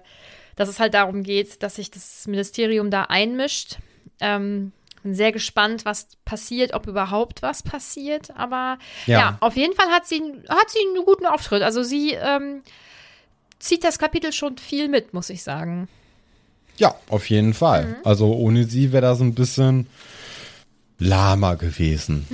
dass 0.56 0.70
es 0.70 0.80
halt 0.80 0.94
darum 0.94 1.24
geht, 1.24 1.62
dass 1.64 1.76
sich 1.76 1.92
das 1.92 2.28
Ministerium 2.28 2.92
da 2.92 3.04
einmischt. 3.04 3.78
Ähm, 4.20 4.72
bin 5.04 5.16
sehr 5.16 5.32
gespannt, 5.32 5.84
was 5.84 6.08
passiert, 6.26 6.74
ob 6.74 6.86
überhaupt 6.88 7.42
was 7.42 7.64
passiert. 7.64 8.30
Aber 8.38 8.78
ja, 9.08 9.20
Ja. 9.20 9.38
auf 9.40 9.56
jeden 9.56 9.74
Fall 9.76 9.88
hat 9.88 10.06
sie, 10.08 10.22
hat 10.48 10.70
sie 10.70 10.80
einen 10.96 11.04
guten 11.06 11.26
Auftritt. 11.26 11.64
Also 11.64 11.82
sie 11.82 12.12
ähm, 12.14 12.62
zieht 13.60 13.84
das 13.84 13.98
Kapitel 13.98 14.32
schon 14.32 14.58
viel 14.60 14.90
mit, 14.90 15.14
muss 15.14 15.30
ich 15.32 15.42
sagen. 15.42 15.88
Ja, 16.78 16.96
auf 17.10 17.30
jeden 17.30 17.54
Fall. 17.54 17.98
Also 18.04 18.32
ohne 18.34 18.64
sie 18.66 18.92
wäre 18.92 19.02
das 19.02 19.20
ein 19.22 19.34
bisschen 19.36 19.88
lahmer 21.00 21.56
gewesen. 21.56 22.28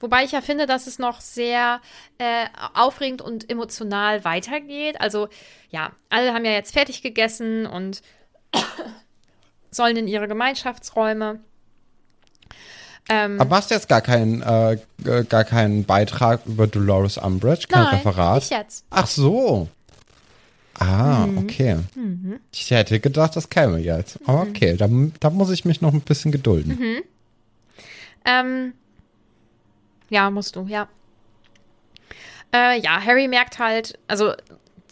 Wobei 0.00 0.24
ich 0.24 0.32
ja 0.32 0.40
finde, 0.40 0.66
dass 0.66 0.86
es 0.86 0.98
noch 0.98 1.20
sehr 1.20 1.80
äh, 2.18 2.46
aufregend 2.74 3.22
und 3.22 3.50
emotional 3.50 4.24
weitergeht. 4.24 5.00
Also 5.00 5.28
ja, 5.70 5.92
alle 6.08 6.32
haben 6.32 6.44
ja 6.44 6.52
jetzt 6.52 6.72
fertig 6.72 7.02
gegessen 7.02 7.66
und 7.66 8.02
sollen 9.70 9.96
in 9.96 10.08
ihre 10.08 10.28
Gemeinschaftsräume. 10.28 11.40
Ähm, 13.08 13.40
Aber 13.40 13.56
hast 13.56 13.70
du 13.70 13.74
jetzt 13.74 13.88
gar 13.88 14.00
keinen, 14.00 14.42
äh, 14.42 14.78
gar 15.28 15.44
keinen 15.44 15.84
Beitrag 15.84 16.40
über 16.46 16.66
Dolores 16.66 17.18
Umbridge, 17.18 17.66
kein 17.68 17.84
nein, 17.84 17.94
Referat? 17.96 18.42
nicht 18.42 18.50
jetzt. 18.50 18.84
Ach 18.90 19.06
so. 19.06 19.68
Ah, 20.78 21.26
Mhm. 21.26 21.38
okay. 21.38 21.76
Ich 22.52 22.70
hätte 22.70 23.00
gedacht, 23.00 23.34
das 23.36 23.48
käme 23.48 23.78
jetzt. 23.78 24.18
Aber 24.26 24.42
okay, 24.42 24.76
da, 24.76 24.88
da 25.20 25.30
muss 25.30 25.50
ich 25.50 25.64
mich 25.64 25.80
noch 25.80 25.92
ein 25.92 26.00
bisschen 26.02 26.32
gedulden. 26.32 26.76
Mhm. 26.78 27.02
Ähm, 28.24 28.72
ja, 30.08 30.30
musst 30.30 30.56
du, 30.56 30.66
ja. 30.66 30.88
Äh, 32.54 32.80
ja, 32.80 33.00
Harry 33.04 33.28
merkt 33.28 33.58
halt, 33.58 33.98
also 34.06 34.32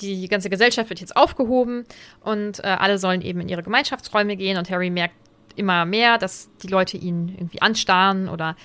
die 0.00 0.28
ganze 0.28 0.50
Gesellschaft 0.50 0.90
wird 0.90 1.00
jetzt 1.00 1.16
aufgehoben 1.16 1.84
und 2.20 2.58
äh, 2.60 2.66
alle 2.66 2.98
sollen 2.98 3.22
eben 3.22 3.40
in 3.40 3.48
ihre 3.48 3.62
Gemeinschaftsräume 3.62 4.36
gehen 4.36 4.58
und 4.58 4.68
Harry 4.70 4.90
merkt 4.90 5.14
immer 5.56 5.84
mehr, 5.84 6.18
dass 6.18 6.50
die 6.62 6.66
Leute 6.66 6.96
ihn 6.96 7.28
irgendwie 7.28 7.62
anstarren 7.62 8.28
oder 8.28 8.56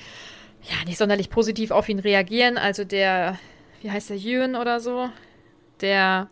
ja, 0.63 0.85
nicht 0.85 0.97
sonderlich 0.97 1.29
positiv 1.29 1.71
auf 1.71 1.87
ihn 1.87 1.99
reagieren. 1.99 2.57
Also 2.57 2.83
der, 2.83 3.37
wie 3.81 3.91
heißt 3.91 4.09
der, 4.09 4.17
Ewan 4.17 4.55
oder 4.55 4.79
so, 4.79 5.09
der 5.81 6.29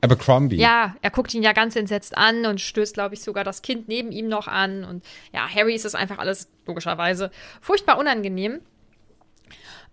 Abercrombie. 0.00 0.56
ja, 0.56 0.96
er 1.00 1.10
guckt 1.10 1.32
ihn 1.32 1.42
ja 1.42 1.52
ganz 1.52 1.76
entsetzt 1.76 2.16
an 2.16 2.44
und 2.44 2.60
stößt, 2.60 2.94
glaube 2.94 3.14
ich, 3.14 3.22
sogar 3.22 3.44
das 3.44 3.62
Kind 3.62 3.88
neben 3.88 4.10
ihm 4.10 4.28
noch 4.28 4.48
an. 4.48 4.84
Und 4.84 5.04
ja, 5.32 5.48
Harry 5.48 5.74
ist 5.74 5.84
es 5.84 5.94
einfach 5.94 6.18
alles 6.18 6.50
logischerweise 6.66 7.30
furchtbar 7.60 7.98
unangenehm. 7.98 8.60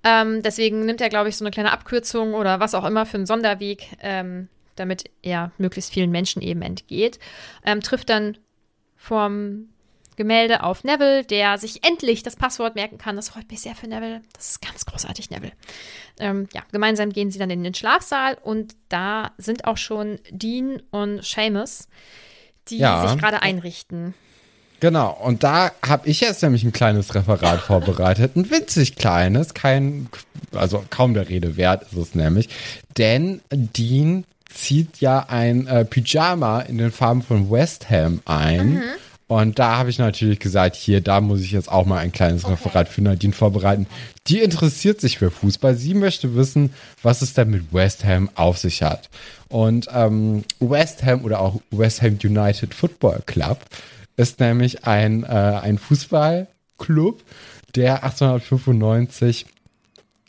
Ähm, 0.03 0.41
deswegen 0.41 0.85
nimmt 0.85 1.01
er, 1.01 1.09
glaube 1.09 1.29
ich, 1.29 1.37
so 1.37 1.43
eine 1.43 1.51
kleine 1.51 1.71
Abkürzung 1.71 2.33
oder 2.33 2.59
was 2.59 2.73
auch 2.73 2.85
immer 2.85 3.05
für 3.05 3.17
einen 3.17 3.25
Sonderweg, 3.25 3.87
ähm, 4.01 4.47
damit 4.75 5.09
er 5.21 5.51
möglichst 5.57 5.91
vielen 5.93 6.09
Menschen 6.11 6.41
eben 6.41 6.61
entgeht. 6.61 7.19
Ähm, 7.65 7.81
trifft 7.81 8.09
dann 8.09 8.37
vorm 8.95 9.69
Gemälde 10.15 10.63
auf 10.63 10.83
Neville, 10.83 11.23
der 11.23 11.57
sich 11.57 11.85
endlich 11.85 12.23
das 12.23 12.35
Passwort 12.35 12.75
merken 12.75 12.97
kann. 12.97 13.15
Das 13.15 13.29
freut 13.29 13.49
mich 13.49 13.61
sehr 13.61 13.75
für 13.75 13.87
Neville. 13.87 14.21
Das 14.33 14.51
ist 14.51 14.61
ganz 14.61 14.85
großartig, 14.85 15.29
Neville. 15.29 15.53
Ähm, 16.19 16.47
ja, 16.53 16.61
gemeinsam 16.71 17.11
gehen 17.11 17.31
sie 17.31 17.39
dann 17.39 17.49
in 17.49 17.63
den 17.63 17.73
Schlafsaal 17.73 18.37
und 18.41 18.75
da 18.89 19.31
sind 19.37 19.65
auch 19.65 19.77
schon 19.77 20.19
Dean 20.29 20.81
und 20.91 21.23
Seamus, 21.23 21.87
die 22.67 22.79
Ja. 22.79 23.07
sich 23.07 23.17
gerade 23.17 23.41
einrichten. 23.41 24.13
Genau, 24.79 25.17
und 25.21 25.43
da 25.43 25.71
habe 25.85 26.07
ich 26.07 26.21
jetzt 26.21 26.41
nämlich 26.41 26.63
ein 26.63 26.71
kleines 26.71 27.13
Referat 27.13 27.59
vorbereitet. 27.59 28.35
Ein 28.35 28.49
winzig 28.49 28.95
kleines, 28.95 29.53
kein, 29.53 30.07
also 30.53 30.83
kaum 30.89 31.13
der 31.13 31.27
Rede 31.27 31.57
wert 31.57 31.83
ist 31.83 31.97
es 31.97 32.15
nämlich. 32.15 32.49
Denn 32.97 33.41
Dean 33.51 34.23
zieht 34.49 34.99
ja 34.99 35.25
ein 35.27 35.67
äh, 35.67 35.85
Pyjama 35.85 36.61
in 36.61 36.77
den 36.77 36.91
Farben 36.91 37.21
von 37.21 37.51
West 37.51 37.89
Ham 37.89 38.21
ein. 38.25 38.81
Und 39.27 39.59
da 39.59 39.77
habe 39.77 39.91
ich 39.91 39.99
natürlich 39.99 40.39
gesagt, 40.39 40.75
hier, 40.75 41.01
da 41.01 41.21
muss 41.21 41.41
ich 41.41 41.51
jetzt 41.51 41.71
auch 41.71 41.85
mal 41.85 41.99
ein 41.99 42.11
kleines 42.11 42.49
Referat 42.49 42.89
für 42.89 43.03
Nadine 43.03 43.31
vorbereiten. 43.33 43.85
Die 44.25 44.39
interessiert 44.39 44.99
sich 44.99 45.19
für 45.19 45.29
Fußball. 45.29 45.75
Sie 45.75 45.93
möchte 45.93 46.35
wissen, 46.35 46.73
was 47.03 47.21
es 47.21 47.35
denn 47.35 47.51
mit 47.51 47.71
West 47.71 48.03
Ham 48.05 48.31
auf 48.33 48.57
sich 48.57 48.81
hat. 48.81 49.07
Und 49.47 49.87
ähm, 49.93 50.45
West 50.59 51.05
Ham 51.05 51.23
oder 51.23 51.41
auch 51.41 51.61
West 51.69 52.01
Ham 52.01 52.17
United 52.23 52.73
Football 52.73 53.21
Club 53.27 53.59
ist 54.19 54.41
nämlich 54.41 54.85
ein, 54.85 55.23
äh, 55.23 55.27
ein 55.27 55.77
Fußballclub, 55.77 57.23
der 57.75 58.03
1895 58.03 59.45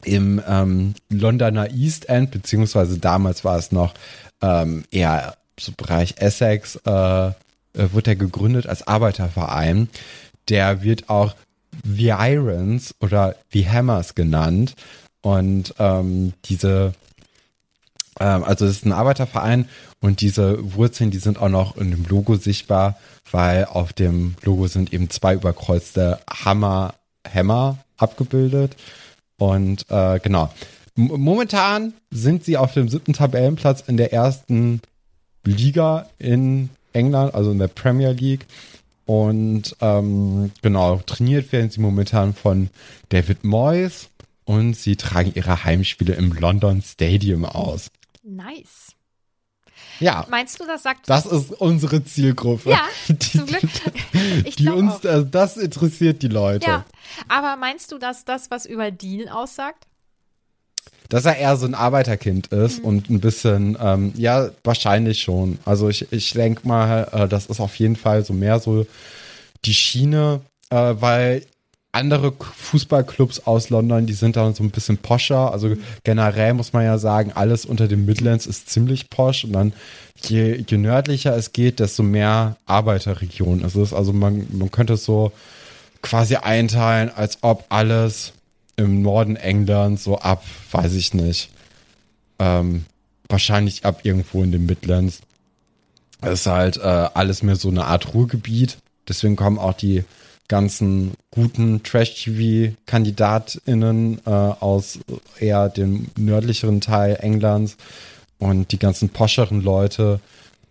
im 0.04 0.40
ähm, 0.46 0.94
Londoner 1.10 1.70
East 1.72 2.08
End, 2.08 2.30
beziehungsweise 2.30 2.98
damals 2.98 3.44
war 3.44 3.58
es 3.58 3.72
noch 3.72 3.92
ähm, 4.40 4.84
eher 4.92 5.34
so 5.58 5.72
Bereich 5.76 6.14
Essex, 6.18 6.76
äh, 6.86 6.90
äh, 6.90 7.32
wurde 7.74 8.12
er 8.12 8.16
gegründet 8.16 8.66
als 8.68 8.86
Arbeiterverein. 8.86 9.88
Der 10.48 10.82
wird 10.82 11.10
auch 11.10 11.34
The 11.84 12.14
Irons 12.16 12.94
oder 13.00 13.34
The 13.52 13.68
Hammers 13.68 14.14
genannt. 14.14 14.74
Und 15.20 15.74
ähm, 15.78 16.32
diese 16.44 16.94
also 18.24 18.66
es 18.66 18.76
ist 18.76 18.86
ein 18.86 18.92
Arbeiterverein 18.92 19.68
und 20.00 20.20
diese 20.20 20.74
Wurzeln, 20.74 21.10
die 21.10 21.18
sind 21.18 21.38
auch 21.38 21.48
noch 21.48 21.76
in 21.76 21.90
dem 21.90 22.04
Logo 22.04 22.36
sichtbar, 22.36 22.98
weil 23.30 23.64
auf 23.64 23.92
dem 23.92 24.34
Logo 24.42 24.66
sind 24.66 24.92
eben 24.92 25.10
zwei 25.10 25.34
überkreuzte 25.34 26.18
Hammer, 26.28 26.94
Hämmer 27.26 27.78
abgebildet. 27.96 28.76
Und 29.38 29.86
äh, 29.88 30.18
genau. 30.20 30.52
Momentan 30.96 31.94
sind 32.10 32.44
sie 32.44 32.56
auf 32.56 32.74
dem 32.74 32.88
siebten 32.88 33.14
Tabellenplatz 33.14 33.84
in 33.86 33.96
der 33.96 34.12
ersten 34.12 34.82
Liga 35.44 36.06
in 36.18 36.68
England, 36.92 37.34
also 37.34 37.52
in 37.52 37.58
der 37.58 37.68
Premier 37.68 38.10
League. 38.10 38.46
Und 39.06 39.76
ähm, 39.80 40.52
genau, 40.62 40.98
trainiert 41.06 41.52
werden 41.52 41.70
sie 41.70 41.80
momentan 41.80 42.34
von 42.34 42.68
David 43.08 43.44
Moyes 43.44 44.08
und 44.44 44.74
sie 44.74 44.96
tragen 44.96 45.32
ihre 45.34 45.64
Heimspiele 45.64 46.14
im 46.14 46.32
London 46.32 46.82
Stadium 46.82 47.44
aus. 47.44 47.90
Nice. 48.22 48.92
Ja, 49.98 50.26
Meinst 50.28 50.60
du, 50.60 50.66
das 50.66 50.82
sagt 50.82 51.08
das 51.08 51.24
ist 51.26 51.52
unsere 51.52 52.04
Zielgruppe. 52.04 52.70
Ja, 52.70 52.82
die, 53.08 53.16
zum 53.18 53.46
Glück. 53.46 53.62
Ich 54.44 54.56
die 54.56 54.68
uns, 54.68 54.92
auch. 54.92 55.04
also 55.04 55.24
das 55.24 55.56
interessiert 55.56 56.22
die 56.22 56.28
Leute. 56.28 56.66
Ja, 56.66 56.84
aber 57.28 57.56
meinst 57.56 57.90
du, 57.92 57.98
dass 57.98 58.24
das 58.24 58.50
was 58.50 58.66
über 58.66 58.90
Dean 58.90 59.28
aussagt? 59.28 59.86
Dass 61.08 61.24
er 61.24 61.36
eher 61.36 61.56
so 61.56 61.66
ein 61.66 61.74
Arbeiterkind 61.74 62.48
ist 62.48 62.78
Mhm. 62.80 62.84
und 62.84 63.10
ein 63.10 63.20
bisschen, 63.20 63.76
ähm, 63.80 64.12
ja, 64.16 64.50
wahrscheinlich 64.64 65.22
schon. 65.22 65.58
Also 65.64 65.88
ich, 65.88 66.12
ich 66.12 66.32
denke 66.32 66.66
mal, 66.68 67.08
äh, 67.12 67.28
das 67.28 67.46
ist 67.46 67.60
auf 67.60 67.74
jeden 67.76 67.96
Fall 67.96 68.24
so 68.24 68.32
mehr 68.32 68.60
so 68.60 68.86
die 69.64 69.74
Schiene, 69.74 70.40
äh, 70.70 70.76
weil 70.98 71.46
andere 71.92 72.32
Fußballclubs 72.32 73.40
aus 73.46 73.70
London, 73.70 74.06
die 74.06 74.12
sind 74.12 74.36
dann 74.36 74.54
so 74.54 74.62
ein 74.62 74.70
bisschen 74.70 74.98
poscher. 74.98 75.52
Also 75.52 75.74
generell 76.04 76.54
muss 76.54 76.72
man 76.72 76.84
ja 76.84 76.98
sagen, 76.98 77.32
alles 77.34 77.64
unter 77.64 77.88
den 77.88 78.04
Midlands 78.04 78.46
ist 78.46 78.70
ziemlich 78.70 79.10
posch. 79.10 79.44
Und 79.44 79.52
dann 79.52 79.72
je, 80.22 80.64
je 80.66 80.78
nördlicher 80.78 81.36
es 81.36 81.52
geht, 81.52 81.80
desto 81.80 82.02
mehr 82.02 82.56
Arbeiterregion 82.66 83.62
ist 83.62 83.74
es. 83.74 83.92
Also 83.92 84.12
man, 84.12 84.46
man 84.52 84.70
könnte 84.70 84.94
es 84.94 85.04
so 85.04 85.32
quasi 86.02 86.36
einteilen, 86.36 87.10
als 87.10 87.38
ob 87.42 87.64
alles 87.70 88.32
im 88.76 89.02
Norden 89.02 89.36
Englands 89.36 90.04
so 90.04 90.18
ab, 90.18 90.44
weiß 90.70 90.94
ich 90.94 91.12
nicht, 91.12 91.50
ähm, 92.38 92.84
wahrscheinlich 93.28 93.84
ab 93.84 94.00
irgendwo 94.04 94.42
in 94.42 94.52
den 94.52 94.66
Midlands. 94.66 95.20
Es 96.22 96.40
ist 96.40 96.46
halt 96.46 96.76
äh, 96.76 97.08
alles 97.14 97.42
mehr 97.42 97.56
so 97.56 97.68
eine 97.68 97.86
Art 97.86 98.14
Ruhrgebiet. 98.14 98.78
Deswegen 99.08 99.36
kommen 99.36 99.58
auch 99.58 99.74
die 99.74 100.04
ganzen 100.50 101.12
guten 101.30 101.82
Trash-TV-KandidatInnen 101.84 104.20
äh, 104.26 104.30
aus 104.30 104.98
eher 105.38 105.70
dem 105.70 106.08
nördlicheren 106.18 106.82
Teil 106.82 107.16
Englands 107.20 107.76
und 108.38 108.72
die 108.72 108.78
ganzen 108.78 109.10
poscheren 109.10 109.62
Leute, 109.62 110.18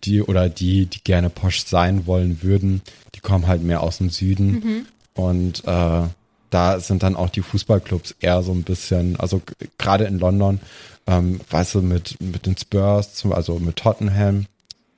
die 0.04 0.22
oder 0.22 0.50
die, 0.50 0.86
die 0.86 1.02
gerne 1.02 1.30
posch 1.30 1.64
sein 1.64 2.06
wollen 2.06 2.42
würden, 2.42 2.82
die 3.14 3.20
kommen 3.20 3.46
halt 3.46 3.62
mehr 3.62 3.82
aus 3.82 3.96
dem 3.98 4.10
Süden. 4.10 4.86
Und 5.14 5.64
äh, 5.64 6.02
da 6.50 6.80
sind 6.80 7.02
dann 7.02 7.16
auch 7.16 7.30
die 7.30 7.42
Fußballclubs 7.42 8.16
eher 8.20 8.42
so 8.42 8.52
ein 8.52 8.64
bisschen, 8.64 9.18
also 9.18 9.40
gerade 9.78 10.04
in 10.04 10.18
London, 10.18 10.60
ähm, 11.06 11.40
weißt 11.48 11.76
du, 11.76 11.82
mit, 11.82 12.20
mit 12.20 12.44
den 12.44 12.56
Spurs, 12.56 13.24
also 13.30 13.58
mit 13.58 13.76
Tottenham 13.76 14.44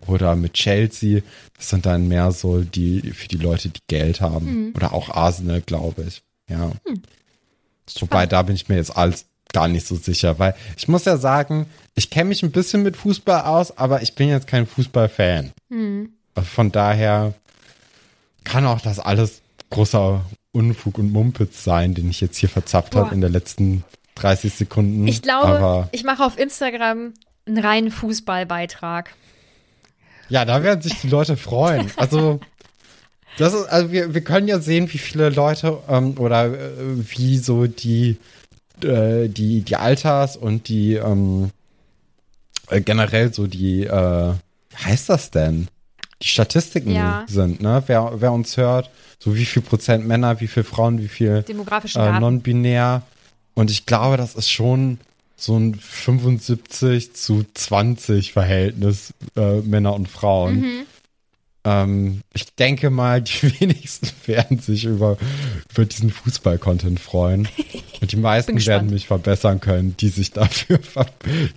oder 0.07 0.36
mit 0.36 0.55
Chelsea, 0.55 1.22
das 1.57 1.70
sind 1.70 1.86
dann 1.86 2.09
mehr 2.09 2.32
so 2.32 2.61
die, 2.61 3.12
für 3.12 3.28
die 3.28 3.36
Leute, 3.36 3.68
die 3.68 3.80
Geld 3.88 4.20
haben. 4.20 4.72
Oder 4.74 4.92
auch 4.92 5.11
Arsenal, 5.11 5.61
glaube 5.61 6.05
ich. 6.09 6.22
Ja. 6.48 6.72
Wobei, 8.00 8.26
da 8.26 8.42
bin 8.42 8.55
ich 8.55 8.68
mir 8.68 8.76
jetzt 8.76 8.96
alles 8.96 9.26
gar 9.53 9.68
nicht 9.68 9.86
so 9.86 9.96
sicher, 9.96 10.38
weil 10.38 10.55
ich 10.76 10.88
muss 10.88 11.05
ja 11.05 11.16
sagen, 11.16 11.66
ich 11.94 12.11
kenne 12.11 12.30
mich 12.30 12.42
ein 12.42 12.53
bisschen 12.53 12.82
mit 12.82 12.96
Fußball 12.96 13.42
aus, 13.42 13.76
aber 13.76 14.03
ich 14.03 14.14
bin 14.14 14.28
jetzt 14.28 14.46
kein 14.46 14.66
Fußballfan. 14.66 15.53
Also 16.34 16.48
Von 16.48 16.72
daher 16.72 17.34
kann 18.44 18.66
auch 18.66 18.80
das 18.80 18.98
alles 18.98 19.42
großer 19.70 20.24
Unfug 20.53 20.98
und 20.98 21.12
Mumpitz 21.12 21.64
sein, 21.64 21.94
den 21.94 22.11
ich 22.11 22.20
jetzt 22.20 22.36
hier 22.38 22.48
verzapft 22.48 22.94
habe 22.94 23.14
in 23.14 23.20
der 23.20 23.30
letzten 23.30 23.84
30 24.16 24.53
Sekunden. 24.55 25.07
Ich 25.07 25.22
glaube, 25.22 25.46
Aber 25.46 25.88
ich 25.92 26.05
mache 26.05 26.24
auf 26.24 26.38
Instagram 26.38 27.14
einen 27.46 27.59
reinen 27.59 27.90
Fußballbeitrag. 27.90 29.14
Ja, 30.33 30.47
da 30.47 30.62
werden 30.62 30.80
sich 30.80 30.99
die 31.03 31.09
Leute 31.09 31.37
freuen. 31.37 31.91
Also, 31.97 32.41
das 33.37 33.53
ist, 33.53 33.66
also 33.66 33.93
wir, 33.93 34.14
wir 34.14 34.22
können 34.22 34.49
ja 34.49 34.59
sehen, 34.61 34.91
wie 34.93 34.99
viele 34.99 35.28
Leute 35.28 35.78
ähm, 35.89 36.14
oder 36.18 36.47
äh, 36.47 36.70
wie 36.97 37.37
so 37.37 37.66
die, 37.66 38.16
äh, 38.83 39.28
die, 39.28 39.61
die 39.61 39.76
Alters 39.76 40.37
und 40.39 40.68
die 40.68 40.95
ähm, 40.95 41.51
äh, 42.70 42.80
generell 42.80 43.33
so 43.33 43.47
die, 43.47 43.85
äh, 43.85 44.33
wie 44.70 44.76
heißt 44.85 45.09
das 45.11 45.30
denn? 45.30 45.68
Die 46.22 46.28
Statistiken 46.28 46.95
Ja. 46.95 47.24
sind, 47.28 47.61
ne? 47.61 47.83
Wer, 47.87 48.12
wer 48.16 48.33
uns 48.33 48.57
hört, 48.57 48.91
so 49.18 49.35
wie 49.37 49.45
viel 49.45 49.62
Prozent 49.62 50.07
Männer, 50.07 50.41
wie 50.41 50.47
viel 50.47 50.64
Frauen, 50.64 50.99
wie 50.99 51.09
viel 51.09 51.43
Demografischen 51.43 52.01
äh, 52.03 52.20
non-binär. 52.20 53.03
Und 53.55 53.70
ich 53.70 53.85
glaube, 53.87 54.16
das 54.16 54.35
ist 54.35 54.51
schon 54.51 54.99
so 55.43 55.57
ein 55.57 55.74
75 55.74 57.14
zu 57.14 57.45
20 57.53 58.32
Verhältnis 58.32 59.12
äh, 59.36 59.61
Männer 59.61 59.95
und 59.95 60.09
Frauen. 60.09 60.61
Mhm. 60.61 60.86
Ähm, 61.64 62.22
ich 62.32 62.55
denke 62.55 62.90
mal, 62.90 63.22
die 63.22 63.43
wenigsten 63.61 64.09
werden 64.26 64.61
sich 64.61 64.84
über, 64.84 65.16
über 65.72 65.84
diesen 65.84 66.11
Fußball-Content 66.11 67.01
freuen. 67.01 67.49
Und 68.01 68.12
die 68.12 68.16
meisten 68.18 68.64
werden 68.64 68.90
mich 68.90 69.09
verbessern 69.09 69.61
können, 69.61 69.97
die 69.97 70.11
sich 70.11 70.30
dafür, 70.30 70.78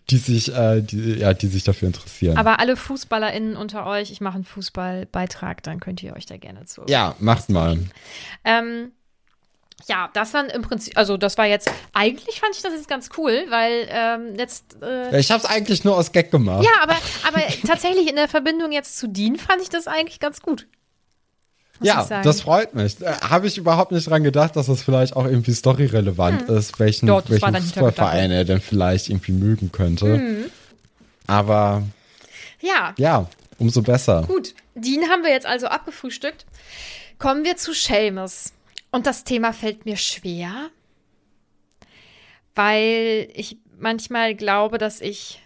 die 0.10 0.18
sich, 0.18 0.52
äh, 0.56 0.82
die, 0.82 1.20
ja, 1.20 1.36
die 1.36 1.48
sich 1.48 1.64
dafür 1.64 1.88
interessieren. 1.88 2.38
Aber 2.38 2.60
alle 2.60 2.78
FußballerInnen 2.78 3.56
unter 3.56 3.86
euch, 3.86 4.12
ich 4.12 4.20
mache 4.20 4.36
einen 4.36 4.46
Fußballbeitrag, 4.46 5.62
dann 5.62 5.80
könnt 5.80 6.02
ihr 6.02 6.16
euch 6.16 6.26
da 6.26 6.38
gerne 6.38 6.66
zu. 6.66 6.82
ja, 6.88 7.16
macht 7.20 7.50
mal. 7.50 7.78
Ähm, 8.44 8.92
ja, 9.88 10.10
das 10.14 10.34
waren 10.34 10.48
im 10.50 10.62
Prinzip, 10.62 10.98
also 10.98 11.18
das 11.18 11.38
war 11.38 11.46
jetzt, 11.46 11.70
eigentlich 11.94 12.40
fand 12.40 12.56
ich 12.56 12.62
das 12.62 12.74
jetzt 12.74 12.88
ganz 12.88 13.10
cool, 13.18 13.46
weil 13.50 13.88
ähm, 13.90 14.36
jetzt, 14.38 14.78
äh, 14.82 15.20
Ich 15.20 15.32
habe 15.32 15.44
es 15.44 15.50
eigentlich 15.50 15.84
nur 15.84 15.98
aus 15.98 16.12
Gag 16.12 16.32
gemacht. 16.32 16.64
ja, 16.64 16.72
aber, 16.82 16.96
aber 17.28 17.42
tatsächlich 17.68 18.10
in 18.10 18.16
der 18.16 18.28
Verbindung 18.28 18.72
jetzt 18.72 18.98
zu 18.98 19.08
Dean 19.08 19.36
fand 19.36 19.62
ich 19.62 19.70
das 19.70 19.88
eigentlich 19.88 20.20
ganz 20.20 20.42
gut. 20.42 20.68
Ja, 21.82 22.06
das 22.24 22.42
freut 22.42 22.74
mich. 22.74 23.02
Äh, 23.02 23.12
Habe 23.22 23.48
ich 23.48 23.58
überhaupt 23.58 23.92
nicht 23.92 24.10
dran 24.10 24.24
gedacht, 24.24 24.56
dass 24.56 24.68
das 24.68 24.82
vielleicht 24.82 25.16
auch 25.16 25.26
irgendwie 25.26 25.54
storyrelevant 25.54 26.44
ist, 26.44 26.80
welchen, 26.80 27.08
Doch, 27.08 27.24
welchen 27.28 27.54
Fußballverein 27.54 28.32
er 28.32 28.46
denn 28.46 28.62
vielleicht 28.62 29.10
irgendwie 29.10 29.34
mögen 29.34 29.72
könnte. 29.74 30.06
Mhm. 30.18 30.46
Aber 31.28 31.84
Ja, 32.62 32.94
ja, 32.98 33.28
umso 33.58 33.82
besser. 33.82 34.24
Gut, 34.28 34.54
Dean 34.74 35.10
haben 35.10 35.24
wir 35.24 35.32
jetzt 35.32 35.46
also 35.46 35.68
abgefrühstückt. 35.68 36.46
Kommen 37.20 37.44
wir 37.44 37.58
zu 37.58 37.74
Seamus. 37.74 38.54
Und 38.96 39.06
das 39.08 39.26
Thema 39.26 39.52
fällt 39.52 39.84
mir 39.84 39.98
schwer, 39.98 40.70
weil 42.56 43.28
ich 43.34 43.58
manchmal 43.78 44.36
glaube, 44.36 44.78
dass 44.78 45.02
ich 45.02 45.41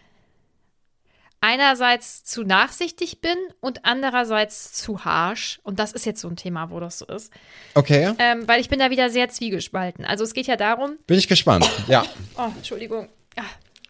einerseits 1.41 2.23
zu 2.23 2.43
nachsichtig 2.43 3.21
bin 3.21 3.35
und 3.59 3.85
andererseits 3.85 4.73
zu 4.73 5.03
harsh. 5.03 5.59
Und 5.63 5.79
das 5.79 5.93
ist 5.93 6.05
jetzt 6.05 6.21
so 6.21 6.27
ein 6.27 6.35
Thema, 6.35 6.69
wo 6.69 6.79
das 6.79 6.99
so 6.99 7.07
ist. 7.07 7.33
Okay, 7.73 8.13
Ähm, 8.19 8.47
weil 8.47 8.61
ich 8.61 8.69
bin 8.69 8.77
da 8.77 8.91
wieder 8.91 9.09
sehr 9.09 9.29
zwiegespalten. 9.29 10.05
Also 10.05 10.23
es 10.25 10.35
geht 10.35 10.45
ja 10.45 10.55
darum, 10.55 10.99
bin 11.07 11.17
ich 11.17 11.27
gespannt. 11.27 11.67
Ja, 11.87 12.05
oh, 12.37 12.51
Entschuldigung, 12.55 13.09
ja, 13.35 13.45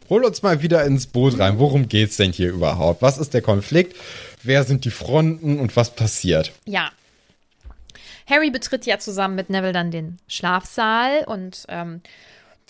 hol 0.10 0.24
uns 0.24 0.42
mal 0.42 0.62
wieder 0.62 0.86
ins 0.86 1.06
Boot 1.06 1.38
rein. 1.38 1.60
Worum 1.60 1.90
geht's 1.90 2.16
denn 2.16 2.32
hier 2.32 2.50
überhaupt? 2.50 3.02
Was 3.02 3.18
ist 3.18 3.34
der 3.34 3.42
Konflikt? 3.42 3.98
Wer 4.42 4.64
sind 4.64 4.86
die 4.86 4.90
Fronten 4.90 5.60
und 5.60 5.76
was 5.76 5.94
passiert? 5.94 6.54
Ja. 6.64 6.92
Harry 8.30 8.52
betritt 8.52 8.86
ja 8.86 9.00
zusammen 9.00 9.36
mit 9.36 9.50
Neville 9.50 9.74
dann 9.74 9.92
den 9.92 10.20
Schlafsaal 10.28 11.24
und 11.26 11.66
ähm, 11.70 12.02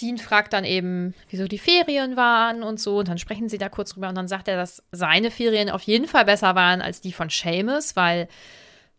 Dean 0.02 0.18
fragt 0.18 0.54
dann 0.54 0.64
eben, 0.64 1.14
wieso 1.30 1.48
die 1.48 1.58
Ferien 1.58 2.16
waren 2.16 2.64
und 2.64 2.80
so. 2.80 3.00
Und 3.00 3.10
dann 3.10 3.18
sprechen 3.18 3.50
sie 3.50 3.58
da 3.58 3.68
kurz 3.68 3.94
drüber 3.94 4.10
und 4.10 4.16
dann 4.16 4.28
sagt 4.28 4.48
er, 4.48 4.56
dass 4.56 4.84
seine 4.92 5.30
Ferien 5.30 5.70
auf 5.70 5.82
jeden 5.82 6.08
Fall 6.08 6.26
besser 6.26 6.56
waren 6.56 6.82
als 6.82 7.02
die 7.02 7.12
von 7.12 7.30
Seamus, 7.30 7.96
weil 7.96 8.30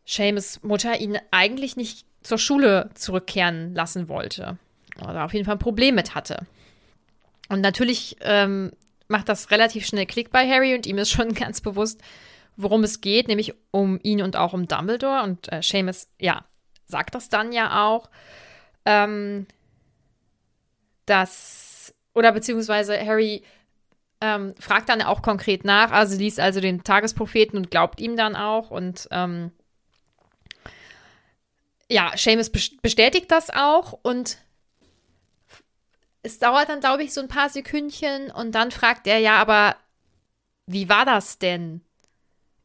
Seamus 0.04 0.62
Mutter 0.62 1.00
ihn 1.00 1.18
eigentlich 1.30 1.76
nicht 1.76 2.04
zur 2.22 2.38
Schule 2.38 2.90
zurückkehren 2.94 3.74
lassen 3.74 4.08
wollte. 4.08 4.58
Oder 5.00 5.24
auf 5.24 5.32
jeden 5.32 5.46
Fall 5.46 5.54
ein 5.54 5.60
Problem 5.60 5.94
mit 5.94 6.14
hatte. 6.14 6.46
Und 7.48 7.62
natürlich 7.62 8.16
ähm, 8.20 8.72
macht 9.08 9.28
das 9.28 9.50
relativ 9.50 9.86
schnell 9.86 10.06
Klick 10.06 10.30
bei 10.30 10.48
Harry 10.48 10.74
und 10.74 10.86
ihm 10.86 10.98
ist 10.98 11.10
schon 11.10 11.32
ganz 11.34 11.60
bewusst, 11.62 12.00
worum 12.62 12.84
es 12.84 13.00
geht, 13.00 13.28
nämlich 13.28 13.54
um 13.70 13.98
ihn 14.02 14.22
und 14.22 14.36
auch 14.36 14.52
um 14.52 14.66
Dumbledore. 14.66 15.22
Und 15.22 15.52
äh, 15.52 15.62
Seamus, 15.62 16.08
ja, 16.20 16.44
sagt 16.86 17.14
das 17.14 17.28
dann 17.28 17.52
ja 17.52 17.86
auch, 17.86 18.10
ähm, 18.84 19.46
dass, 21.06 21.94
oder 22.14 22.32
beziehungsweise 22.32 22.98
Harry 22.98 23.42
ähm, 24.20 24.54
fragt 24.58 24.88
dann 24.88 25.02
auch 25.02 25.22
konkret 25.22 25.64
nach, 25.64 25.92
also 25.92 26.16
liest 26.16 26.40
also 26.40 26.60
den 26.60 26.84
Tagespropheten 26.84 27.56
und 27.56 27.70
glaubt 27.70 28.00
ihm 28.00 28.16
dann 28.16 28.36
auch. 28.36 28.70
Und 28.70 29.08
ähm, 29.10 29.52
ja, 31.88 32.12
Seamus 32.16 32.52
bes- 32.52 32.78
bestätigt 32.82 33.30
das 33.30 33.50
auch. 33.50 33.98
Und 34.02 34.38
es 36.22 36.38
dauert 36.38 36.68
dann, 36.68 36.80
glaube 36.80 37.02
ich, 37.02 37.14
so 37.14 37.20
ein 37.20 37.28
paar 37.28 37.48
Sekündchen. 37.48 38.30
Und 38.30 38.54
dann 38.54 38.70
fragt 38.70 39.06
er, 39.06 39.18
ja, 39.18 39.36
aber 39.36 39.76
wie 40.66 40.88
war 40.88 41.04
das 41.04 41.38
denn 41.38 41.80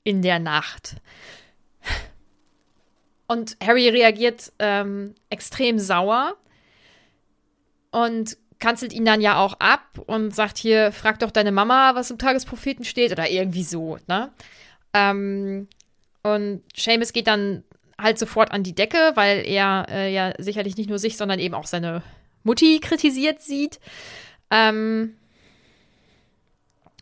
in 0.05 0.21
der 0.21 0.39
Nacht? 0.39 0.95
Und 3.27 3.57
Harry 3.61 3.89
reagiert 3.89 4.53
ähm, 4.59 5.15
extrem 5.29 5.79
sauer 5.79 6.35
und 7.91 8.37
kanzelt 8.59 8.93
ihn 8.93 9.03
dann 9.03 9.19
ja 9.19 9.37
auch 9.37 9.55
ab 9.59 9.99
und 10.05 10.33
sagt 10.33 10.57
hier, 10.57 10.91
frag 10.91 11.19
doch 11.19 11.31
deine 11.31 11.51
Mama, 11.51 11.95
was 11.95 12.11
im 12.11 12.17
Tagespropheten 12.17 12.85
steht 12.85 13.11
oder 13.11 13.29
irgendwie 13.29 13.63
so, 13.63 13.97
ne? 14.07 14.31
Ähm, 14.93 15.67
und 16.23 16.63
Seamus 16.75 17.13
geht 17.13 17.27
dann 17.27 17.63
halt 17.99 18.17
sofort 18.17 18.51
an 18.51 18.63
die 18.63 18.75
Decke, 18.75 19.11
weil 19.15 19.45
er 19.45 19.87
äh, 19.89 20.13
ja 20.13 20.33
sicherlich 20.37 20.77
nicht 20.77 20.89
nur 20.89 20.99
sich, 20.99 21.17
sondern 21.17 21.39
eben 21.39 21.53
auch 21.53 21.67
seine 21.67 22.01
Mutti 22.43 22.79
kritisiert 22.79 23.41
sieht. 23.41 23.79
Ähm, 24.51 25.15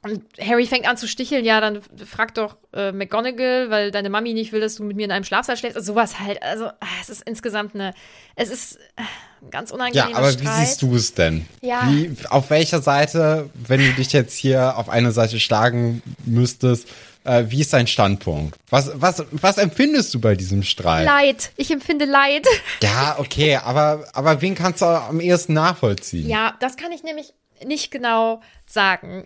Und 0.03 0.21
Harry 0.39 0.65
fängt 0.65 0.85
an 0.87 0.97
zu 0.97 1.07
sticheln, 1.07 1.45
ja, 1.45 1.61
dann 1.61 1.81
frag 2.05 2.33
doch 2.33 2.57
äh, 2.73 2.91
McGonagall, 2.91 3.69
weil 3.69 3.89
deine 3.89 4.09
Mami 4.09 4.33
nicht 4.33 4.51
will, 4.51 4.59
dass 4.59 4.75
du 4.75 4.83
mit 4.83 4.97
mir 4.97 5.05
in 5.05 5.11
einem 5.11 5.23
Schlafsaal 5.23 5.55
schläfst. 5.55 5.77
Also 5.77 5.93
sowas 5.93 6.19
halt. 6.19 6.43
Also 6.43 6.65
ah, 6.65 6.87
es 7.01 7.09
ist 7.09 7.21
insgesamt 7.21 7.73
eine, 7.73 7.93
es 8.35 8.49
ist 8.49 8.75
äh, 8.97 9.01
ein 9.41 9.49
ganz 9.49 9.71
unangenehmer 9.71 10.09
Ja, 10.11 10.17
aber 10.17 10.31
Streit. 10.31 10.43
wie 10.43 10.65
siehst 10.65 10.81
du 10.81 10.95
es 10.95 11.13
denn? 11.13 11.45
Ja. 11.61 11.87
Wie, 11.89 12.13
auf 12.29 12.49
welcher 12.49 12.81
Seite, 12.81 13.49
wenn 13.53 13.79
du 13.79 13.93
dich 13.93 14.11
jetzt 14.11 14.35
hier 14.35 14.77
auf 14.77 14.89
eine 14.89 15.11
Seite 15.13 15.39
schlagen 15.39 16.01
müsstest, 16.25 16.89
äh, 17.23 17.45
wie 17.47 17.61
ist 17.61 17.71
dein 17.71 17.87
Standpunkt? 17.87 18.57
Was, 18.69 18.91
was, 18.95 19.23
was 19.31 19.57
empfindest 19.57 20.13
du 20.13 20.19
bei 20.19 20.35
diesem 20.35 20.63
Streit? 20.63 21.05
Leid. 21.05 21.51
Ich 21.55 21.71
empfinde 21.71 22.03
Leid. 22.03 22.45
Ja, 22.81 23.15
okay, 23.19 23.55
aber, 23.55 24.05
aber 24.11 24.41
wen 24.41 24.55
kannst 24.55 24.81
du 24.81 24.85
am 24.85 25.21
ehesten 25.21 25.53
nachvollziehen? 25.53 26.27
Ja, 26.27 26.55
das 26.59 26.75
kann 26.75 26.91
ich 26.91 27.03
nämlich 27.03 27.33
nicht 27.65 27.91
genau 27.91 28.41
sagen. 28.65 29.25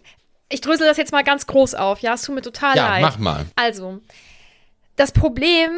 Ich 0.50 0.62
drösel 0.62 0.88
das 0.88 0.98
jetzt 0.98 1.12
mal 1.12 1.24
ganz 1.24 1.45
groß 1.48 1.76
auf. 1.76 2.00
Ja, 2.00 2.14
es 2.14 2.22
tut 2.24 2.36
mir 2.36 2.41
total 2.41 2.76
Ja, 2.78 2.88
leid. 2.89 3.02
mach 3.02 3.18
mal. 3.18 3.45
Also, 3.56 4.00
das 4.95 5.12
Problem 5.12 5.72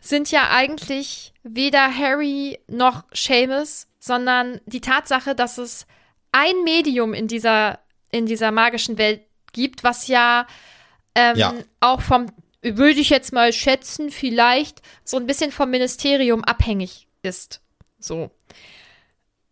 sind 0.00 0.30
ja 0.30 0.50
eigentlich 0.50 1.32
weder 1.42 1.94
Harry 1.96 2.58
noch 2.68 3.04
Seamus, 3.12 3.88
sondern 3.98 4.60
die 4.66 4.80
Tatsache, 4.80 5.34
dass 5.34 5.58
es 5.58 5.86
ein 6.32 6.62
Medium 6.64 7.14
in 7.14 7.26
dieser, 7.26 7.80
in 8.10 8.26
dieser 8.26 8.50
magischen 8.50 8.98
Welt 8.98 9.22
gibt, 9.52 9.82
was 9.84 10.06
ja, 10.08 10.46
ähm, 11.14 11.36
Ja. 11.36 11.54
auch 11.80 12.00
vom, 12.00 12.26
würde 12.62 13.00
ich 13.00 13.10
jetzt 13.10 13.32
mal 13.32 13.52
schätzen, 13.52 14.10
vielleicht 14.10 14.82
so 15.04 15.16
ein 15.16 15.26
bisschen 15.26 15.52
vom 15.52 15.70
Ministerium 15.70 16.44
abhängig 16.44 17.08
ist. 17.22 17.60
So. 17.98 18.30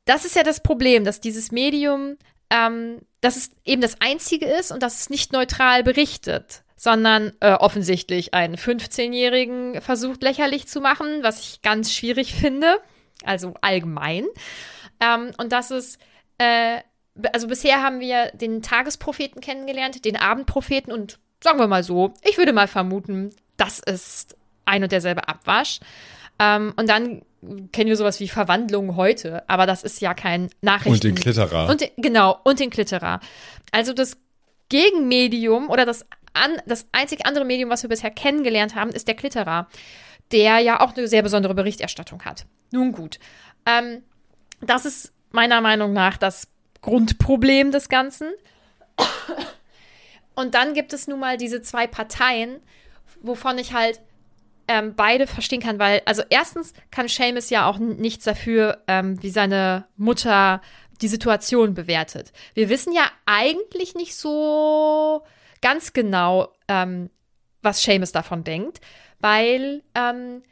Das 0.04 0.24
ist 0.24 0.34
ja 0.36 0.42
das 0.42 0.60
Problem, 0.62 1.04
dass 1.04 1.20
dieses 1.20 1.52
Medium, 1.52 2.16
ähm, 2.52 3.00
dass 3.22 3.36
es 3.36 3.50
eben 3.64 3.80
das 3.80 4.00
einzige 4.00 4.46
ist 4.46 4.70
und 4.70 4.82
dass 4.82 5.00
es 5.00 5.10
nicht 5.10 5.32
neutral 5.32 5.82
berichtet, 5.82 6.62
sondern 6.76 7.32
äh, 7.40 7.52
offensichtlich 7.52 8.34
einen 8.34 8.56
15-Jährigen 8.56 9.80
versucht 9.80 10.22
lächerlich 10.22 10.68
zu 10.68 10.80
machen, 10.80 11.22
was 11.22 11.40
ich 11.40 11.62
ganz 11.62 11.94
schwierig 11.94 12.34
finde, 12.34 12.78
also 13.24 13.54
allgemein. 13.62 14.26
Ähm, 15.00 15.32
und 15.38 15.52
dass 15.52 15.70
es, 15.70 15.98
äh, 16.38 16.80
also 17.32 17.48
bisher 17.48 17.82
haben 17.82 18.00
wir 18.00 18.30
den 18.32 18.60
Tagespropheten 18.60 19.40
kennengelernt, 19.40 20.04
den 20.04 20.16
Abendpropheten 20.16 20.92
und 20.92 21.18
sagen 21.42 21.58
wir 21.58 21.68
mal 21.68 21.82
so, 21.82 22.12
ich 22.22 22.36
würde 22.36 22.52
mal 22.52 22.68
vermuten, 22.68 23.34
das 23.56 23.78
ist 23.78 24.36
ein 24.66 24.82
und 24.82 24.92
derselbe 24.92 25.26
Abwasch. 25.26 25.80
Ähm, 26.38 26.74
und 26.76 26.88
dann 26.88 27.22
kennen 27.72 27.88
wir 27.88 27.96
sowas 27.96 28.20
wie 28.20 28.28
Verwandlung 28.28 28.96
heute, 28.96 29.48
aber 29.48 29.66
das 29.66 29.82
ist 29.82 30.00
ja 30.00 30.14
kein 30.14 30.50
Nachrichten. 30.60 30.92
Und 30.92 31.04
den 31.04 31.14
Klitterer. 31.16 31.68
Und 31.68 31.80
den, 31.80 31.90
genau, 31.96 32.38
und 32.44 32.60
den 32.60 32.70
Klitterer. 32.70 33.20
Also 33.72 33.92
das 33.92 34.16
Gegenmedium 34.68 35.68
oder 35.68 35.84
das, 35.84 36.06
an, 36.34 36.56
das 36.66 36.86
einzig 36.92 37.26
andere 37.26 37.44
Medium, 37.44 37.68
was 37.70 37.82
wir 37.82 37.90
bisher 37.90 38.10
kennengelernt 38.10 38.74
haben, 38.74 38.90
ist 38.90 39.08
der 39.08 39.16
Klitterer, 39.16 39.68
der 40.30 40.60
ja 40.60 40.80
auch 40.80 40.96
eine 40.96 41.08
sehr 41.08 41.22
besondere 41.22 41.54
Berichterstattung 41.54 42.24
hat. 42.24 42.46
Nun 42.70 42.92
gut. 42.92 43.18
Ähm, 43.66 44.02
das 44.60 44.84
ist 44.84 45.12
meiner 45.30 45.60
Meinung 45.60 45.92
nach 45.92 46.16
das 46.16 46.48
Grundproblem 46.80 47.72
des 47.72 47.88
Ganzen. 47.88 48.30
Und 50.34 50.54
dann 50.54 50.74
gibt 50.74 50.92
es 50.92 51.08
nun 51.08 51.20
mal 51.20 51.36
diese 51.36 51.60
zwei 51.62 51.86
Parteien, 51.86 52.60
wovon 53.20 53.58
ich 53.58 53.72
halt 53.72 54.00
ähm, 54.68 54.94
beide 54.94 55.26
verstehen 55.26 55.60
kann, 55.60 55.78
weil, 55.78 56.02
also 56.04 56.22
erstens 56.30 56.72
kann 56.90 57.08
Seamus 57.08 57.50
ja 57.50 57.66
auch 57.66 57.78
nichts 57.78 58.24
dafür, 58.24 58.82
ähm, 58.86 59.22
wie 59.22 59.30
seine 59.30 59.86
Mutter 59.96 60.60
die 61.00 61.08
Situation 61.08 61.74
bewertet. 61.74 62.32
Wir 62.54 62.68
wissen 62.68 62.92
ja 62.92 63.10
eigentlich 63.26 63.94
nicht 63.94 64.14
so 64.14 65.22
ganz 65.60 65.92
genau, 65.92 66.52
ähm, 66.68 67.10
was 67.60 67.82
Seamus 67.82 68.12
davon 68.12 68.44
denkt, 68.44 68.80
weil 69.20 69.82
ähm, 69.94 70.42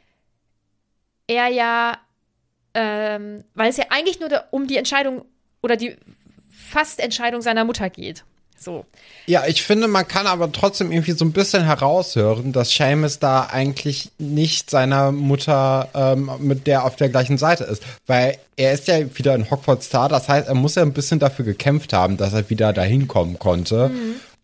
er 1.27 1.47
ja, 1.47 1.97
ähm, 2.73 3.43
weil 3.53 3.69
es 3.69 3.77
ja 3.77 3.85
eigentlich 3.89 4.19
nur 4.19 4.29
um 4.51 4.67
die 4.67 4.77
Entscheidung 4.77 5.25
oder 5.61 5.77
die 5.77 5.97
Fastentscheidung 6.49 7.41
seiner 7.41 7.65
Mutter 7.65 7.89
geht. 7.89 8.23
So. 8.63 8.85
Ja, 9.25 9.45
ich 9.47 9.63
finde, 9.63 9.87
man 9.87 10.07
kann 10.07 10.27
aber 10.27 10.51
trotzdem 10.51 10.91
irgendwie 10.91 11.13
so 11.13 11.25
ein 11.25 11.31
bisschen 11.31 11.63
heraushören, 11.63 12.51
dass 12.51 12.69
Seamus 12.69 13.17
da 13.17 13.47
eigentlich 13.51 14.11
nicht 14.19 14.69
seiner 14.69 15.11
Mutter 15.11 15.89
ähm, 15.95 16.29
mit 16.39 16.67
der 16.67 16.85
auf 16.85 16.95
der 16.95 17.09
gleichen 17.09 17.39
Seite 17.39 17.63
ist. 17.63 17.81
Weil 18.05 18.37
er 18.57 18.73
ist 18.73 18.87
ja 18.87 18.99
wieder 19.17 19.33
in 19.33 19.49
Hogwarts 19.49 19.87
Star, 19.87 20.09
das 20.09 20.29
heißt, 20.29 20.47
er 20.47 20.53
muss 20.53 20.75
ja 20.75 20.83
ein 20.83 20.93
bisschen 20.93 21.17
dafür 21.17 21.43
gekämpft 21.43 21.91
haben, 21.91 22.17
dass 22.17 22.33
er 22.33 22.49
wieder 22.51 22.71
dahin 22.71 23.07
kommen 23.07 23.39
konnte. 23.39 23.89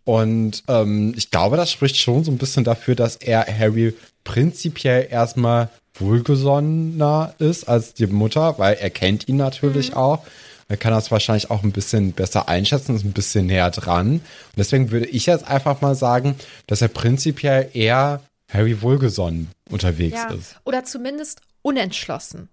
Und 0.03 0.63
ähm, 0.68 1.13
ich 1.15 1.30
glaube, 1.30 1.57
das 1.57 1.72
spricht 1.72 1.97
schon 1.97 2.24
so 2.24 2.32
ein 2.32 2.38
bisschen 2.38 2.63
dafür, 2.63 2.95
dass 2.95 3.18
er 3.18 3.45
Harry 3.45 3.93
prinzipiell 4.24 5.07
erstmal 5.11 5.70
wohlgesonnener 5.95 7.34
ist 7.39 7.68
als 7.68 7.93
die 7.93 8.07
Mutter, 8.07 8.57
weil 8.57 8.76
er 8.76 8.89
kennt 8.89 9.28
ihn 9.28 9.38
natürlich 9.38 9.95
auch. 9.95 10.24
Er 10.70 10.78
kann 10.78 10.91
das 10.93 11.11
wahrscheinlich 11.11 11.49
auch 11.49 11.63
ein 11.63 11.72
bisschen 11.72 12.11
besser 12.11 12.49
einschätzen, 12.49 12.95
ist 12.95 13.05
ein 13.05 13.13
bisschen 13.13 13.45
näher 13.45 13.70
dran. 13.72 14.13
Und 14.15 14.22
deswegen 14.57 14.91
würde 14.91 15.05
ich 15.05 15.26
jetzt 15.26 15.47
einfach 15.47 15.80
mal 15.82 15.95
sagen, 15.95 16.36
dass 16.68 16.82
er 16.82 16.89
prinzipiell 16.89 17.70
eher 17.74 18.22
Harry 18.51 18.82
wohlgesonnen 18.82 19.49
unterwegs 19.70 20.18
Ja. 20.18 20.34
ist. 20.34 20.55
Oder 20.65 20.84
zumindest 20.84 21.39
unentschlossen. 21.61 22.49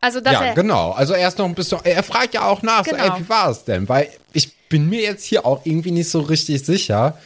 Also, 0.00 0.20
dass 0.20 0.32
ja, 0.34 0.44
er. 0.44 0.54
genau. 0.54 0.92
Also 0.92 1.14
er 1.14 1.26
ist 1.28 1.38
noch 1.38 1.46
ein 1.46 1.54
bisschen, 1.54 1.78
er 1.84 2.02
fragt 2.04 2.34
ja 2.34 2.42
auch 2.46 2.62
nach, 2.62 2.84
so, 2.84 2.92
Genau. 2.92 3.14
ey, 3.16 3.20
wie 3.20 3.28
war 3.28 3.50
es 3.50 3.64
denn? 3.64 3.88
Weil 3.88 4.08
ich 4.32 4.56
bin 4.68 4.88
mir 4.88 5.02
jetzt 5.02 5.24
hier 5.24 5.44
auch 5.46 5.62
irgendwie 5.64 5.90
nicht 5.90 6.08
so 6.10 6.20
richtig 6.20 6.64
sicher. 6.64 7.18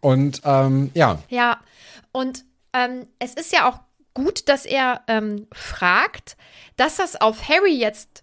Und 0.00 0.40
ähm, 0.44 0.90
ja, 0.94 1.18
Ja, 1.28 1.58
und 2.12 2.44
ähm, 2.72 3.06
es 3.18 3.34
ist 3.34 3.52
ja 3.52 3.68
auch 3.68 3.80
gut, 4.14 4.48
dass 4.48 4.64
er 4.64 5.02
ähm, 5.08 5.46
fragt, 5.52 6.36
dass 6.76 6.96
das 6.96 7.20
auf 7.20 7.48
Harry 7.48 7.74
jetzt 7.78 8.22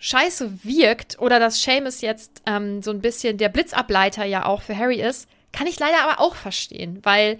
scheiße 0.00 0.64
wirkt 0.64 1.18
oder 1.20 1.38
dass 1.38 1.62
Seamus 1.62 2.00
jetzt 2.00 2.42
ähm, 2.46 2.82
so 2.82 2.90
ein 2.90 3.00
bisschen 3.00 3.38
der 3.38 3.48
Blitzableiter 3.50 4.24
ja 4.24 4.46
auch 4.46 4.62
für 4.62 4.76
Harry 4.76 5.00
ist, 5.00 5.28
kann 5.52 5.66
ich 5.66 5.78
leider 5.78 6.02
aber 6.02 6.20
auch 6.20 6.34
verstehen, 6.34 6.98
weil 7.02 7.38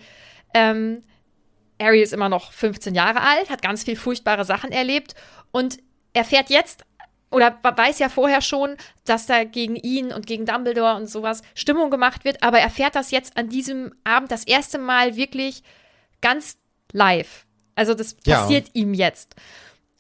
ähm, 0.55 1.03
Harry 1.81 2.03
ist 2.03 2.13
immer 2.13 2.29
noch 2.29 2.53
15 2.53 2.95
Jahre 2.95 3.23
alt, 3.23 3.49
hat 3.51 3.63
ganz 3.63 3.85
viel 3.85 3.97
furchtbare 3.97 4.45
Sachen 4.45 4.71
erlebt 4.73 5.15
und 5.51 5.79
erfährt 6.13 6.51
jetzt 6.51 6.85
oder 7.31 7.57
weiß 7.63 8.01
ja 8.01 8.09
vorher 8.09 8.43
schon, 8.43 8.77
dass 9.05 9.27
da 9.27 9.45
gegen 9.45 9.77
ihn 9.77 10.13
und 10.13 10.27
gegen 10.27 10.47
Dumbledore 10.47 10.97
und 10.97 11.07
sowas 11.07 11.43
Stimmung 11.55 11.91
gemacht 11.91 12.25
wird, 12.25 12.43
aber 12.43 12.59
erfährt 12.59 12.97
das 12.97 13.13
jetzt 13.13 13.37
an 13.37 13.49
diesem 13.49 13.95
Abend 14.05 14.33
das 14.33 14.45
erste 14.45 14.79
Mal 14.79 15.17
wirklich 15.17 15.63
ganz 16.21 16.59
live. 16.93 17.47
Also 17.77 17.95
das 17.95 18.17
Ja. 18.27 18.41
passiert 18.41 18.71
ihm 18.75 18.93
jetzt. 18.95 19.37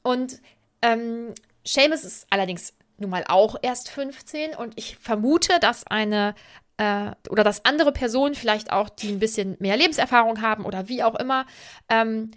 Und 0.02 0.40
ähm, 0.82 1.32
Seamus 1.64 2.04
ist 2.04 2.26
allerdings 2.30 2.74
nun 2.98 3.10
mal 3.10 3.24
auch 3.28 3.56
erst 3.62 3.90
15 3.90 4.54
und 4.54 4.74
ich 4.76 4.96
vermute, 4.96 5.58
dass 5.60 5.86
eine 5.86 6.34
äh, 6.76 7.12
oder 7.28 7.44
dass 7.44 7.64
andere 7.64 7.92
Personen 7.92 8.34
vielleicht 8.34 8.72
auch, 8.72 8.88
die 8.88 9.08
ein 9.08 9.18
bisschen 9.18 9.56
mehr 9.58 9.76
Lebenserfahrung 9.76 10.42
haben 10.42 10.64
oder 10.64 10.88
wie 10.88 11.02
auch 11.02 11.14
immer, 11.14 11.46
ähm, 11.88 12.30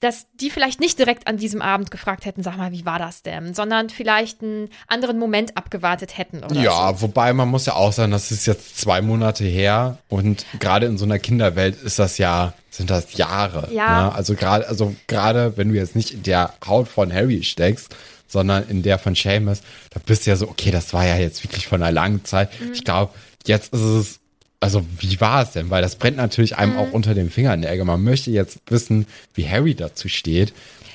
dass 0.00 0.26
die 0.34 0.50
vielleicht 0.50 0.80
nicht 0.80 0.98
direkt 0.98 1.26
an 1.26 1.38
diesem 1.38 1.62
Abend 1.62 1.90
gefragt 1.90 2.26
hätten, 2.26 2.42
sag 2.42 2.58
mal, 2.58 2.72
wie 2.72 2.84
war 2.84 2.98
das 2.98 3.22
denn, 3.22 3.54
sondern 3.54 3.88
vielleicht 3.88 4.42
einen 4.42 4.68
anderen 4.86 5.18
Moment 5.18 5.56
abgewartet 5.56 6.18
hätten 6.18 6.44
oder 6.44 6.60
ja, 6.60 6.92
so. 6.94 7.02
wobei 7.02 7.32
man 7.32 7.48
muss 7.48 7.64
ja 7.64 7.74
auch 7.74 7.92
sagen, 7.92 8.12
das 8.12 8.30
ist 8.30 8.44
jetzt 8.44 8.78
zwei 8.78 9.00
Monate 9.00 9.44
her 9.44 9.96
und 10.08 10.44
gerade 10.60 10.86
in 10.86 10.98
so 10.98 11.06
einer 11.06 11.18
Kinderwelt 11.18 11.82
ist 11.82 11.98
das 11.98 12.18
ja, 12.18 12.52
sind 12.70 12.90
das 12.90 13.14
Jahre. 13.14 13.72
Ja. 13.72 14.08
Ne? 14.08 14.14
Also 14.14 14.34
gerade, 14.34 14.68
also 14.68 14.94
gerade 15.06 15.56
wenn 15.56 15.70
du 15.70 15.74
jetzt 15.74 15.96
nicht 15.96 16.12
in 16.12 16.22
der 16.22 16.52
Haut 16.66 16.88
von 16.88 17.10
Harry 17.10 17.42
steckst, 17.42 17.94
sondern 18.34 18.68
in 18.68 18.82
der 18.82 18.98
von 18.98 19.14
Seamus, 19.14 19.62
da 19.90 20.00
bist 20.04 20.26
du 20.26 20.30
ja 20.30 20.36
so, 20.36 20.48
okay, 20.48 20.70
das 20.70 20.92
war 20.92 21.06
ja 21.06 21.16
jetzt 21.16 21.42
wirklich 21.44 21.66
von 21.66 21.82
einer 21.82 21.92
langen 21.92 22.24
Zeit. 22.26 22.50
Mhm. 22.60 22.72
Ich 22.74 22.84
glaube, 22.84 23.14
jetzt 23.46 23.72
ist 23.72 23.80
es, 23.80 24.20
also 24.60 24.84
wie 24.98 25.20
war 25.20 25.42
es 25.44 25.52
denn? 25.52 25.70
Weil 25.70 25.82
das 25.82 25.96
brennt 25.96 26.16
natürlich 26.18 26.56
einem 26.56 26.72
Mhm. 26.72 26.78
auch 26.78 26.92
unter 26.92 27.14
den 27.14 27.30
Fingernägeln. 27.30 27.86
Man 27.86 28.02
möchte 28.02 28.30
jetzt 28.30 28.58
wissen, 28.68 29.06
wie 29.34 29.48
Harry 29.48 29.74
dazu 29.74 30.08
steht. 30.08 30.52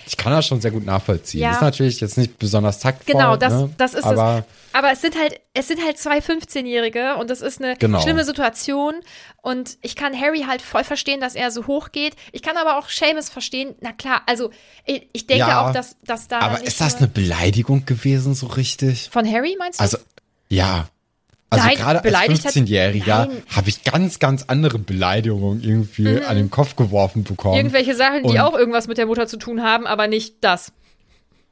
Ich 0.09 0.17
kann 0.17 0.31
das 0.31 0.47
schon 0.47 0.59
sehr 0.59 0.71
gut 0.71 0.85
nachvollziehen. 0.85 1.41
Ja. 1.41 1.51
Ist 1.51 1.61
natürlich 1.61 1.99
jetzt 2.01 2.17
nicht 2.17 2.39
besonders 2.39 2.79
taktvoll. 2.79 3.13
Genau, 3.13 3.35
das, 3.37 3.53
ne? 3.53 3.69
das 3.77 3.93
ist 3.93 4.03
Aber 4.03 4.39
es. 4.39 4.75
Aber 4.75 4.91
es 4.91 5.01
sind 5.01 5.15
halt, 5.19 5.39
es 5.53 5.67
sind 5.67 5.83
halt 5.85 5.99
zwei 5.99 6.17
15-Jährige 6.17 7.15
und 7.17 7.29
das 7.29 7.41
ist 7.41 7.61
eine 7.61 7.75
Genau. 7.77 8.01
schlimme 8.01 8.25
Situation. 8.25 8.95
Und 9.43 9.77
ich 9.81 9.95
kann 9.95 10.19
Harry 10.19 10.45
halt 10.47 10.63
voll 10.63 10.83
verstehen, 10.83 11.21
dass 11.21 11.35
er 11.35 11.51
so 11.51 11.67
hoch 11.67 11.91
geht. 11.91 12.15
Ich 12.31 12.41
kann 12.41 12.57
aber 12.57 12.79
auch 12.79 12.89
Seamus 12.89 13.29
verstehen. 13.29 13.75
Na 13.81 13.91
klar, 13.91 14.23
also 14.25 14.49
ich, 14.85 15.07
ich 15.13 15.27
denke 15.27 15.47
Ja, 15.47 15.69
auch, 15.69 15.73
dass, 15.73 15.97
dass 16.03 16.27
da. 16.27 16.39
Aber 16.39 16.63
ist 16.63 16.81
das 16.81 16.95
eine 16.97 17.07
Beleidigung 17.07 17.85
gewesen, 17.85 18.33
so 18.33 18.47
richtig? 18.47 19.09
Von 19.11 19.31
Harry 19.31 19.55
meinst 19.59 19.79
du? 19.79 19.83
Also, 19.83 19.97
ja. 20.49 20.87
Also 21.51 21.65
Nein, 21.65 21.77
gerade 21.77 21.99
als 21.99 22.03
beleidigt 22.03 22.45
hat- 22.45 22.53
15-Jähriger 22.53 23.25
Nein. 23.27 23.43
habe 23.55 23.69
ich 23.69 23.83
ganz, 23.83 24.19
ganz 24.19 24.43
andere 24.47 24.77
Beleidigungen 24.77 25.63
irgendwie 25.63 26.21
an 26.21 26.35
den 26.37 26.51
Kopf 26.51 26.75
geworfen 26.75 27.23
bekommen. 27.23 27.55
Irgendwelche 27.57 27.95
Sachen, 27.95 28.21
die 28.23 28.29
und- 28.29 28.39
auch 28.39 28.53
irgendwas 28.53 28.87
mit 28.87 28.97
der 28.99 29.07
Mutter 29.07 29.25
zu 29.27 29.37
tun 29.37 29.63
haben, 29.63 29.87
aber 29.87 30.07
nicht 30.07 30.35
das. 30.41 30.71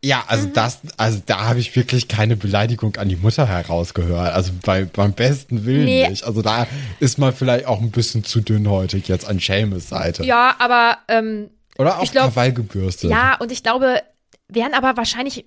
Ja, 0.03 0.23
also 0.27 0.47
das, 0.53 0.81
also 0.97 1.19
da 1.25 1.45
habe 1.47 1.59
ich 1.59 1.75
wirklich 1.75 2.07
keine 2.07 2.35
Beleidigung 2.37 2.95
an 2.97 3.09
die 3.09 3.15
Mutter 3.15 3.47
herausgehört. 3.47 4.31
Also 4.35 4.51
bei, 4.63 4.85
beim 4.85 5.13
besten 5.13 5.65
Willen 5.65 5.85
Nee. 5.85 6.07
nicht. 6.07 6.23
Also 6.23 6.43
da 6.43 6.67
ist 6.99 7.17
man 7.17 7.33
vielleicht 7.33 7.65
auch 7.65 7.81
ein 7.81 7.89
bisschen 7.89 8.23
zu 8.23 8.39
dünnhäutig 8.41 9.07
jetzt 9.07 9.27
an 9.27 9.39
Seamus 9.39 9.89
Seite. 9.89 10.23
Ja, 10.23 10.55
aber 10.59 10.99
ähm, 11.07 11.49
Oder 11.79 11.97
auch 11.99 12.11
glaub- 12.11 12.25
Krawall 12.33 12.53
gebürstet. 12.53 13.09
ja, 13.09 13.35
und 13.39 13.51
ich 13.51 13.63
glaube, 13.63 14.03
wären 14.47 14.75
aber 14.75 14.95
wahrscheinlich 14.97 15.45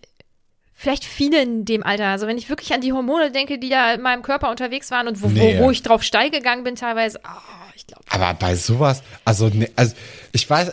vielleicht 0.83 1.05
viele 1.05 1.43
in 1.43 1.65
dem 1.67 1.83
Alter. 1.83 2.07
Also 2.07 2.27
wenn 2.27 2.39
ich 2.39 2.49
wirklich 2.49 2.73
an 2.73 2.81
die 2.81 2.93
Hormone 2.95 3.31
denke, 3.31 3.59
die 3.59 3.69
da 3.69 3.93
in 3.93 4.01
meinem 4.01 4.23
Körper 4.23 4.51
unterwegs 4.51 4.91
waren 4.91 5.09
und 5.09 5.21
wo, 5.21 5.29
Nee. 5.29 5.59
wo, 5.59 5.65
wo 5.65 5.71
ich 5.71 5.83
drauf 5.83 6.03
steil 6.03 6.31
gegangen 6.31 6.65
bin 6.65 6.75
teilweise, 6.75 7.21
ah, 7.25 7.43
ich 7.77 7.87
glaube. 7.87 8.03
Aber 8.09 8.33
bei 8.35 8.55
sowas, 8.57 9.03
also, 9.27 9.49
ne, 9.49 9.69
also 9.77 9.95
ich 10.33 10.49
weiß, 10.49 10.73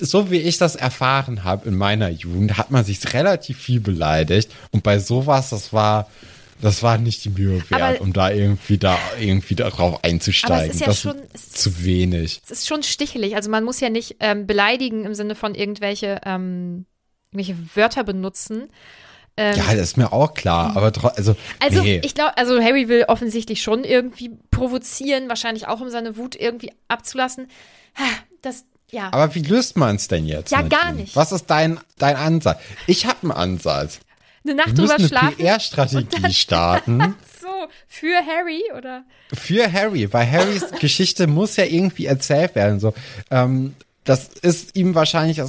so 0.00 0.30
wie 0.30 0.38
ich 0.38 0.56
das 0.58 0.76
erfahren 0.76 1.42
habe 1.42 1.68
in 1.68 1.74
meiner 1.76 2.08
Jugend, 2.10 2.58
hat 2.58 2.70
man 2.70 2.84
sich 2.84 3.12
relativ 3.12 3.58
viel 3.58 3.80
beleidigt. 3.80 4.50
Und 4.70 4.82
bei 4.84 4.98
sowas, 5.00 5.50
das 5.50 5.72
war, 5.72 6.08
das 6.62 6.82
war 6.84 6.96
nicht 6.98 7.24
die 7.24 7.30
Mühe 7.30 7.60
wert, 7.70 7.82
Aber- 7.82 8.00
um 8.02 8.12
da 8.12 8.30
irgendwie 8.30 8.78
da 8.78 8.96
irgendwie 9.18 9.56
darauf 9.56 10.04
einzusteigen. 10.04 10.56
Aber 10.56 10.66
es 10.66 10.74
ist 10.74 10.80
ja 10.80 10.86
das 10.86 11.00
schon- 11.00 11.20
ist- 11.34 11.58
zu 11.58 11.84
wenig. 11.84 12.40
Es 12.44 12.50
ist 12.52 12.68
schon 12.68 12.82
stichelig. 12.84 13.34
Also 13.34 13.50
man 13.50 13.64
muss 13.64 13.80
ja 13.80 13.90
nicht 13.90 14.16
ähm, 14.20 14.46
beleidigen 14.46 15.04
im 15.04 15.14
Sinne 15.14 15.34
von 15.34 15.54
irgendwelche, 15.56 16.20
ähm, 16.24 16.86
irgendwelche 17.32 17.56
Wörter 17.74 18.04
benutzen. 18.04 18.68
Ähm, 19.40 19.56
Ja, 19.56 19.64
das 19.70 19.80
ist 19.80 19.96
mir 19.96 20.12
auch 20.12 20.34
klar. 20.34 20.76
Aber 20.76 20.88
tro- 20.88 21.08
also, 21.16 21.34
Also 21.60 21.82
nee. 21.82 22.00
ich 22.04 22.14
glaube, 22.14 22.36
also 22.36 22.60
Harry 22.62 22.88
will 22.88 23.04
offensichtlich 23.08 23.62
schon 23.62 23.84
irgendwie 23.84 24.30
provozieren, 24.50 25.28
wahrscheinlich 25.28 25.66
auch 25.68 25.80
um 25.80 25.88
seine 25.90 26.16
Wut 26.16 26.36
irgendwie 26.36 26.72
abzulassen. 26.88 27.48
Das, 28.42 28.64
ja. 28.90 29.08
Aber 29.12 29.34
wie 29.34 29.42
löst 29.42 29.76
man 29.76 29.96
es 29.96 30.08
denn 30.08 30.26
jetzt? 30.26 30.50
Ja, 30.52 30.62
gar 30.62 30.90
ihm? 30.90 30.96
nicht. 30.96 31.16
Was 31.16 31.32
ist 31.32 31.46
dein, 31.46 31.80
dein 31.98 32.16
Ansatz? 32.16 32.58
Ich 32.86 33.06
habe 33.06 33.18
einen 33.22 33.32
Ansatz. 33.32 34.00
eine 34.44 34.54
Nacht 34.54 34.68
Wir 34.68 34.74
drüber 34.74 34.98
müssen 34.98 35.16
eine 35.16 35.32
schlafen. 35.32 35.36
PR-Strategie 35.38 36.32
starten 36.34 37.14
So, 37.40 37.48
für 37.88 38.16
Harry 38.26 38.62
oder? 38.76 39.04
für 39.32 39.72
Harry, 39.72 40.12
weil 40.12 40.30
Harrys 40.30 40.70
Geschichte 40.80 41.26
muss 41.26 41.56
ja 41.56 41.64
irgendwie 41.64 42.06
erzählt 42.06 42.54
werden. 42.54 42.80
So, 42.80 42.92
ähm, 43.30 43.74
das 44.04 44.28
ist 44.28 44.76
ihm 44.76 44.94
wahrscheinlich 44.94 45.40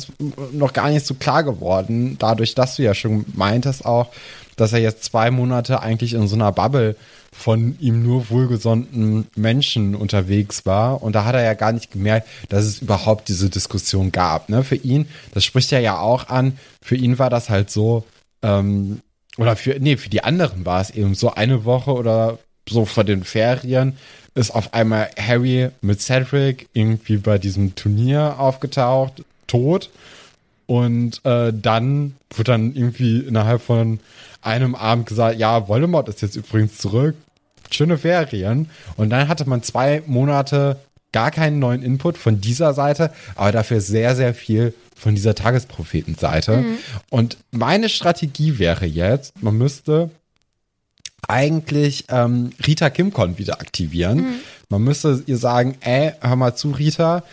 noch 0.52 0.74
gar 0.74 0.90
nicht 0.90 1.06
so 1.06 1.14
klar 1.14 1.44
geworden, 1.44 2.18
dadurch, 2.20 2.54
dass 2.54 2.76
du 2.76 2.84
ja 2.84 2.94
schon 2.94 3.26
meintest 3.34 3.86
auch, 3.86 4.12
dass 4.56 4.74
er 4.74 4.80
jetzt 4.80 5.04
zwei 5.06 5.32
Monate 5.32 5.82
eigentlich 5.82 6.14
in 6.14 6.28
so 6.28 6.36
einer 6.36 6.52
Bubble 6.52 6.96
von 7.32 7.78
ihm 7.80 8.04
nur 8.04 8.30
wohlgesonnten 8.30 9.28
Menschen 9.36 9.96
unterwegs 9.96 10.66
war. 10.66 11.02
Und 11.02 11.16
da 11.16 11.24
hat 11.24 11.34
er 11.34 11.44
ja 11.44 11.54
gar 11.54 11.72
nicht 11.72 11.92
gemerkt, 11.92 12.28
dass 12.50 12.66
es 12.66 12.82
überhaupt 12.82 13.30
diese 13.30 13.50
Diskussion 13.50 14.12
gab. 14.12 14.50
Ne? 14.50 14.64
Für 14.64 14.76
ihn, 14.76 15.08
das 15.34 15.46
spricht 15.46 15.72
er 15.72 15.80
ja 15.80 15.98
auch 16.00 16.28
an, 16.28 16.58
für 16.82 16.96
ihn 16.96 17.20
war 17.20 17.30
das 17.30 17.50
halt 17.50 17.72
so, 17.72 18.04
ähm, 18.44 19.00
oder 19.38 19.56
für, 19.56 19.80
nee, 19.80 19.96
für 19.96 20.10
die 20.10 20.24
anderen 20.24 20.66
war 20.66 20.82
es 20.82 20.90
eben 20.90 21.16
so 21.16 21.34
eine 21.34 21.64
Woche 21.64 21.94
oder 21.94 22.38
so 22.68 22.86
vor 22.86 23.06
den 23.06 23.24
Ferien 23.24 23.98
ist 24.34 24.52
auf 24.52 24.74
einmal 24.74 25.10
Harry 25.18 25.70
mit 25.82 26.02
Cedric 26.02 26.68
irgendwie 26.74 27.18
bei 27.18 27.38
diesem 27.38 27.76
Turnier 27.76 28.36
aufgetaucht, 28.40 29.24
tot. 29.48 29.90
Und 30.68 31.24
äh, 31.26 31.52
dann 31.54 32.16
wird 32.34 32.48
dann 32.48 32.74
irgendwie 32.74 33.20
innerhalb 33.20 33.62
von 33.62 34.00
einem 34.42 34.76
Abend 34.76 35.06
gesagt, 35.06 35.38
ja, 35.38 35.68
Voldemort 35.68 36.08
ist 36.08 36.22
jetzt 36.22 36.36
übrigens 36.36 36.78
zurück. 36.78 37.16
Schöne 37.70 37.98
Ferien. 37.98 38.70
Und 38.96 39.10
dann 39.10 39.28
hatte 39.28 39.48
man 39.48 39.64
zwei 39.64 40.02
Monate 40.06 40.78
gar 41.12 41.32
keinen 41.32 41.60
neuen 41.60 41.84
Input 41.84 42.18
von 42.18 42.40
dieser 42.40 42.74
Seite, 42.74 43.12
aber 43.36 43.52
dafür 43.52 43.82
sehr, 43.82 44.16
sehr 44.16 44.34
viel 44.34 44.74
von 44.96 45.16
dieser 45.16 45.36
Tagesprophetenseite. 45.36 46.64
Und 47.10 47.38
meine 47.52 47.90
Strategie 47.90 48.60
wäre 48.60 48.86
jetzt, 48.86 49.42
man 49.42 49.58
müsste 49.58 50.10
eigentlich 51.28 52.06
ähm, 52.10 52.52
Rita 52.66 52.90
Kimcon 52.90 53.38
wieder 53.38 53.62
aktivieren. 53.62 54.42
Man 54.70 54.84
müsste 54.84 55.24
ihr 55.26 55.38
sagen, 55.38 55.78
ey, 55.82 56.14
hör 56.22 56.36
mal 56.36 56.56
zu, 56.56 56.72
Rita, 56.72 57.24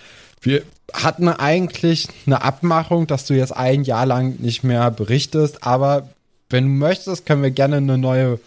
wir 0.41 0.62
hatten 0.93 1.28
eigentlich 1.28 2.09
eine 2.26 2.43
Abmachung, 2.43 3.07
dass 3.07 3.26
du 3.26 3.34
jetzt 3.34 3.57
ein 3.57 3.84
Jahr 3.84 4.07
lang 4.07 4.41
nicht 4.41 4.64
mehr 4.64 4.91
berichtest, 4.91 5.64
aber 5.64 6.09
wenn 6.51 6.64
du 6.64 6.70
möchtest, 6.70 7.26
können 7.26 7.43
wir 7.43 7.51
gerne 7.51 7.76
eine 7.76 7.99
neue 7.99 8.41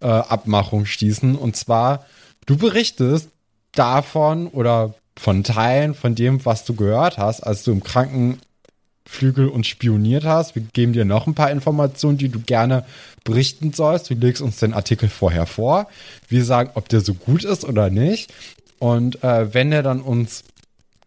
äh, 0.00 0.06
Abmachung 0.06 0.86
schließen. 0.86 1.34
Und 1.34 1.56
zwar, 1.56 2.06
du 2.46 2.56
berichtest 2.56 3.28
davon 3.72 4.46
oder 4.46 4.94
von 5.18 5.42
Teilen 5.42 5.94
von 5.94 6.14
dem, 6.14 6.44
was 6.44 6.64
du 6.64 6.74
gehört 6.74 7.18
hast, 7.18 7.40
als 7.40 7.64
du 7.64 7.72
im 7.72 7.82
Krankenflügel 7.82 9.48
uns 9.48 9.66
spioniert 9.66 10.24
hast. 10.24 10.54
Wir 10.54 10.62
geben 10.62 10.92
dir 10.92 11.04
noch 11.04 11.26
ein 11.26 11.34
paar 11.34 11.50
Informationen, 11.50 12.18
die 12.18 12.28
du 12.28 12.40
gerne 12.40 12.84
berichten 13.28 13.72
sollst. 13.74 14.08
Du 14.08 14.14
legst 14.14 14.40
uns 14.40 14.56
den 14.56 14.72
Artikel 14.72 15.08
vorher 15.10 15.44
vor. 15.46 15.86
Wir 16.28 16.44
sagen, 16.44 16.70
ob 16.74 16.88
der 16.88 17.02
so 17.02 17.12
gut 17.12 17.44
ist 17.44 17.64
oder 17.64 17.90
nicht. 17.90 18.32
Und 18.78 19.22
äh, 19.22 19.52
wenn 19.52 19.70
der 19.70 19.82
dann 19.82 20.00
uns 20.00 20.44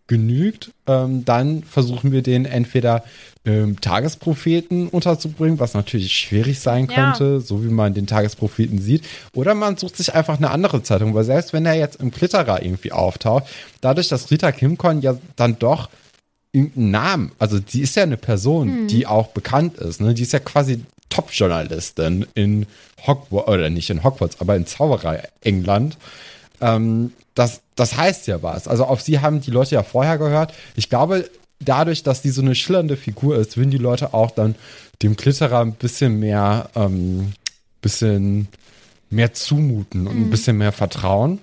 genügt, 0.07 0.72
ähm, 0.88 1.26
dann 1.26 1.63
versuchen 1.63 2.11
wir 2.11 2.22
den 2.22 2.45
entweder 2.45 3.03
im 3.43 3.82
Tagespropheten 3.82 4.88
unterzubringen, 4.88 5.59
was 5.59 5.74
natürlich 5.74 6.13
schwierig 6.13 6.59
sein 6.59 6.88
Ja. 6.88 6.93
könnte, 6.93 7.41
so 7.41 7.63
wie 7.63 7.69
man 7.69 7.95
den 7.95 8.05
Tagespropheten 8.05 8.80
sieht. 8.80 9.03
Oder 9.34 9.55
man 9.55 9.78
sucht 9.78 9.97
sich 9.97 10.13
einfach 10.13 10.38
eine 10.38 10.51
andere 10.51 10.84
Zeitung, 10.84 11.15
weil 11.15 11.24
selbst 11.24 11.53
wenn 11.53 11.65
er 11.65 11.74
jetzt 11.74 11.99
im 12.01 12.11
Klitterer 12.11 12.61
irgendwie 12.61 12.91
auftaucht, 12.91 13.45
dadurch, 13.80 14.09
dass 14.09 14.30
Rita 14.30 14.51
Kimcon 14.51 15.01
ja 15.01 15.17
dann 15.38 15.57
doch 15.57 15.89
irgendeinen 16.51 16.91
Namen, 16.91 17.32
also 17.39 17.57
die 17.59 17.82
ist 17.82 17.95
ja 17.95 18.03
eine 18.03 18.17
Person, 18.17 18.88
die 18.88 19.07
auch 19.07 19.30
bekannt 19.30 19.78
ist, 19.78 20.01
ne? 20.01 20.13
Die 20.13 20.24
ist 20.24 20.34
ja 20.34 20.39
quasi 20.39 20.82
Top-Journalistin 21.12 22.26
in 22.34 22.66
Hogwarts, 23.05 23.47
oder 23.47 23.70
nicht 23.70 23.91
in 23.91 24.03
Hogwarts, 24.03 24.41
aber 24.41 24.55
in 24.55 24.66
Zauberei 24.66 25.28
England. 25.41 25.97
Ähm, 26.59 27.14
das, 27.36 27.62
das 27.76 27.95
heißt 27.95 28.28
ja 28.28 28.41
was. 28.41 28.68
Also 28.68 28.86
auf 28.86 29.01
sie 29.01 29.20
haben 29.20 29.41
die 29.41 29.51
Leute 29.51 29.76
ja 29.76 29.84
vorher 29.84 30.18
gehört. 30.18 30.53
Ich 30.76 30.89
glaube, 30.89 31.30
dadurch, 31.59 32.03
dass 32.03 32.22
die 32.22 32.32
so 32.32 32.41
eine 32.41 32.55
schillernde 32.55 32.97
Figur 32.97 33.38
ist, 33.38 33.57
würden 33.57 33.72
die 33.72 33.78
Leute 33.78 34.14
auch 34.14 34.32
dann 34.32 34.55
dem 35.01 35.16
Klitterer 35.16 35.62
ein 35.62 35.74
bisschen 35.74 36.20
mehr, 36.20 36.70
ähm, 36.76 37.34
bisschen 37.82 38.47
mehr 39.09 39.34
zumuten 39.34 40.07
und 40.07 40.18
ein 40.18 40.30
bisschen 40.30 40.57
mehr 40.57 40.72
vertrauen. 40.72 41.39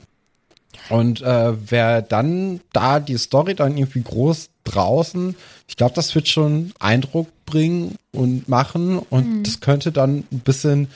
Und 0.88 1.20
äh, 1.20 1.52
wer 1.70 2.02
dann 2.02 2.60
da 2.72 3.00
die 3.00 3.18
Story 3.18 3.54
dann 3.54 3.76
irgendwie 3.76 4.02
groß 4.02 4.48
draußen, 4.64 5.36
ich 5.66 5.76
glaube, 5.76 5.94
das 5.94 6.14
wird 6.14 6.28
schon 6.28 6.72
Eindruck 6.78 7.28
bringen 7.50 7.96
und 8.12 8.48
machen. 8.48 8.98
Und 8.98 9.44
das 9.44 9.60
könnte 9.60 9.92
dann 9.92 10.24
ein 10.30 10.40
bisschen 10.40 10.88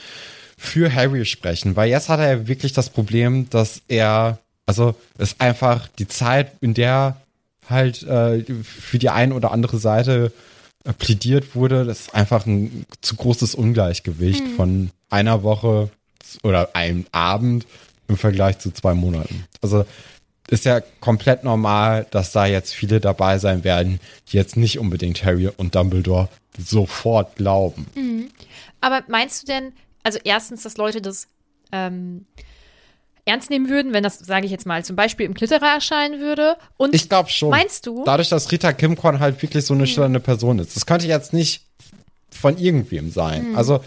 für 0.57 0.95
Harry 0.95 1.25
sprechen, 1.25 1.75
weil 1.75 1.91
jetzt 1.91 2.09
hat 2.09 2.21
er 2.21 2.39
ja 2.39 2.47
wirklich 2.47 2.73
das 2.73 2.89
Problem, 2.89 3.51
dass 3.51 3.83
er, 3.89 4.39
also 4.65 4.95
ist 5.19 5.41
einfach 5.41 5.89
die 5.99 6.07
Zeit, 6.07 6.53
in 6.61 6.75
der 6.75 7.17
halt 7.69 8.03
äh, 8.05 8.45
für 8.63 8.99
die 8.99 9.11
eine 9.11 9.35
oder 9.35 9.51
andere 9.51 9.79
Seite 9.79 10.33
äh, 10.85 10.93
plädiert 10.93 11.57
wurde, 11.57 11.85
das 11.85 12.01
ist 12.01 12.15
einfach 12.15 12.47
ein 12.47 12.87
zu 13.01 13.17
großes 13.17 13.55
Ungleichgewicht 13.55 14.47
von 14.57 14.91
einer 15.11 15.43
Woche 15.43 15.91
oder 16.43 16.75
einem 16.75 17.07
Abend 17.13 17.67
im 18.09 18.17
Vergleich 18.17 18.59
zu 18.59 18.71
zwei 18.71 18.95
Monaten. 18.95 19.45
Also 19.63 19.85
ist 20.49 20.65
ja 20.65 20.81
komplett 21.01 21.45
normal, 21.45 22.07
dass 22.11 22.33
da 22.33 22.47
jetzt 22.47 22.75
viele 22.75 23.01
dabei 23.01 23.39
sein 23.39 23.65
werden, 23.65 24.01
die 24.31 24.37
jetzt 24.37 24.57
nicht 24.57 24.79
unbedingt 24.79 25.25
Harry 25.25 25.49
und 25.49 25.75
Dumbledore 25.75 26.29
sofort 26.59 27.37
glauben. 27.37 28.31
Aber 28.81 29.03
meinst 29.09 29.43
du 29.43 29.47
denn, 29.47 29.73
also 30.03 30.19
erstens, 30.25 30.63
dass 30.63 30.77
Leute 30.77 31.01
das 31.01 31.29
ähm, 31.71 32.27
ernst 33.25 33.51
nehmen 33.51 33.69
würden, 33.69 33.93
wenn 33.93 34.03
das, 34.03 34.19
sage 34.19 34.47
ich 34.47 34.53
jetzt 34.53 34.67
mal, 34.67 34.85
zum 34.85 34.97
Beispiel 34.97 35.27
im 35.27 35.35
Klitterer 35.35 35.75
erscheinen 35.75 36.21
würde? 36.21 36.57
Und 36.77 36.95
Ich 36.95 37.09
glaube 37.09 37.31
schon. 37.31 37.51
Meinst 37.51 37.87
du? 37.87 38.03
Dadurch, 38.05 38.29
dass 38.29 38.51
Rita 38.51 38.73
Kimcorn 38.73 39.21
halt 39.21 39.41
wirklich 39.43 39.65
so 39.65 39.75
eine 39.75 39.87
schillernde 39.87 40.21
Person 40.21 40.59
ist. 40.59 40.77
Das 40.77 40.87
könnte 40.87 41.07
jetzt 41.07 41.33
nicht 41.33 41.63
von 42.31 42.59
irgendwem 42.59 43.11
sein. 43.11 43.55
Also, 43.57 43.85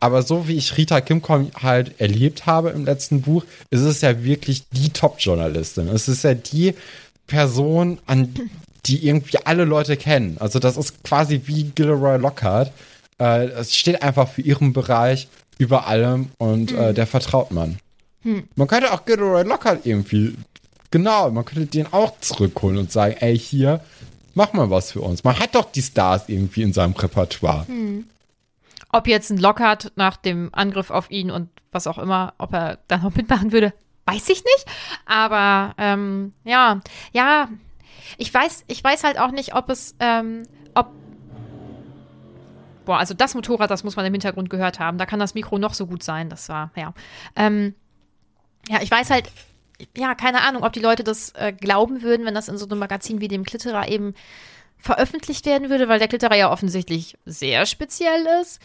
aber 0.00 0.22
so 0.22 0.46
wie 0.46 0.56
ich 0.56 0.76
Rita 0.76 1.00
Kimcorn 1.00 1.50
halt 1.60 2.00
erlebt 2.00 2.46
habe 2.46 2.70
im 2.70 2.84
letzten 2.84 3.22
Buch, 3.22 3.44
ist 3.70 3.80
es 3.80 4.00
ja 4.00 4.22
wirklich 4.22 4.68
die 4.70 4.90
Top-Journalistin. 4.90 5.88
Es 5.88 6.06
ist 6.06 6.22
ja 6.22 6.34
die 6.34 6.74
Person, 7.26 7.98
an 8.06 8.32
die 8.88 9.06
irgendwie 9.06 9.38
alle 9.44 9.64
Leute 9.64 9.96
kennen. 9.96 10.36
Also 10.40 10.58
das 10.58 10.76
ist 10.76 11.04
quasi 11.04 11.42
wie 11.44 11.64
Gilderoy 11.64 12.18
Lockhart. 12.18 12.72
Äh, 13.18 13.48
es 13.48 13.76
steht 13.76 14.02
einfach 14.02 14.28
für 14.28 14.42
ihren 14.42 14.72
Bereich 14.72 15.28
über 15.58 15.86
allem 15.86 16.30
und 16.38 16.72
äh, 16.72 16.94
der 16.94 17.06
vertraut 17.06 17.50
man. 17.50 17.78
Man 18.56 18.68
könnte 18.68 18.92
auch 18.92 19.04
Gilderoy 19.04 19.42
Lockhart 19.44 19.86
irgendwie, 19.86 20.36
genau, 20.90 21.30
man 21.30 21.44
könnte 21.44 21.66
den 21.66 21.92
auch 21.92 22.18
zurückholen 22.20 22.78
und 22.78 22.92
sagen, 22.92 23.16
ey, 23.20 23.38
hier, 23.38 23.80
mach 24.34 24.52
mal 24.52 24.70
was 24.70 24.92
für 24.92 25.00
uns. 25.00 25.24
Man 25.24 25.38
hat 25.38 25.54
doch 25.54 25.70
die 25.70 25.82
Stars 25.82 26.24
irgendwie 26.28 26.62
in 26.62 26.72
seinem 26.72 26.92
Repertoire. 26.92 27.66
ob 28.90 29.06
jetzt 29.06 29.30
ein 29.30 29.38
Lockhart 29.38 29.92
nach 29.96 30.16
dem 30.16 30.50
Angriff 30.52 30.90
auf 30.90 31.10
ihn 31.10 31.30
und 31.30 31.48
was 31.72 31.86
auch 31.86 31.98
immer, 31.98 32.34
ob 32.38 32.52
er 32.52 32.78
da 32.88 32.98
noch 32.98 33.14
mitmachen 33.14 33.52
würde, 33.52 33.72
weiß 34.06 34.28
ich 34.30 34.42
nicht. 34.44 34.66
Aber 35.06 35.74
ähm, 35.78 36.32
ja, 36.44 36.80
ja, 37.12 37.48
ich 38.16 38.32
weiß, 38.32 38.64
ich 38.66 38.82
weiß 38.82 39.04
halt 39.04 39.18
auch 39.18 39.30
nicht, 39.30 39.54
ob 39.54 39.68
es, 39.70 39.94
ähm, 40.00 40.44
ob 40.74 40.90
boah, 42.84 42.98
also 42.98 43.14
das 43.14 43.34
Motorrad, 43.34 43.70
das 43.70 43.84
muss 43.84 43.96
man 43.96 44.06
im 44.06 44.14
Hintergrund 44.14 44.48
gehört 44.48 44.80
haben. 44.80 44.98
Da 44.98 45.06
kann 45.06 45.20
das 45.20 45.34
Mikro 45.34 45.58
noch 45.58 45.74
so 45.74 45.86
gut 45.86 46.02
sein. 46.02 46.30
Das 46.30 46.48
war, 46.48 46.70
ja. 46.74 46.94
Ähm, 47.36 47.74
ja, 48.68 48.80
ich 48.80 48.90
weiß 48.90 49.10
halt, 49.10 49.30
ja, 49.96 50.14
keine 50.14 50.42
Ahnung, 50.42 50.64
ob 50.64 50.72
die 50.72 50.80
Leute 50.80 51.04
das 51.04 51.30
äh, 51.34 51.52
glauben 51.52 52.02
würden, 52.02 52.26
wenn 52.26 52.34
das 52.34 52.48
in 52.48 52.58
so 52.58 52.66
einem 52.66 52.78
Magazin 52.78 53.20
wie 53.20 53.28
dem 53.28 53.44
Klitterer 53.44 53.88
eben 53.88 54.14
veröffentlicht 54.78 55.44
werden 55.44 55.70
würde, 55.70 55.88
weil 55.88 55.98
der 55.98 56.08
Klitterer 56.08 56.36
ja 56.36 56.50
offensichtlich 56.50 57.18
sehr 57.24 57.66
speziell 57.66 58.26
ist. 58.40 58.60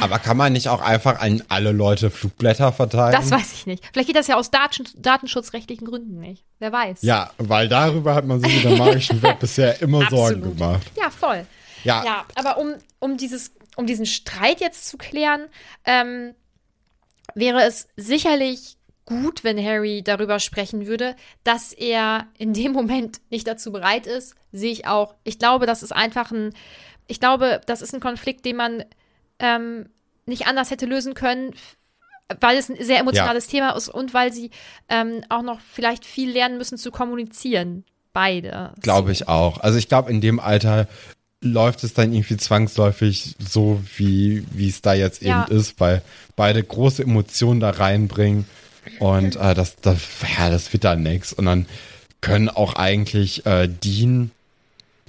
Aber 0.00 0.18
kann 0.18 0.36
man 0.36 0.52
nicht 0.52 0.68
auch 0.68 0.80
einfach 0.80 1.20
an 1.20 1.42
alle 1.48 1.72
Leute 1.72 2.10
Flugblätter 2.10 2.72
verteilen? 2.72 3.12
Das 3.12 3.30
weiß 3.30 3.52
ich 3.52 3.66
nicht. 3.66 3.84
Vielleicht 3.92 4.08
geht 4.08 4.16
das 4.16 4.26
ja 4.26 4.36
aus 4.36 4.50
Daten 4.50 4.84
datenschutzrechtlichen 4.96 5.86
Gründen 5.86 6.18
nicht. 6.20 6.44
Wer 6.58 6.72
weiß. 6.72 7.02
Ja, 7.02 7.30
weil 7.38 7.68
darüber 7.68 8.14
hat 8.14 8.26
man 8.26 8.40
sich 8.40 8.62
in 8.62 8.70
der 8.70 8.78
magischen 8.78 9.22
Welt 9.22 9.38
bisher 9.38 9.80
immer 9.80 10.08
Sorgen 10.10 10.42
gemacht. 10.42 10.90
Ja, 10.96 11.10
voll. 11.10 11.46
Ja. 11.84 12.04
Ja, 12.04 12.24
aber 12.34 12.58
um, 12.58 12.74
um, 12.98 13.16
dieses, 13.16 13.52
um 13.76 13.86
diesen 13.86 14.06
Streit 14.06 14.60
jetzt 14.60 14.88
zu 14.88 14.98
klären, 14.98 15.46
ähm, 15.84 16.34
wäre 17.34 17.62
es 17.62 17.88
sicherlich 17.96 18.76
gut, 19.04 19.44
wenn 19.44 19.64
Harry 19.64 20.02
darüber 20.02 20.40
sprechen 20.40 20.86
würde, 20.86 21.14
dass 21.44 21.72
er 21.72 22.26
in 22.36 22.52
dem 22.52 22.72
Moment 22.72 23.20
nicht 23.30 23.46
dazu 23.46 23.72
bereit 23.72 24.06
ist, 24.06 24.34
sehe 24.52 24.72
ich 24.72 24.86
auch. 24.86 25.14
Ich 25.24 25.38
glaube, 25.38 25.66
das 25.66 25.82
ist 25.82 25.92
einfach 25.92 26.32
ein, 26.32 26.52
ich 27.06 27.20
glaube, 27.20 27.60
das 27.66 27.82
ist 27.82 27.94
ein 27.94 28.00
Konflikt, 28.00 28.44
den 28.44 28.56
man 28.56 28.84
ähm, 29.38 29.88
nicht 30.26 30.46
anders 30.46 30.70
hätte 30.70 30.86
lösen 30.86 31.14
können, 31.14 31.54
weil 32.40 32.56
es 32.56 32.68
ein 32.68 32.76
sehr 32.82 32.98
emotionales 32.98 33.46
Thema 33.46 33.70
ist 33.76 33.88
und 33.88 34.12
weil 34.14 34.32
sie 34.32 34.50
ähm, 34.88 35.22
auch 35.28 35.42
noch 35.42 35.60
vielleicht 35.60 36.04
viel 36.04 36.30
lernen 36.30 36.58
müssen 36.58 36.78
zu 36.78 36.90
kommunizieren. 36.90 37.84
Beide. 38.12 38.72
Glaube 38.80 39.12
ich 39.12 39.28
auch. 39.28 39.60
Also 39.60 39.78
ich 39.78 39.88
glaube, 39.88 40.10
in 40.10 40.20
dem 40.20 40.40
Alter 40.40 40.88
läuft 41.42 41.84
es 41.84 41.92
dann 41.92 42.12
irgendwie 42.12 42.38
zwangsläufig 42.38 43.36
so, 43.38 43.82
wie 43.96 44.44
es 44.58 44.80
da 44.80 44.94
jetzt 44.94 45.22
eben 45.22 45.30
Ja. 45.30 45.44
ist, 45.44 45.78
weil 45.78 46.02
beide 46.34 46.62
große 46.62 47.02
Emotionen 47.02 47.60
da 47.60 47.70
reinbringen 47.70 48.46
und 48.98 49.36
äh, 49.36 49.54
das, 49.54 49.76
das, 49.76 50.00
ja, 50.38 50.50
das 50.50 50.72
wird 50.72 50.84
dann 50.84 51.02
nix. 51.02 51.32
Und 51.32 51.44
dann 51.44 51.66
können 52.20 52.48
auch 52.48 52.74
eigentlich 52.74 53.44
äh, 53.46 53.68
Dean, 53.68 54.30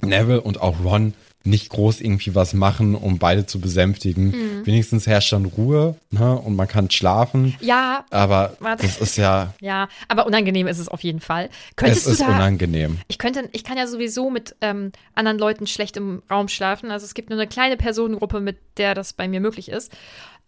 Neville 0.02 0.40
und 0.40 0.60
auch 0.60 0.84
Ron 0.84 1.14
nicht 1.48 1.70
groß 1.70 2.00
irgendwie 2.00 2.34
was 2.34 2.54
machen, 2.54 2.94
um 2.94 3.18
beide 3.18 3.46
zu 3.46 3.60
besänftigen. 3.60 4.26
Mhm. 4.30 4.66
Wenigstens 4.66 5.06
herrscht 5.06 5.32
dann 5.32 5.44
Ruhe 5.46 5.96
ne? 6.10 6.38
und 6.38 6.54
man 6.56 6.68
kann 6.68 6.90
schlafen. 6.90 7.56
Ja, 7.60 8.04
Aber 8.10 8.56
Warte. 8.60 8.82
das 8.86 8.98
ist 8.98 9.16
ja, 9.16 9.54
Ja, 9.60 9.88
aber 10.08 10.26
unangenehm 10.26 10.66
ist 10.66 10.78
es 10.78 10.88
auf 10.88 11.02
jeden 11.02 11.20
Fall. 11.20 11.46
es 11.70 11.76
Könntest 11.76 12.06
ist 12.06 12.20
du 12.20 12.24
da, 12.24 12.34
unangenehm. 12.36 12.98
Ich 13.08 13.18
könnte, 13.18 13.48
ich 13.52 13.64
kann 13.64 13.76
ja 13.76 13.86
sowieso 13.86 14.30
mit 14.30 14.54
ähm, 14.60 14.92
anderen 15.14 15.38
Leuten 15.38 15.66
schlecht 15.66 15.96
im 15.96 16.22
Raum 16.30 16.48
schlafen. 16.48 16.90
Also 16.90 17.04
es 17.04 17.14
gibt 17.14 17.30
nur 17.30 17.38
eine 17.38 17.48
kleine 17.48 17.76
Personengruppe, 17.76 18.40
mit 18.40 18.58
der 18.76 18.94
das 18.94 19.12
bei 19.12 19.26
mir 19.28 19.40
möglich 19.40 19.68
ist, 19.68 19.92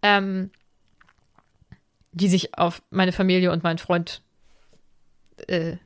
ähm, 0.02 0.50
die 2.12 2.28
sich 2.28 2.56
auf 2.58 2.82
meine 2.90 3.12
Familie 3.12 3.52
und 3.52 3.62
meinen 3.62 3.78
Freund, 3.78 4.22
äh, 5.46 5.76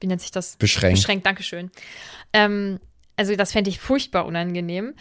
wie 0.00 0.06
nennt 0.06 0.20
sich 0.20 0.30
das? 0.30 0.56
Beschränkt. 0.56 0.98
Beschränkt, 0.98 1.26
Dankeschön. 1.26 1.70
Ähm, 2.32 2.78
also 3.18 3.34
das 3.34 3.52
fände 3.52 3.68
ich 3.68 3.80
furchtbar 3.80 4.26
unangenehm. 4.26 4.94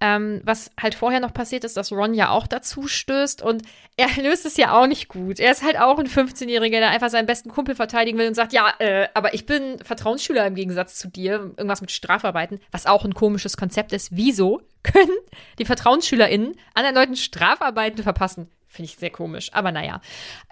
Ähm, 0.00 0.40
was 0.44 0.70
halt 0.80 0.94
vorher 0.94 1.18
noch 1.18 1.34
passiert 1.34 1.64
ist, 1.64 1.76
dass 1.76 1.90
Ron 1.90 2.14
ja 2.14 2.30
auch 2.30 2.46
dazu 2.46 2.86
stößt 2.86 3.42
und 3.42 3.62
er 3.96 4.08
löst 4.22 4.46
es 4.46 4.56
ja 4.56 4.78
auch 4.78 4.86
nicht 4.86 5.08
gut. 5.08 5.40
Er 5.40 5.50
ist 5.50 5.64
halt 5.64 5.78
auch 5.78 5.98
ein 5.98 6.06
15-Jähriger, 6.06 6.78
der 6.78 6.90
einfach 6.90 7.10
seinen 7.10 7.26
besten 7.26 7.50
Kumpel 7.50 7.74
verteidigen 7.74 8.16
will 8.16 8.28
und 8.28 8.34
sagt, 8.34 8.52
ja, 8.52 8.72
äh, 8.78 9.08
aber 9.14 9.34
ich 9.34 9.44
bin 9.44 9.78
Vertrauensschüler 9.80 10.46
im 10.46 10.54
Gegensatz 10.54 10.98
zu 10.98 11.08
dir. 11.08 11.52
Irgendwas 11.56 11.80
mit 11.80 11.90
Strafarbeiten, 11.90 12.60
was 12.70 12.86
auch 12.86 13.04
ein 13.04 13.14
komisches 13.14 13.56
Konzept 13.56 13.92
ist. 13.92 14.10
Wieso 14.12 14.62
können 14.84 15.18
die 15.58 15.64
VertrauensschülerInnen 15.64 16.54
anderen 16.74 16.94
Leuten 16.94 17.16
Strafarbeiten 17.16 18.04
verpassen? 18.04 18.48
Finde 18.68 18.90
ich 18.90 18.96
sehr 18.96 19.10
komisch, 19.10 19.52
aber 19.52 19.72
naja. 19.72 20.00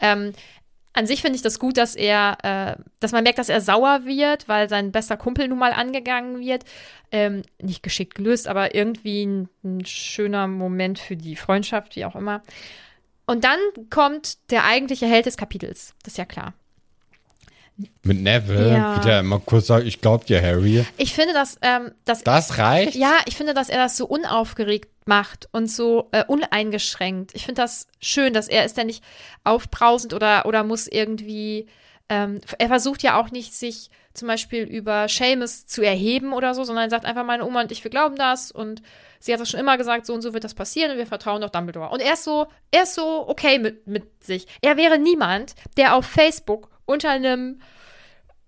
Ähm, 0.00 0.32
an 0.94 1.06
sich 1.06 1.22
finde 1.22 1.36
ich 1.36 1.42
das 1.42 1.58
gut, 1.58 1.76
dass 1.76 1.94
er, 1.94 2.36
äh, 2.42 2.82
dass 3.00 3.12
man 3.12 3.24
merkt, 3.24 3.38
dass 3.38 3.48
er 3.48 3.60
sauer 3.60 4.04
wird, 4.04 4.48
weil 4.48 4.68
sein 4.68 4.92
bester 4.92 5.16
Kumpel 5.16 5.48
nun 5.48 5.58
mal 5.58 5.72
angegangen 5.72 6.40
wird. 6.40 6.64
Ähm, 7.10 7.42
nicht 7.60 7.82
geschickt 7.82 8.14
gelöst, 8.14 8.48
aber 8.48 8.74
irgendwie 8.74 9.24
ein, 9.24 9.48
ein 9.64 9.84
schöner 9.84 10.46
Moment 10.46 10.98
für 10.98 11.16
die 11.16 11.36
Freundschaft, 11.36 11.96
wie 11.96 12.04
auch 12.04 12.16
immer. 12.16 12.42
Und 13.26 13.44
dann 13.44 13.58
kommt 13.90 14.50
der 14.50 14.64
eigentliche 14.64 15.06
Held 15.06 15.26
des 15.26 15.36
Kapitels. 15.36 15.94
Das 16.02 16.14
ist 16.14 16.18
ja 16.18 16.24
klar. 16.24 16.54
Mit 18.02 18.20
Neville, 18.20 18.72
Ja. 18.72 18.96
wie 18.96 19.06
der 19.06 19.20
immer 19.20 19.40
kurz 19.40 19.66
sagt, 19.68 19.86
ich 19.86 20.00
glaub 20.00 20.26
dir, 20.26 20.40
Harry. 20.42 20.84
Ich 20.96 21.14
finde, 21.14 21.32
dass, 21.34 21.58
ähm, 21.62 21.92
dass 22.04 22.24
Das 22.24 22.58
reicht? 22.58 22.94
Ja, 22.94 23.14
ich 23.26 23.36
finde, 23.36 23.54
dass 23.54 23.68
er 23.68 23.78
das 23.78 23.96
so 23.96 24.06
unaufgeregt 24.06 24.88
macht 25.06 25.48
und 25.52 25.68
so 25.70 26.08
äh, 26.12 26.24
uneingeschränkt. 26.26 27.32
Ich 27.34 27.44
finde 27.46 27.62
das 27.62 27.86
schön, 28.00 28.32
dass 28.32 28.48
er 28.48 28.64
ist 28.64 28.76
ja 28.76 28.84
nicht 28.84 29.02
aufbrausend 29.44 30.14
oder, 30.14 30.46
oder 30.46 30.64
muss 30.64 30.86
irgendwie. 30.86 31.66
Ähm, 32.08 32.40
er 32.58 32.68
versucht 32.68 33.02
ja 33.02 33.18
auch 33.20 33.30
nicht, 33.30 33.54
sich 33.54 33.88
zum 34.14 34.28
Beispiel 34.28 34.64
über 34.64 35.08
Seamus 35.08 35.66
zu 35.66 35.82
erheben 35.82 36.32
oder 36.34 36.54
so, 36.54 36.64
sondern 36.64 36.84
er 36.84 36.90
sagt 36.90 37.06
einfach, 37.06 37.24
meine 37.24 37.46
Oma 37.46 37.62
und 37.62 37.72
ich, 37.72 37.82
wir 37.82 37.90
glauben 37.90 38.16
das 38.16 38.52
und 38.52 38.82
sie 39.20 39.32
hat 39.32 39.40
das 39.40 39.48
schon 39.48 39.60
immer 39.60 39.78
gesagt, 39.78 40.04
so 40.04 40.12
und 40.12 40.20
so 40.20 40.34
wird 40.34 40.44
das 40.44 40.52
passieren 40.52 40.90
und 40.92 40.98
wir 40.98 41.06
vertrauen 41.06 41.40
doch 41.40 41.48
Dumbledore. 41.48 41.88
Und 41.88 42.00
er 42.02 42.12
ist 42.12 42.24
so, 42.24 42.46
er 42.70 42.82
ist 42.82 42.94
so 42.94 43.26
okay 43.28 43.58
mit, 43.58 43.86
mit 43.86 44.22
sich. 44.22 44.46
Er 44.60 44.76
wäre 44.76 44.98
niemand, 44.98 45.54
der 45.78 45.94
auf 45.96 46.04
Facebook 46.04 46.68
unter 46.84 47.10
einem 47.10 47.60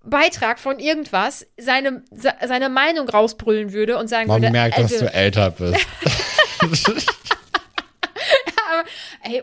Beitrag 0.03 0.59
von 0.59 0.79
irgendwas 0.79 1.47
seine, 1.57 2.03
se- 2.11 2.35
seine 2.47 2.69
Meinung 2.69 3.09
rausbrüllen 3.09 3.73
würde 3.73 3.99
und 3.99 4.09
sagen 4.09 4.29
Man 4.29 4.43
würde, 4.43 4.53
merkt, 4.53 4.77
dass 4.79 4.93
also, 4.93 5.07
du 5.07 5.13
älter 5.15 5.51
bist. 5.51 5.87
ey, 9.23 9.43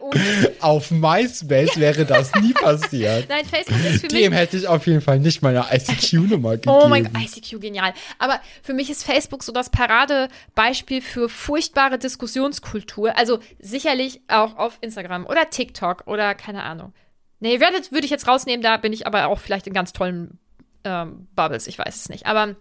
Auf 0.59 0.91
MySpace 0.91 1.79
wäre 1.79 2.05
das 2.05 2.33
nie 2.35 2.53
passiert. 2.53 3.29
nein, 3.29 3.45
Facebook 3.45 3.83
ist 3.85 4.01
für 4.01 4.07
Dem 4.07 4.31
mich 4.31 4.39
hätte 4.39 4.57
ich 4.57 4.67
auf 4.67 4.85
jeden 4.87 5.01
Fall 5.01 5.19
nicht 5.19 5.41
meine 5.41 5.65
ICQ-Nummer 5.71 6.51
gegeben. 6.51 6.75
Oh 6.75 6.87
mein 6.87 7.03
Gott, 7.05 7.13
ICQ, 7.21 7.59
genial. 7.61 7.93
Aber 8.19 8.39
für 8.61 8.73
mich 8.73 8.89
ist 8.89 9.03
Facebook 9.03 9.43
so 9.43 9.51
das 9.51 9.69
Paradebeispiel 9.69 11.01
für 11.01 11.29
furchtbare 11.29 11.97
Diskussionskultur. 11.97 13.17
Also 13.17 13.39
sicherlich 13.59 14.21
auch 14.27 14.57
auf 14.57 14.77
Instagram 14.81 15.25
oder 15.25 15.49
TikTok 15.49 16.03
oder 16.07 16.35
keine 16.35 16.63
Ahnung. 16.63 16.93
Nee, 17.41 17.57
Reddit 17.57 17.91
würde 17.91 18.05
ich 18.05 18.11
jetzt 18.11 18.27
rausnehmen, 18.27 18.61
da 18.61 18.77
bin 18.77 18.93
ich 18.93 19.07
aber 19.07 19.27
auch 19.27 19.39
vielleicht 19.39 19.67
in 19.67 19.73
ganz 19.73 19.93
tollen 19.93 20.39
ähm, 20.83 21.27
Bubbles, 21.35 21.67
ich 21.67 21.77
weiß 21.77 21.95
es 21.95 22.09
nicht. 22.09 22.27
Aber 22.27 22.55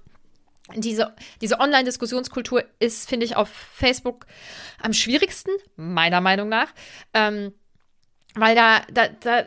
diese, 0.74 1.14
diese 1.40 1.60
Online-Diskussionskultur 1.60 2.64
ist, 2.78 3.08
finde 3.08 3.26
ich, 3.26 3.36
auf 3.36 3.48
Facebook 3.48 4.26
am 4.80 4.92
schwierigsten, 4.92 5.50
meiner 5.76 6.20
Meinung 6.20 6.48
nach. 6.48 6.72
Ähm, 7.12 7.52
weil 8.34 8.54
da, 8.54 8.80
da, 8.90 9.08
da, 9.08 9.44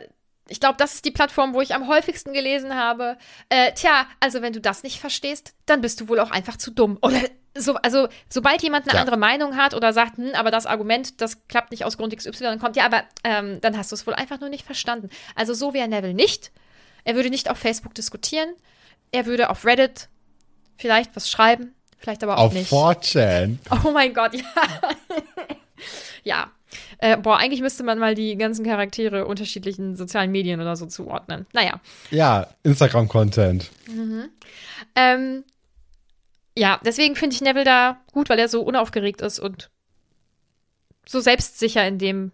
ich 0.48 0.60
glaube, 0.60 0.76
das 0.78 0.94
ist 0.94 1.04
die 1.04 1.10
Plattform, 1.10 1.52
wo 1.52 1.60
ich 1.60 1.74
am 1.74 1.88
häufigsten 1.88 2.32
gelesen 2.32 2.76
habe. 2.76 3.16
Äh, 3.48 3.72
tja, 3.72 4.06
also 4.20 4.40
wenn 4.40 4.52
du 4.52 4.60
das 4.60 4.84
nicht 4.84 5.00
verstehst, 5.00 5.54
dann 5.66 5.80
bist 5.80 6.00
du 6.00 6.08
wohl 6.08 6.20
auch 6.20 6.30
einfach 6.30 6.58
zu 6.58 6.70
dumm. 6.70 6.98
Oder 7.02 7.20
so, 7.56 7.74
also 7.76 8.08
sobald 8.28 8.62
jemand 8.62 8.86
eine 8.86 8.94
Ja. 8.94 9.00
andere 9.00 9.16
Meinung 9.16 9.56
hat 9.56 9.74
oder 9.74 9.92
sagt, 9.92 10.16
hm, 10.16 10.30
aber 10.34 10.50
das 10.50 10.66
Argument, 10.66 11.20
das 11.20 11.46
klappt 11.48 11.70
nicht 11.70 11.84
aus 11.84 11.96
Grund 11.96 12.16
XY, 12.16 12.32
dann 12.40 12.58
kommt, 12.58 12.76
ja, 12.76 12.84
aber 12.84 13.04
ähm, 13.22 13.60
dann 13.60 13.76
hast 13.78 13.92
du 13.92 13.94
es 13.96 14.06
wohl 14.06 14.14
einfach 14.14 14.40
nur 14.40 14.48
nicht 14.48 14.64
verstanden. 14.66 15.08
Also 15.34 15.54
so 15.54 15.72
wäre 15.74 15.86
Neville 15.88 16.14
nicht. 16.14 16.50
Er 17.04 17.14
würde 17.14 17.30
nicht 17.30 17.50
auf 17.50 17.58
Facebook 17.58 17.94
diskutieren. 17.94 18.48
Er 19.12 19.26
würde 19.26 19.50
auf 19.50 19.64
Reddit 19.64 20.08
vielleicht 20.76 21.14
was 21.14 21.30
schreiben, 21.30 21.72
vielleicht 21.98 22.24
aber 22.24 22.38
auch 22.38 22.46
Auf 22.46 22.54
nicht. 22.54 22.72
4chan. 22.72 23.58
Oh 23.84 23.90
mein 23.92 24.12
Gott, 24.14 24.34
ja. 24.34 24.44
ja. 26.24 26.50
Äh, 26.98 27.16
boah, 27.18 27.38
eigentlich 27.38 27.60
müsste 27.60 27.84
man 27.84 27.98
mal 27.98 28.14
die 28.16 28.36
ganzen 28.36 28.64
Charaktere 28.64 29.26
unterschiedlichen 29.26 29.94
sozialen 29.94 30.32
Medien 30.32 30.60
oder 30.60 30.74
so 30.74 30.86
zuordnen. 30.86 31.46
Naja. 31.52 31.80
Ja, 32.10 32.48
Instagram-Content. 32.64 33.70
Ähm, 34.96 35.44
ja, 36.56 36.80
deswegen 36.84 37.16
finde 37.16 37.34
ich 37.34 37.40
Neville 37.40 37.64
da 37.64 37.98
gut, 38.12 38.28
weil 38.28 38.38
er 38.38 38.48
so 38.48 38.62
unaufgeregt 38.62 39.20
ist 39.20 39.38
und 39.38 39.70
so 41.06 41.20
selbstsicher 41.20 41.86
in 41.86 41.98
dem, 41.98 42.32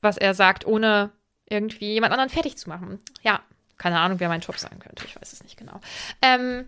was 0.00 0.16
er 0.16 0.34
sagt, 0.34 0.66
ohne 0.66 1.10
irgendwie 1.48 1.92
jemand 1.92 2.12
anderen 2.12 2.30
fertig 2.30 2.56
zu 2.56 2.68
machen. 2.68 2.98
Ja, 3.22 3.40
keine 3.76 4.00
Ahnung, 4.00 4.20
wer 4.20 4.28
mein 4.28 4.40
Job 4.40 4.58
sein 4.58 4.78
könnte. 4.78 5.04
Ich 5.06 5.16
weiß 5.16 5.32
es 5.32 5.42
nicht 5.42 5.56
genau. 5.56 5.80
Ähm, 6.22 6.66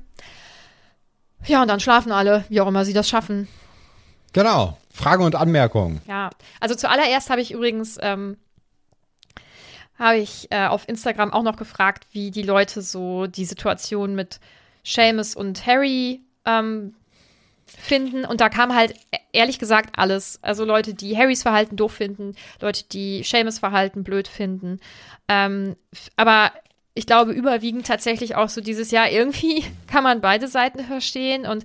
ja, 1.46 1.62
und 1.62 1.68
dann 1.68 1.80
schlafen 1.80 2.12
alle, 2.12 2.44
wie 2.48 2.60
auch 2.60 2.68
immer 2.68 2.84
sie 2.84 2.92
das 2.92 3.08
schaffen. 3.08 3.48
Genau. 4.32 4.78
Fragen 4.92 5.24
und 5.24 5.34
Anmerkungen. 5.34 6.00
Ja, 6.06 6.30
also 6.60 6.74
zuallererst 6.74 7.30
habe 7.30 7.40
ich 7.40 7.52
übrigens 7.52 7.98
ähm, 8.00 8.36
habe 9.98 10.18
ich 10.18 10.50
äh, 10.50 10.66
auf 10.66 10.88
Instagram 10.88 11.32
auch 11.32 11.42
noch 11.42 11.56
gefragt, 11.56 12.06
wie 12.12 12.30
die 12.30 12.42
Leute 12.42 12.82
so 12.82 13.26
die 13.26 13.44
Situation 13.44 14.14
mit 14.14 14.40
Seamus 14.84 15.34
und 15.34 15.66
Harry 15.66 16.22
ähm, 16.46 16.94
finden. 17.66 18.24
Und 18.24 18.40
da 18.40 18.48
kam 18.48 18.74
halt 18.74 18.92
e- 19.12 19.18
ehrlich 19.32 19.58
gesagt 19.58 19.98
alles. 19.98 20.38
Also 20.42 20.64
Leute, 20.64 20.94
die 20.94 21.16
Harrys 21.16 21.42
Verhalten 21.42 21.76
doof 21.76 21.92
finden, 21.92 22.34
Leute, 22.60 22.84
die 22.84 23.22
Seamus 23.22 23.58
Verhalten 23.58 24.04
blöd 24.04 24.28
finden. 24.28 24.80
Ähm, 25.28 25.76
aber 26.16 26.52
ich 26.94 27.06
glaube 27.06 27.32
überwiegend 27.32 27.86
tatsächlich 27.86 28.36
auch 28.36 28.48
so 28.48 28.60
dieses 28.60 28.90
Jahr 28.90 29.10
irgendwie 29.10 29.64
kann 29.90 30.04
man 30.04 30.20
beide 30.20 30.46
Seiten 30.48 30.84
verstehen 30.84 31.46
und 31.46 31.64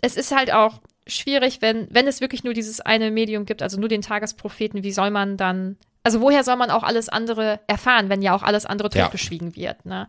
es 0.00 0.16
ist 0.16 0.34
halt 0.34 0.52
auch 0.52 0.80
schwierig, 1.06 1.60
wenn, 1.60 1.88
wenn 1.90 2.06
es 2.06 2.20
wirklich 2.20 2.44
nur 2.44 2.54
dieses 2.54 2.80
eine 2.80 3.10
Medium 3.10 3.46
gibt, 3.46 3.62
also 3.62 3.78
nur 3.80 3.88
den 3.88 4.02
Tagespropheten, 4.02 4.82
wie 4.82 4.92
soll 4.92 5.10
man 5.10 5.36
dann, 5.36 5.76
also 6.02 6.20
woher 6.20 6.44
soll 6.44 6.56
man 6.56 6.70
auch 6.70 6.82
alles 6.82 7.08
andere 7.08 7.60
erfahren, 7.66 8.08
wenn 8.08 8.22
ja 8.22 8.34
auch 8.34 8.42
alles 8.42 8.66
andere 8.66 8.90
Ja. 8.94 9.04
totgeschwiegen 9.04 9.56
wird, 9.56 9.86
ne? 9.86 10.06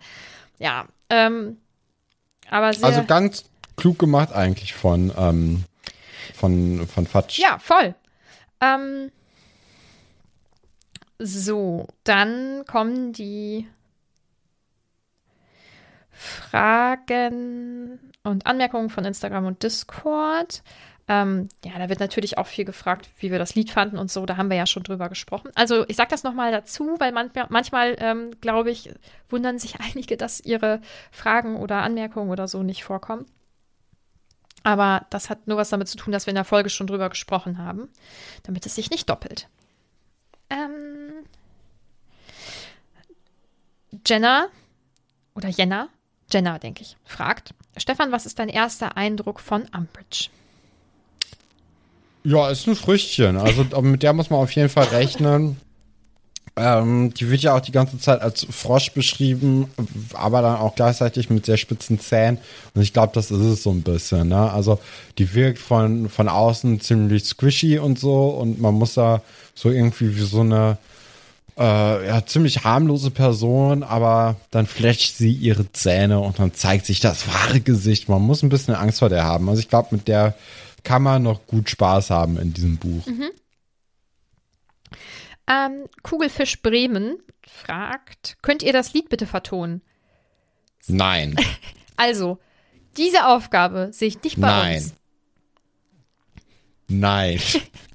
Ja, 0.59 0.87
ähm, 1.09 1.57
aber 2.49 2.73
sehr, 2.73 2.87
Also 2.89 3.03
ganz 3.05 3.45
klug 3.80 3.97
gemacht 3.97 4.34
eigentlich 4.34 4.73
von, 4.73 5.11
ähm, 5.17 5.63
von, 6.36 6.86
von 6.88 7.07
Fatsch. 7.07 7.39
ja, 7.39 7.57
voll. 7.59 7.95
Ähm, 8.61 9.11
so, 11.17 11.88
dann 12.03 12.65
kommen 12.65 13.13
die 13.13 13.67
Fragen 16.11 17.99
und 18.23 18.45
Anmerkungen 18.45 18.89
von 18.89 19.05
Instagram 19.05 19.45
und 19.45 19.63
Discord. 19.63 20.61
Ähm, 21.07 21.49
ja, 21.65 21.71
da 21.80 21.89
wird 21.89 22.01
natürlich 22.01 22.38
auch 22.38 22.47
viel 22.47 22.65
gefragt, 22.65 23.09
wie 23.17 23.32
wir 23.32 23.39
das 23.39 23.55
Lied 23.55 23.71
fanden 23.71 23.97
und 23.97 24.11
so. 24.11 24.25
Da 24.25 24.38
haben 24.38 24.49
wir 24.49 24.57
ja 24.57 24.67
schon 24.67 24.84
drüber 24.84 25.09
gesprochen. 25.09 25.51
Also 25.55 25.86
ich 25.88 25.95
sage 25.95 26.11
das 26.11 26.23
nochmal 26.23 26.51
dazu, 26.51 26.97
weil 26.99 27.11
manchmal, 27.11 27.47
manchmal 27.49 27.95
ähm, 27.99 28.32
glaube 28.41 28.69
ich, 28.71 28.91
wundern 29.30 29.57
sich 29.57 29.80
einige, 29.80 30.17
dass 30.17 30.39
ihre 30.41 30.82
Fragen 31.11 31.55
oder 31.55 31.77
Anmerkungen 31.77 32.30
oder 32.30 32.47
so 32.47 32.61
nicht 32.61 32.84
vorkommen. 32.84 33.25
Aber 34.64 35.05
das 35.10 35.30
hat 35.30 35.47
nur 35.47 35.57
was 35.57 35.70
damit 35.70 35.88
zu 35.88 35.97
tun, 35.97 36.12
dass 36.12 36.26
wir 36.26 36.32
in 36.32 36.36
der 36.36 36.43
Folge 36.43 36.70
schon 36.70 36.88
drüber 36.88 37.10
gesprochen 37.10 37.57
haben, 37.57 37.89
damit 38.43 38.66
es 38.66 38.76
sich 38.76 38.89
nicht 38.89 39.10
doppelt. 39.10 39.47
Ähm, 40.49 41.26
Jenna 44.05 44.47
oder 45.36 45.49
Jenna, 45.49 45.89
Jenna, 46.32 46.60
denke 46.60 46.84
ich, 46.84 46.97
fragt: 47.05 47.53
Stefan, 47.78 48.12
was 48.12 48.26
ist 48.26 48.39
dein 48.39 48.49
erster 48.49 48.97
Eindruck 48.97 49.39
von 49.39 49.64
Umbridge? 49.76 50.30
Ja, 52.24 52.49
ist 52.49 52.68
ein 52.68 52.76
Früchtchen. 52.76 53.38
Also 53.38 53.64
mit 53.82 54.03
der 54.03 54.14
muss 54.14 54.30
man 54.30 54.39
auf 54.41 54.51
jeden 54.51 54.70
Fall 54.70 54.86
rechnen. 54.86 55.60
Ähm, 56.60 57.14
die 57.14 57.30
wird 57.30 57.41
ja 57.41 57.55
auch 57.55 57.62
die 57.62 57.72
ganze 57.72 57.97
Zeit 57.99 58.22
als 58.22 58.45
Frosch 58.49 58.91
beschrieben, 58.91 59.70
aber 60.14 60.41
dann 60.41 60.57
auch 60.57 60.76
gleichzeitig 60.76 61.30
mit 61.30 61.45
sehr 61.45 61.57
spitzen 61.57 61.99
Zähnen. 61.99 62.38
Und 62.76 62.82
ich 62.82 62.91
glaube, 62.91 63.12
das 63.14 63.32
ist 63.32 63.39
es 63.39 63.64
so 63.64 63.72
ein 63.72 63.82
bisschen. 63.82 64.28
Ne? 64.28 64.51
Also 64.51 64.80
die 65.18 65.34
wirkt 65.34 65.60
von, 65.60 66.10
von 66.10 66.28
außen 66.28 66.82
ziemlich 66.82 67.24
squishy 67.24 67.80
und 67.80 67.97
so. 67.97 68.30
Und 68.30 68.60
man 68.60 68.74
muss 68.74 68.95
da 68.95 69.22
so 69.55 69.70
irgendwie 69.70 70.18
wie 70.18 70.26
so 70.26 70.41
eine 70.41 70.78
äh, 71.57 72.07
ja, 72.07 72.26
ziemlich 72.26 72.64
harmlose 72.64 73.12
Person, 73.12 73.84
aber 73.84 74.38
dann 74.51 74.66
flasht 74.66 75.18
sie 75.18 75.32
ihre 75.32 75.72
Zähne 75.72 76.20
und 76.20 76.39
dann 76.39 76.53
zeigt 76.53 76.86
sich 76.86 76.99
das 76.99 77.28
wahre 77.28 77.60
Gesicht. 77.60 78.10
Man 78.10 78.22
muss 78.22 78.43
ein 78.43 78.49
bisschen 78.49 78.76
Angst 78.76 78.99
vor 78.99 79.10
der 79.10 79.24
haben. 79.24 79.49
Also 79.49 79.62
ich 79.62 79.70
glaube, 79.70 79.89
mit 79.91 80.07
der 80.07 80.36
kann 80.84 81.03
man 81.03 81.24
noch 81.24 81.45
gut 81.47 81.70
Spaß 81.70 82.10
haben 82.10 82.38
in 82.38 82.53
diesem 82.53 82.78
Buch. 82.78 83.05
Ähm, 85.49 85.89
Kugelfisch 86.03 86.61
Bremen 86.61 87.17
fragt: 87.45 88.37
Könnt 88.41 88.63
ihr 88.63 88.73
das 88.73 88.93
Lied 88.93 89.09
bitte 89.09 89.25
vertonen? 89.25 89.81
Nein. 90.87 91.35
Also, 92.01 92.39
diese 92.95 93.27
Aufgabe 93.27 93.89
sehe 93.91 94.07
ich 94.07 94.23
nicht 94.23 94.39
bei 94.39 94.47
Nein. 94.47 94.77
uns. 94.77 94.93
Nein. 96.87 97.41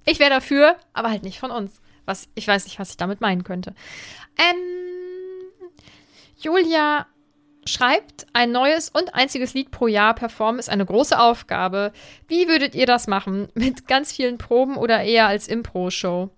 Ich 0.07 0.19
wäre 0.19 0.29
dafür, 0.29 0.77
aber 0.93 1.09
halt 1.09 1.23
nicht 1.23 1.39
von 1.39 1.51
uns. 1.51 1.81
Was, 2.05 2.29
ich 2.35 2.47
weiß 2.47 2.65
nicht, 2.65 2.79
was 2.79 2.91
ich 2.91 2.99
damit 2.99 3.23
meinen 3.23 3.43
könnte. 3.43 3.75
Ähm, 4.37 5.65
Julia 6.37 7.07
schreibt, 7.65 8.27
ein 8.35 8.53
neues 8.53 8.91
und 8.91 9.15
einziges 9.15 9.55
Lied 9.55 9.71
pro 9.71 9.87
Jahr 9.87 10.15
performen 10.15 10.59
ist 10.59 10.69
eine 10.69 10.85
große 10.85 11.19
Aufgabe. 11.19 11.93
Wie 12.29 12.47
würdet 12.49 12.75
ihr 12.75 12.85
das 12.85 13.07
machen? 13.07 13.49
Mit 13.55 13.89
ganz 13.89 14.13
vielen 14.13 14.37
Proben 14.37 14.77
oder 14.77 15.03
eher 15.03 15.27
als 15.27 15.49
Impro-Show? 15.49 16.29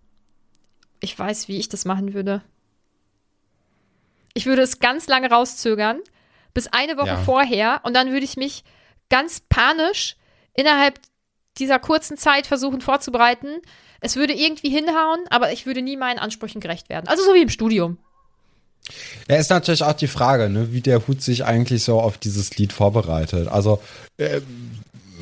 Ich 1.01 1.19
weiß, 1.19 1.49
wie 1.49 1.59
ich 1.59 1.69
das 1.69 1.85
machen 1.85 2.15
würde. 2.15 2.43
Ich 4.35 4.47
würde 4.47 4.63
es 4.63 4.81
ganz 4.81 5.07
lange 5.07 5.31
rauszögern, 5.31 6.01
bis 6.55 6.67
eine 6.69 6.97
Woche 6.97 7.07
Ja. 7.09 7.17
vorher, 7.17 7.81
und 7.85 7.95
dann 7.95 8.11
würde 8.11 8.25
ich 8.25 8.37
mich 8.37 8.65
ganz 9.09 9.41
panisch 9.49 10.17
innerhalb 10.55 11.01
dieser 11.59 11.79
kurzen 11.79 12.17
Zeit 12.17 12.47
versuchen 12.47 12.81
vorzubereiten. 12.81 13.63
Es 14.01 14.17
würde 14.17 14.35
irgendwie 14.35 14.69
hinhauen, 14.69 15.21
aber 15.31 15.53
ich 15.53 15.65
würde 15.65 15.81
nie 15.81 15.97
meinen 15.97 16.19
Ansprüchen 16.19 16.61
gerecht 16.61 16.89
werden. 16.89 17.09
Also 17.09 17.25
so 17.25 17.35
wie 17.35 17.43
im 17.43 17.49
Studium. 17.49 17.99
Ja, 19.29 19.37
ist 19.37 19.51
natürlich 19.51 19.83
auch 19.83 19.95
die 19.95 20.07
Frage, 20.07 20.49
ne, 20.49 20.73
wie 20.73 20.81
der 20.81 21.07
Hut 21.09 21.21
sich 21.23 21.45
eigentlich 21.45 21.83
so 21.83 22.01
auf 22.01 22.19
dieses 22.19 22.57
Lied 22.57 22.73
vorbereitet. 22.73 23.49
Also, 23.49 23.81
äh, 24.17 24.41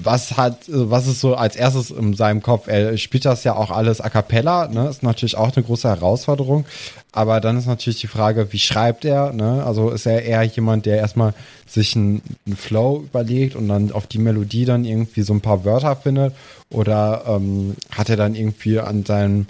was 0.05 0.37
hat, 0.37 0.69
äh, 0.69 0.91
was 0.91 1.07
ist 1.07 1.21
so 1.21 1.35
als 1.35 1.57
erstes 1.57 1.91
in 1.91 2.15
seinem 2.15 2.43
Kopf? 2.43 2.69
Er 2.69 2.97
spielt 2.99 3.25
das 3.25 3.45
ja 3.45 3.57
auch 3.57 3.71
alles 3.71 4.01
a 4.01 4.09
cappella, 4.11 4.69
ne? 4.69 4.89
Ist 4.89 5.03
natürlich 5.03 5.37
auch 5.37 5.55
eine 5.55 5.65
große 5.65 5.89
Herausforderung. 5.89 6.65
Aber 7.13 7.41
dann 7.41 7.57
ist 7.57 7.67
natürlich 7.67 8.01
die 8.01 8.07
Frage, 8.07 8.53
wie 8.53 8.59
schreibt 8.59 9.05
er, 9.05 9.33
ne? 9.33 9.65
Also 9.65 9.91
ist 9.91 10.07
er 10.07 10.23
eher 10.23 10.43
jemand, 10.43 10.87
der 10.87 10.99
erstmal 10.99 11.35
sich 11.67 11.97
einen, 11.97 12.23
Flow 12.57 13.05
überlegt 13.05 13.57
und 13.57 13.69
dann 13.69 13.93
auf 13.93 14.07
die 14.07 14.19
Melodie 14.19 14.65
dann 14.65 14.85
irgendwie 14.85 15.23
so 15.23 15.33
ein 15.33 15.41
paar 15.41 15.65
Wörter 15.65 15.97
findet? 15.97 16.35
Oder 16.71 17.25
ähm, 17.27 17.77
hat 17.91 18.09
er 18.11 18.17
dann 18.17 18.35
irgendwie 18.35 18.81
an 18.81 19.05
seinem 19.05 19.47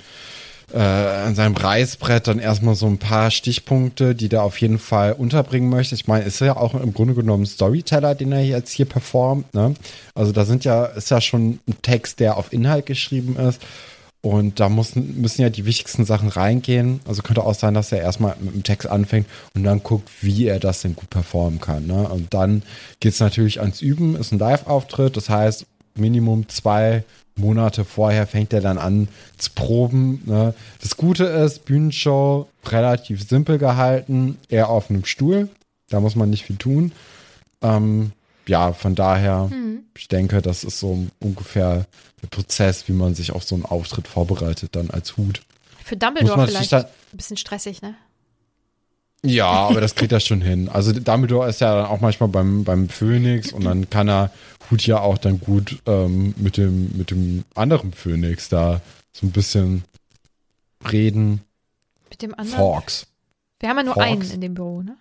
äh, 0.74 0.78
an 0.78 1.36
seinem 1.36 1.54
Reißbrett 1.54 2.26
dann 2.26 2.40
erstmal 2.40 2.74
so 2.74 2.86
ein 2.86 2.98
paar 2.98 3.30
Stichpunkte, 3.30 4.14
die 4.14 4.28
der 4.28 4.42
auf 4.42 4.60
jeden 4.60 4.80
Fall 4.80 5.12
unterbringen 5.12 5.70
möchte. 5.70 5.94
Ich 5.94 6.08
meine, 6.08 6.24
ist 6.24 6.40
ja 6.40 6.56
auch 6.56 6.74
im 6.74 6.92
Grunde 6.92 7.14
genommen 7.14 7.46
Storyteller, 7.46 8.14
den 8.16 8.32
er 8.32 8.44
jetzt 8.44 8.72
hier 8.72 8.86
performt. 8.86 9.54
Ne? 9.54 9.74
Also 10.14 10.32
da 10.32 10.44
sind 10.44 10.64
ja, 10.64 10.86
ist 10.86 11.10
ja 11.10 11.20
schon 11.20 11.60
ein 11.68 11.76
Text, 11.82 12.18
der 12.18 12.36
auf 12.36 12.52
Inhalt 12.52 12.86
geschrieben 12.86 13.36
ist. 13.36 13.62
Und 14.20 14.58
da 14.58 14.68
müssen, 14.68 15.20
müssen 15.20 15.42
ja 15.42 15.50
die 15.50 15.66
wichtigsten 15.66 16.06
Sachen 16.06 16.28
reingehen. 16.28 17.00
Also 17.06 17.22
könnte 17.22 17.44
auch 17.44 17.54
sein, 17.54 17.74
dass 17.74 17.92
er 17.92 18.00
erstmal 18.00 18.34
mit 18.40 18.54
dem 18.54 18.62
Text 18.62 18.88
anfängt 18.88 19.26
und 19.54 19.64
dann 19.64 19.82
guckt, 19.82 20.08
wie 20.22 20.46
er 20.46 20.58
das 20.58 20.82
denn 20.82 20.96
gut 20.96 21.10
performen 21.10 21.60
kann. 21.60 21.86
Ne? 21.86 22.08
Und 22.08 22.32
dann 22.34 22.62
geht's 23.00 23.20
natürlich 23.20 23.60
ans 23.60 23.80
Üben, 23.80 24.16
ist 24.16 24.32
ein 24.32 24.38
Live-Auftritt. 24.38 25.16
Das 25.16 25.28
heißt, 25.28 25.66
Minimum 25.94 26.48
zwei 26.48 27.04
Monate 27.36 27.84
vorher 27.84 28.26
fängt 28.26 28.52
er 28.52 28.60
dann 28.60 28.78
an 28.78 29.08
zu 29.38 29.50
proben. 29.54 30.22
Ne? 30.24 30.54
Das 30.80 30.96
Gute 30.96 31.24
ist, 31.24 31.64
Bühnenshow 31.64 32.48
relativ 32.66 33.26
simpel 33.28 33.58
gehalten, 33.58 34.38
eher 34.48 34.68
auf 34.68 34.90
einem 34.90 35.04
Stuhl. 35.04 35.48
Da 35.88 36.00
muss 36.00 36.16
man 36.16 36.30
nicht 36.30 36.44
viel 36.44 36.56
tun. 36.56 36.92
Ähm, 37.62 38.12
ja, 38.46 38.72
von 38.72 38.94
daher, 38.94 39.50
ich 39.96 40.08
denke, 40.08 40.42
das 40.42 40.64
ist 40.64 40.78
so 40.78 41.06
ungefähr 41.20 41.86
der 42.22 42.28
Prozess, 42.28 42.88
wie 42.88 42.92
man 42.92 43.14
sich 43.14 43.32
auf 43.32 43.44
so 43.44 43.54
einen 43.54 43.64
Auftritt 43.64 44.06
vorbereitet, 44.06 44.76
dann 44.76 44.90
als 44.90 45.16
Hut. 45.16 45.42
Für 45.82 45.96
Dumbledore 45.96 46.46
vielleicht 46.46 46.72
ein 46.72 46.86
bisschen 47.12 47.36
stressig, 47.36 47.82
ne? 47.82 47.94
Ja, 49.24 49.46
aber 49.46 49.80
das 49.80 49.94
kriegt 49.94 50.12
er 50.12 50.20
schon 50.20 50.42
hin. 50.42 50.68
Also 50.68 50.92
Dumbledore 50.92 51.48
ist 51.48 51.62
ja 51.62 51.74
dann 51.74 51.86
auch 51.86 52.00
manchmal 52.00 52.28
beim, 52.28 52.62
beim 52.64 52.90
Phönix 52.90 53.52
und 53.52 53.64
dann 53.64 53.88
kann 53.88 54.08
er 54.08 54.30
Hut 54.70 54.86
ja 54.86 55.00
auch 55.00 55.16
dann 55.16 55.40
gut 55.40 55.80
ähm, 55.86 56.34
mit, 56.36 56.58
dem, 56.58 56.96
mit 56.96 57.10
dem 57.10 57.44
anderen 57.54 57.92
Phönix 57.92 58.50
da 58.50 58.82
so 59.12 59.26
ein 59.26 59.30
bisschen 59.30 59.84
reden. 60.92 61.40
Mit 62.10 62.20
dem 62.20 62.34
anderen. 62.34 62.58
Fox. 62.58 63.06
Wir 63.60 63.70
haben 63.70 63.78
ja 63.78 63.82
nur 63.84 63.94
Fox. 63.94 64.06
einen 64.06 64.30
in 64.30 64.40
dem 64.42 64.54
Büro, 64.54 64.82
ne? 64.82 64.96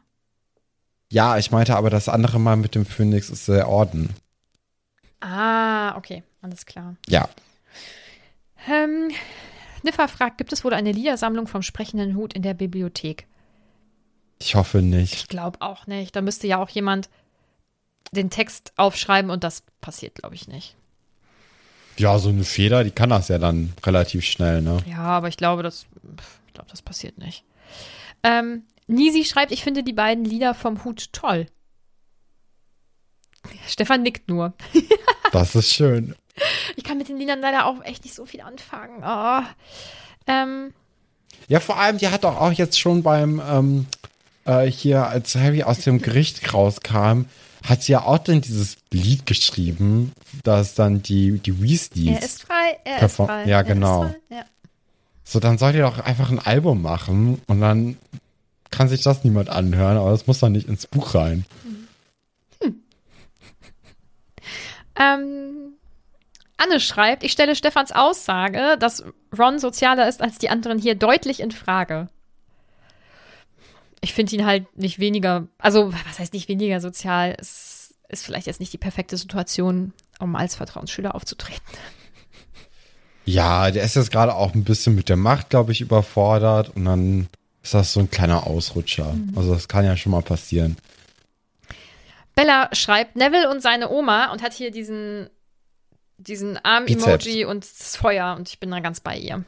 Ja, 1.11 1.37
ich 1.37 1.51
meinte 1.51 1.75
aber 1.75 1.89
das 1.89 2.07
andere 2.07 2.39
Mal 2.39 2.55
mit 2.55 2.75
dem 2.75 2.85
Phönix 2.85 3.29
ist 3.29 3.49
der 3.49 3.67
Orden. 3.67 4.09
Ah, 5.19 5.97
okay, 5.97 6.23
alles 6.41 6.65
klar. 6.65 6.95
Ja. 7.09 7.27
Ähm, 8.69 9.11
Niffer 9.83 10.07
fragt, 10.07 10.37
gibt 10.37 10.53
es 10.53 10.63
wohl 10.63 10.73
eine 10.73 10.93
Liedersammlung 10.93 11.47
vom 11.47 11.61
sprechenden 11.61 12.15
Hut 12.15 12.33
in 12.33 12.41
der 12.41 12.53
Bibliothek? 12.53 13.27
Ich 14.45 14.55
hoffe 14.55 14.81
nicht. 14.81 15.13
Ich 15.13 15.27
glaube 15.29 15.61
auch 15.61 15.87
nicht. 15.87 16.15
Da 16.15 16.21
müsste 16.21 16.47
ja 16.47 16.61
auch 16.61 16.69
jemand 16.69 17.09
den 18.11 18.29
Text 18.29 18.73
aufschreiben 18.75 19.31
und 19.31 19.43
das 19.43 19.63
passiert, 19.79 20.15
glaube 20.15 20.35
ich, 20.35 20.47
nicht. 20.49 20.75
Ja, 21.97 22.17
so 22.19 22.27
eine 22.29 22.43
Feder, 22.43 22.83
die 22.83 22.91
kann 22.91 23.09
das 23.09 23.29
ja 23.29 23.37
dann 23.37 23.73
relativ 23.85 24.25
schnell, 24.25 24.61
ne? 24.61 24.83
Ja, 24.85 24.97
aber 24.99 25.29
ich 25.29 25.37
glaube, 25.37 25.63
das, 25.63 25.85
ich 26.47 26.53
glaube, 26.53 26.69
das 26.69 26.81
passiert 26.81 27.17
nicht. 27.17 27.45
Ähm, 28.23 28.63
Nisi 28.87 29.23
schreibt, 29.23 29.51
ich 29.53 29.63
finde 29.63 29.81
die 29.81 29.93
beiden 29.93 30.25
Lieder 30.25 30.53
vom 30.53 30.83
Hut 30.83 31.13
toll. 31.13 31.45
Stefan 33.67 34.03
nickt 34.03 34.29
nur. 34.29 34.53
Das 35.31 35.55
ist 35.55 35.73
schön. 35.73 36.13
Ich 36.75 36.83
kann 36.83 36.99
mit 36.99 37.09
den 37.09 37.17
Liedern 37.17 37.39
leider 37.39 37.65
auch 37.65 37.83
echt 37.83 38.03
nicht 38.03 38.13
so 38.13 38.27
viel 38.27 38.41
anfangen. 38.41 39.01
Oh. 39.03 39.41
Ähm, 40.27 40.73
Ja, 41.47 41.59
vor 41.59 41.79
allem, 41.79 41.97
die 41.97 42.07
hat 42.09 42.23
doch 42.23 42.39
auch 42.39 42.51
jetzt 42.51 42.79
schon 42.79 43.01
beim, 43.01 43.41
ähm, 43.49 43.87
äh, 44.45 44.65
hier, 44.65 45.07
als 45.07 45.35
Harry 45.35 45.63
aus 45.63 45.79
dem 45.79 46.01
Gericht 46.01 46.53
rauskam, 46.53 47.25
hat 47.63 47.83
sie 47.83 47.93
ja 47.93 48.03
auch 48.03 48.17
dann 48.17 48.41
dieses 48.41 48.77
Lied 48.91 49.25
geschrieben, 49.25 50.11
das 50.43 50.75
dann 50.75 51.01
die, 51.01 51.39
die 51.39 51.61
Weasleys. 51.61 52.19
er 52.19 52.23
ist 52.23 52.41
frei, 52.43 52.77
er 52.83 53.01
ist 53.03 53.15
frei. 53.15 53.45
ja, 53.45 53.61
genau. 53.61 54.03
Frei, 54.03 54.15
ja. 54.29 54.45
So, 55.23 55.39
dann 55.39 55.57
soll 55.57 55.71
die 55.71 55.79
doch 55.79 55.99
einfach 55.99 56.29
ein 56.29 56.39
Album 56.39 56.81
machen 56.81 57.41
und 57.47 57.61
dann 57.61 57.97
kann 58.69 58.89
sich 58.89 59.03
das 59.03 59.23
niemand 59.23 59.49
anhören, 59.49 59.97
aber 59.97 60.11
das 60.11 60.27
muss 60.27 60.39
dann 60.39 60.51
nicht 60.51 60.67
ins 60.67 60.87
Buch 60.87 61.15
rein. 61.15 61.45
Ähm, 64.95 65.73
Anne 66.57 66.79
schreibt, 66.79 67.23
ich 67.23 67.31
stelle 67.31 67.55
Stefans 67.55 67.91
Aussage, 67.91 68.77
dass 68.79 69.03
Ron 69.37 69.59
sozialer 69.59 70.07
ist 70.07 70.21
als 70.21 70.37
die 70.37 70.49
anderen 70.49 70.79
hier 70.79 70.95
deutlich 70.95 71.39
in 71.39 71.51
Frage. 71.51 72.09
Ich 74.03 74.13
finde 74.13 74.35
ihn 74.35 74.45
halt 74.45 74.77
nicht 74.77 74.99
weniger, 74.99 75.47
also 75.59 75.93
was 75.93 76.19
heißt 76.19 76.33
nicht 76.33 76.49
weniger 76.49 76.81
sozial? 76.81 77.37
Es 77.39 77.95
ist 78.09 78.25
vielleicht 78.25 78.47
jetzt 78.47 78.59
nicht 78.59 78.73
die 78.73 78.77
perfekte 78.77 79.15
Situation, 79.15 79.93
um 80.19 80.35
als 80.35 80.55
Vertrauensschüler 80.55 81.15
aufzutreten. 81.15 81.61
Ja, 83.23 83.71
der 83.71 83.83
ist 83.83 83.95
jetzt 83.95 84.11
gerade 84.11 84.35
auch 84.35 84.53
ein 84.53 84.65
bisschen 84.65 84.93
mit 84.95 85.07
der 85.07 85.15
Macht, 85.15 85.49
glaube 85.49 85.71
ich, 85.71 85.79
überfordert 85.79 86.75
und 86.75 86.83
dann 86.83 87.29
ist 87.63 87.73
das 87.73 87.93
so 87.93 88.01
ein 88.01 88.11
kleiner 88.11 88.45
Ausrutscher. 88.45 89.13
Mhm. 89.13 89.37
Also 89.37 89.53
das 89.53 89.69
kann 89.69 89.85
ja 89.85 89.95
schon 89.95 90.11
mal 90.11 90.21
passieren. 90.21 90.75
Bella 92.35 92.69
schreibt 92.73 93.15
Neville 93.15 93.49
und 93.49 93.61
seine 93.61 93.89
Oma 93.89 94.33
und 94.33 94.41
hat 94.41 94.51
hier 94.51 94.71
diesen, 94.71 95.29
diesen 96.17 96.57
Arm-Emoji 96.57 97.45
und 97.45 97.63
das 97.63 97.95
Feuer 97.95 98.35
und 98.37 98.49
ich 98.49 98.59
bin 98.59 98.69
da 98.69 98.81
ganz 98.81 98.99
bei 98.99 99.15
ihr. 99.15 99.45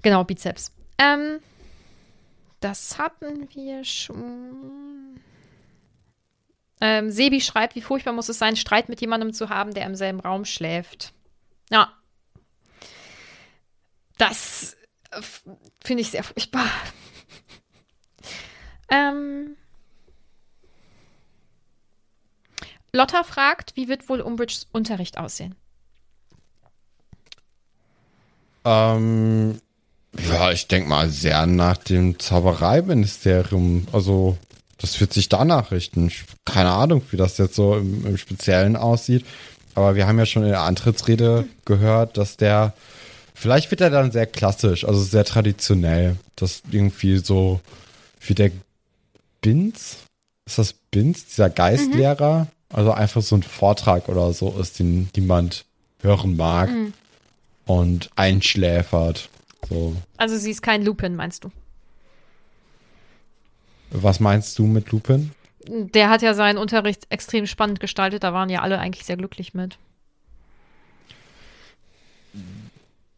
Genau, 0.00 0.24
Bizeps. 0.24 0.72
Ähm, 0.96 1.40
das 2.60 2.98
hatten 2.98 3.48
wir 3.54 3.84
schon. 3.84 5.20
Ähm, 6.80 7.10
Sebi 7.10 7.40
schreibt, 7.40 7.74
wie 7.74 7.80
furchtbar 7.80 8.12
muss 8.12 8.28
es 8.28 8.38
sein, 8.38 8.56
Streit 8.56 8.88
mit 8.88 9.00
jemandem 9.00 9.32
zu 9.32 9.48
haben, 9.48 9.72
der 9.72 9.86
im 9.86 9.94
selben 9.94 10.20
Raum 10.20 10.44
schläft. 10.44 11.14
Ja. 11.70 11.92
Das 14.18 14.76
äh, 15.10 15.22
finde 15.82 16.02
ich 16.02 16.10
sehr 16.10 16.24
furchtbar. 16.24 16.66
ähm. 18.90 19.56
Lotta 22.92 23.24
fragt, 23.24 23.76
wie 23.76 23.88
wird 23.88 24.08
wohl 24.08 24.20
Umbridges 24.20 24.66
Unterricht 24.72 25.18
aussehen? 25.18 25.54
Ähm, 28.64 29.60
ja, 30.28 30.50
ich 30.52 30.68
denke 30.68 30.88
mal 30.88 31.08
sehr 31.08 31.46
nach 31.46 31.76
dem 31.76 32.18
Zaubereiministerium. 32.18 33.86
Also, 33.92 34.36
das 34.78 35.00
wird 35.00 35.12
sich 35.12 35.28
danach 35.28 35.70
richten. 35.70 36.08
Ich, 36.08 36.24
keine 36.44 36.70
Ahnung, 36.70 37.02
wie 37.10 37.16
das 37.16 37.38
jetzt 37.38 37.54
so 37.54 37.76
im, 37.76 38.06
im 38.06 38.16
Speziellen 38.16 38.76
aussieht. 38.76 39.24
Aber 39.74 39.94
wir 39.94 40.06
haben 40.06 40.18
ja 40.18 40.26
schon 40.26 40.42
in 40.42 40.50
der 40.50 40.62
Antrittsrede 40.62 41.46
gehört, 41.64 42.16
dass 42.16 42.36
der, 42.36 42.72
vielleicht 43.34 43.70
wird 43.70 43.82
er 43.82 43.90
dann 43.90 44.10
sehr 44.10 44.26
klassisch, 44.26 44.84
also 44.86 45.02
sehr 45.02 45.24
traditionell. 45.24 46.16
Das 46.34 46.62
irgendwie 46.70 47.18
so 47.18 47.60
wie 48.20 48.34
der 48.34 48.50
Binz, 49.42 49.98
ist 50.46 50.58
das 50.58 50.72
Binz, 50.72 51.26
dieser 51.26 51.50
Geistlehrer? 51.50 52.48
Also 52.70 52.90
einfach 52.92 53.22
so 53.22 53.36
ein 53.36 53.42
Vortrag 53.42 54.08
oder 54.08 54.32
so 54.32 54.56
ist, 54.58 54.78
den 54.78 55.08
niemand 55.14 55.64
hören 56.02 56.36
mag 56.36 56.70
und 57.66 58.10
einschläfert. 58.16 59.28
So. 59.68 59.96
Also 60.16 60.36
sie 60.36 60.50
ist 60.50 60.62
kein 60.62 60.84
Lupin, 60.84 61.16
meinst 61.16 61.44
du? 61.44 61.50
Was 63.90 64.20
meinst 64.20 64.58
du 64.58 64.66
mit 64.66 64.90
Lupin? 64.92 65.32
Der 65.68 66.10
hat 66.10 66.22
ja 66.22 66.34
seinen 66.34 66.58
Unterricht 66.58 67.06
extrem 67.10 67.46
spannend 67.46 67.80
gestaltet, 67.80 68.22
da 68.22 68.32
waren 68.32 68.48
ja 68.48 68.62
alle 68.62 68.78
eigentlich 68.78 69.04
sehr 69.04 69.16
glücklich 69.16 69.54
mit. 69.54 69.78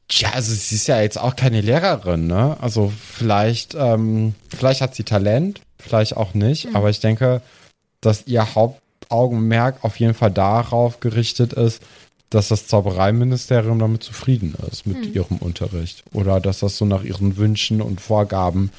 Tja, 0.09 0.31
also 0.33 0.55
sie 0.55 0.75
ist 0.75 0.87
ja 0.87 1.03
jetzt 1.03 1.21
auch 1.21 1.37
keine 1.37 1.61
Lehrerin, 1.61 2.27
ne? 2.27 2.57
Also 2.61 2.91
vielleicht, 2.91 3.75
ähm, 3.75 4.35
vielleicht 4.49 4.81
hat 4.81 4.95
sie 4.95 5.05
Talent, 5.05 5.61
vielleicht 5.79 6.17
auch 6.17 6.33
nicht, 6.33 6.75
aber 6.75 6.89
ich 6.89 7.01
denke, 7.01 7.43
dass 8.01 8.27
ihr 8.27 8.55
Hauptaugenmerk 8.55 9.85
auf 9.85 10.01
jeden 10.01 10.15
Fall 10.15 10.31
darauf 10.31 11.01
gerichtet 11.01 11.53
ist, 11.53 11.83
dass 12.31 12.49
das 12.49 12.67
Zaubereiministerium 12.67 13.79
damit 13.79 14.03
zufrieden 14.03 14.55
ist 14.71 14.87
mit 14.87 15.15
ihrem 15.15 15.39
Unterricht. 15.39 16.05
Oder 16.13 16.41
dass 16.41 16.61
das 16.61 16.77
so 16.77 16.85
nach 16.85 17.03
ihren 17.03 17.37
Wünschen 17.37 17.81
und 17.81 18.01
Vorgaben 18.01 18.71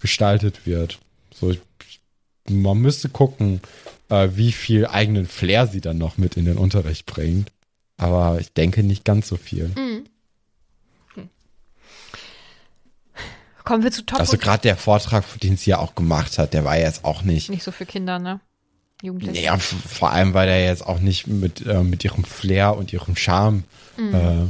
gestaltet 0.00 0.66
wird. 0.66 0.98
So, 1.34 1.50
ich, 1.50 1.60
man 2.48 2.78
müsste 2.78 3.08
gucken, 3.08 3.60
äh, 4.08 4.28
wie 4.34 4.52
viel 4.52 4.86
eigenen 4.86 5.26
Flair 5.26 5.66
sie 5.66 5.80
dann 5.80 5.98
noch 5.98 6.16
mit 6.16 6.36
in 6.36 6.46
den 6.46 6.56
Unterricht 6.56 7.06
bringt. 7.06 7.50
Aber 7.96 8.38
ich 8.40 8.52
denke 8.52 8.82
nicht 8.82 9.04
ganz 9.04 9.28
so 9.28 9.36
viel. 9.36 9.70
Kommen 13.64 13.82
wir 13.82 13.92
zu 13.92 14.04
Top 14.04 14.20
Also 14.20 14.36
gerade 14.36 14.62
der 14.62 14.76
Vortrag, 14.76 15.24
den 15.40 15.56
sie 15.56 15.70
ja 15.70 15.78
auch 15.78 15.94
gemacht 15.94 16.38
hat, 16.38 16.52
der 16.52 16.64
war 16.64 16.76
jetzt 16.76 17.04
auch 17.04 17.22
nicht. 17.22 17.48
nicht 17.48 17.62
so 17.62 17.72
für 17.72 17.86
Kinder, 17.86 18.18
ne? 18.18 18.40
Jugendliche. 19.04 19.42
Ja, 19.42 19.58
vor 19.58 20.10
allem 20.10 20.34
war 20.34 20.46
der 20.46 20.64
jetzt 20.64 20.86
auch 20.86 21.00
nicht 21.00 21.26
mit, 21.26 21.66
äh, 21.66 21.82
mit 21.82 22.04
ihrem 22.04 22.24
Flair 22.24 22.76
und 22.76 22.92
ihrem 22.92 23.16
Charme 23.16 23.64
äh, 23.96 24.46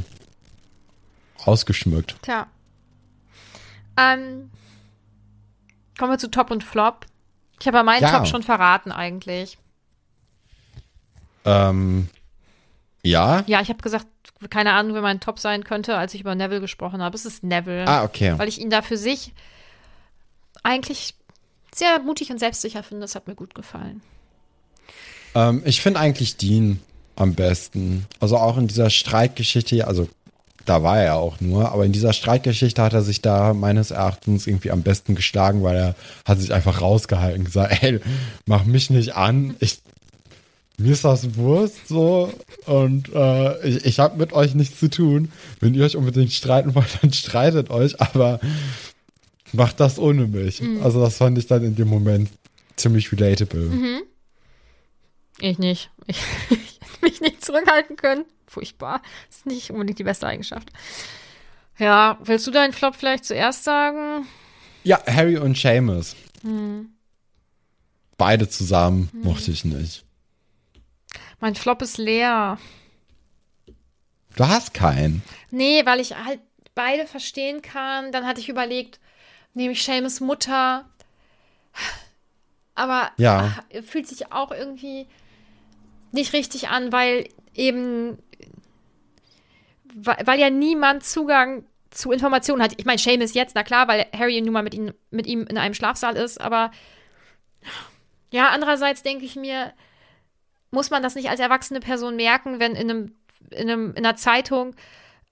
ausgeschmückt. 1.43 2.15
Tja. 2.21 2.47
Ähm, 3.97 4.49
kommen 5.97 6.11
wir 6.11 6.17
zu 6.17 6.29
Top 6.29 6.51
und 6.51 6.63
Flop. 6.63 7.05
Ich 7.59 7.67
habe 7.67 7.77
ja 7.77 7.83
meinen 7.83 8.01
Ja. 8.01 8.17
Top 8.17 8.27
schon 8.27 8.43
verraten 8.43 8.91
eigentlich. 8.91 9.57
Ähm, 11.45 12.09
ja. 13.03 13.43
Ja, 13.47 13.61
ich 13.61 13.69
habe 13.69 13.81
gesagt, 13.81 14.07
keine 14.49 14.73
Ahnung, 14.73 14.95
wer 14.95 15.01
mein 15.01 15.19
Top 15.19 15.39
sein 15.39 15.63
könnte, 15.63 15.97
als 15.97 16.13
ich 16.13 16.21
über 16.21 16.35
Neville 16.35 16.59
gesprochen 16.61 17.01
habe. 17.01 17.15
Es 17.15 17.25
ist 17.25 17.43
Neville. 17.43 17.87
Ah, 17.87 18.03
okay. 18.03 18.33
Weil 18.37 18.47
ich 18.47 18.59
ihn 18.59 18.69
da 18.69 18.81
für 18.81 18.97
sich 18.97 19.33
eigentlich 20.63 21.15
sehr 21.73 21.99
mutig 21.99 22.31
und 22.31 22.39
selbstsicher 22.39 22.83
finde. 22.83 23.01
Das 23.01 23.15
hat 23.15 23.27
mir 23.27 23.35
gut 23.35 23.55
gefallen. 23.55 24.01
Ähm, 25.35 25.61
ich 25.65 25.81
finde 25.81 25.99
eigentlich 25.99 26.37
Dean 26.37 26.79
am 27.15 27.35
besten. 27.35 28.05
Also 28.19 28.37
auch 28.37 28.57
in 28.57 28.67
dieser 28.67 28.89
Streitgeschichte, 28.89 29.87
also 29.87 30.07
da 30.65 30.81
war 30.81 30.99
er 30.99 31.15
auch 31.15 31.39
nur, 31.41 31.71
aber 31.71 31.85
in 31.85 31.91
dieser 31.91 32.13
Streitgeschichte 32.13 32.81
hat 32.81 32.93
er 32.93 33.03
sich 33.03 33.21
da 33.21 33.53
meines 33.53 33.91
Erachtens 33.91 34.47
irgendwie 34.47 34.71
am 34.71 34.81
besten 34.81 35.13
geschlagen, 35.13 35.61
weil 35.63 35.75
er 35.75 35.95
hat 36.25 36.39
sich 36.39 36.51
einfach 36.51 36.81
rausgehalten 36.81 37.41
und 37.41 37.45
gesagt, 37.45 37.77
ey, 37.83 37.99
mach 38.45 38.65
mich 38.65 38.89
nicht 38.89 39.15
an, 39.15 39.55
ich 39.59 39.79
mir 40.77 40.91
ist 40.91 41.05
das 41.05 41.37
Wurst 41.37 41.87
so 41.87 42.33
und 42.65 43.09
äh, 43.13 43.65
ich, 43.65 43.85
ich 43.85 43.99
habe 43.99 44.17
mit 44.17 44.33
euch 44.33 44.55
nichts 44.55 44.77
zu 44.77 44.89
tun. 44.89 45.31
Wenn 45.61 45.73
ihr 45.73 45.85
euch 45.85 45.95
unbedingt 45.95 46.33
streiten 46.33 46.75
wollt, 46.75 46.99
dann 47.01 47.13
streitet 47.13 47.69
euch, 47.69 48.01
aber 48.01 48.41
macht 49.53 49.79
das 49.79 49.97
ohne 49.97 50.27
mich. 50.27 50.61
Also 50.83 50.99
das 50.99 51.15
fand 51.15 51.37
ich 51.37 51.47
dann 51.47 51.63
in 51.63 51.75
dem 51.77 51.87
Moment 51.87 52.29
ziemlich 52.75 53.09
relatable. 53.09 53.69
Ich 55.39 55.57
nicht. 55.59 55.89
Ich, 56.07 56.17
ich 56.49 56.79
hätte 56.81 57.01
mich 57.01 57.21
nicht 57.21 57.43
zurückhalten 57.45 57.95
können. 57.95 58.25
Furchtbar. 58.47 59.01
Ist 59.29 59.45
nicht 59.45 59.71
unbedingt 59.71 59.99
die 59.99 60.03
beste 60.03 60.27
Eigenschaft. 60.27 60.69
Ja, 61.77 62.17
willst 62.23 62.47
du 62.47 62.51
deinen 62.51 62.71
Flop 62.73 62.95
vielleicht 62.95 63.25
zuerst 63.25 63.63
sagen? 63.65 64.27
Ja, 64.83 65.01
Harry 65.07 65.37
und 65.37 65.57
Seamus. 65.57 66.15
Beide 68.17 68.47
zusammen 68.47 69.09
mochte 69.13 69.51
ich 69.51 69.65
nicht. 69.65 70.05
Mein 71.41 71.55
Flop 71.55 71.81
ist 71.81 71.97
leer. 71.97 72.57
Du 74.37 74.47
hast 74.47 74.73
keinen. 74.73 75.21
Nee, 75.51 75.85
weil 75.85 75.99
ich 75.99 76.15
halt 76.15 76.39
beide 76.75 77.07
verstehen 77.07 77.61
kann. 77.61 78.11
Dann 78.11 78.25
hatte 78.25 78.39
ich 78.39 78.47
überlegt, 78.47 78.99
nehme 79.53 79.73
ich 79.73 79.83
Seamus 79.83 80.19
Mutter. 80.21 80.85
Aber 82.73 83.11
Ja. 83.17 83.55
ach, 83.57 83.83
fühlt 83.85 84.07
sich 84.07 84.31
auch 84.31 84.51
irgendwie 84.51 85.07
nicht 86.15 86.33
richtig 86.33 86.69
an, 86.69 86.91
weil 86.91 87.29
eben, 87.53 88.17
weil, 89.93 90.17
weil 90.25 90.39
ja 90.39 90.49
niemand 90.49 91.03
Zugang 91.03 91.65
zu 91.91 92.11
Informationen 92.11 92.61
hat. 92.61 92.73
Ich 92.77 92.85
meine, 92.85 92.97
Seamus 92.97 93.33
jetzt, 93.33 93.55
na 93.55 93.63
klar, 93.63 93.87
weil 93.87 94.05
Harry 94.17 94.41
nun 94.41 94.53
mal 94.53 94.63
mit, 94.63 94.73
ihm 94.73 94.93
mit 95.11 95.27
ihm 95.27 95.45
in 95.47 95.57
einem 95.57 95.73
Schlafsaal 95.73 96.17
ist, 96.17 96.41
aber 96.41 96.71
ja, 98.31 98.49
andererseits 98.49 99.01
denke 99.01 99.23
ich 99.25 99.35
mir, 99.35 99.73
muss 100.71 100.89
man 100.89 101.01
das 101.01 101.15
nicht 101.15 101.29
als 101.29 101.39
erwachsene 101.39 101.79
Person 101.79 102.15
merken, 102.17 102.59
wenn 102.59 102.75
in 102.75 102.89
einem, 102.89 103.15
in 103.51 103.69
einem 103.69 103.89
in 103.91 104.05
einer 104.05 104.17
Zeitung 104.17 104.75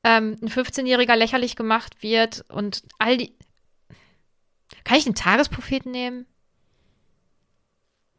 ähm, 0.04 0.38
ein 0.42 0.50
15-Jähriger 0.50 1.16
lächerlich 1.16 1.56
gemacht 1.56 2.02
wird 2.02 2.46
und 2.50 2.84
all 3.00 3.18
die. 3.18 3.36
Kann 4.84 4.98
ich 4.98 5.04
den 5.04 5.16
Tagespropheten 5.16 5.92
nehmen? 5.92 6.26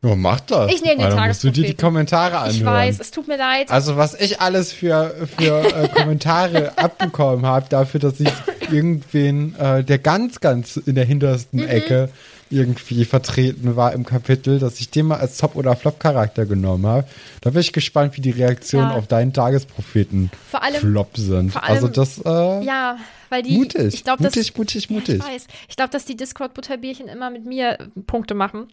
Oh, 0.04 0.14
mach 0.16 0.40
das. 0.40 0.70
Ich 0.72 0.82
nehm 0.84 0.98
den 0.98 1.08
dann 1.10 1.28
musst 1.28 1.42
du 1.42 1.48
dir 1.48 1.52
die 1.52 1.60
Tagespropheten. 1.74 1.80
Kommentare 1.86 2.38
anhören. 2.38 2.54
Ich 2.56 2.64
weiß, 2.64 3.00
es 3.00 3.10
tut 3.10 3.26
mir 3.26 3.38
leid. 3.38 3.70
Also 3.70 3.96
was 3.96 4.14
ich 4.14 4.40
alles 4.40 4.72
für, 4.72 5.14
für 5.38 5.64
äh, 5.64 5.88
Kommentare 5.88 6.72
abbekommen 6.78 7.46
habe, 7.46 7.66
dafür, 7.70 8.00
dass 8.00 8.20
ich 8.20 8.28
irgendwen, 8.70 9.54
äh, 9.58 9.82
der 9.84 9.98
ganz, 9.98 10.40
ganz 10.40 10.76
in 10.76 10.94
der 10.94 11.04
hintersten 11.04 11.60
Mhm. 11.60 11.68
Ecke 11.68 12.08
irgendwie 12.50 13.04
vertreten 13.04 13.74
war 13.76 13.92
im 13.94 14.04
Kapitel, 14.04 14.58
dass 14.58 14.78
ich 14.78 14.90
den 14.90 15.06
mal 15.06 15.16
als 15.18 15.38
Top- 15.38 15.56
oder 15.56 15.74
Flop-Charakter 15.74 16.44
genommen 16.46 16.86
habe. 16.86 17.06
Da 17.40 17.50
bin 17.50 17.60
ich 17.60 17.72
gespannt, 17.72 18.16
wie 18.16 18.20
die 18.20 18.30
Reaktionen 18.30 18.90
Ja. 18.90 18.96
auf 18.96 19.06
deinen 19.06 19.32
Tagespropheten 19.32 20.30
Vor 20.50 20.62
allem- 20.62 20.80
Flop 20.80 21.16
sind. 21.16 21.52
vor 21.52 21.62
allem- 21.64 21.72
also 21.72 21.88
das, 21.88 22.18
äh, 22.18 22.64
ja, 22.64 22.98
weil 23.30 23.42
die. 23.42 23.56
mutig, 23.56 23.94
ich 23.94 24.04
glaub, 24.04 24.20
mutig, 24.20 24.48
dass, 24.48 24.56
mutig, 24.58 24.88
Ja, 24.88 24.94
mutig. 24.94 25.14
ich 25.16 25.22
weiß. 25.26 25.46
Ich 25.68 25.76
glaube, 25.76 25.90
dass 25.90 26.04
die 26.04 26.16
Discord-Butterbierchen 26.16 27.08
immer 27.08 27.30
mit 27.30 27.46
mir 27.46 27.78
Punkte 28.06 28.34
machen. 28.34 28.68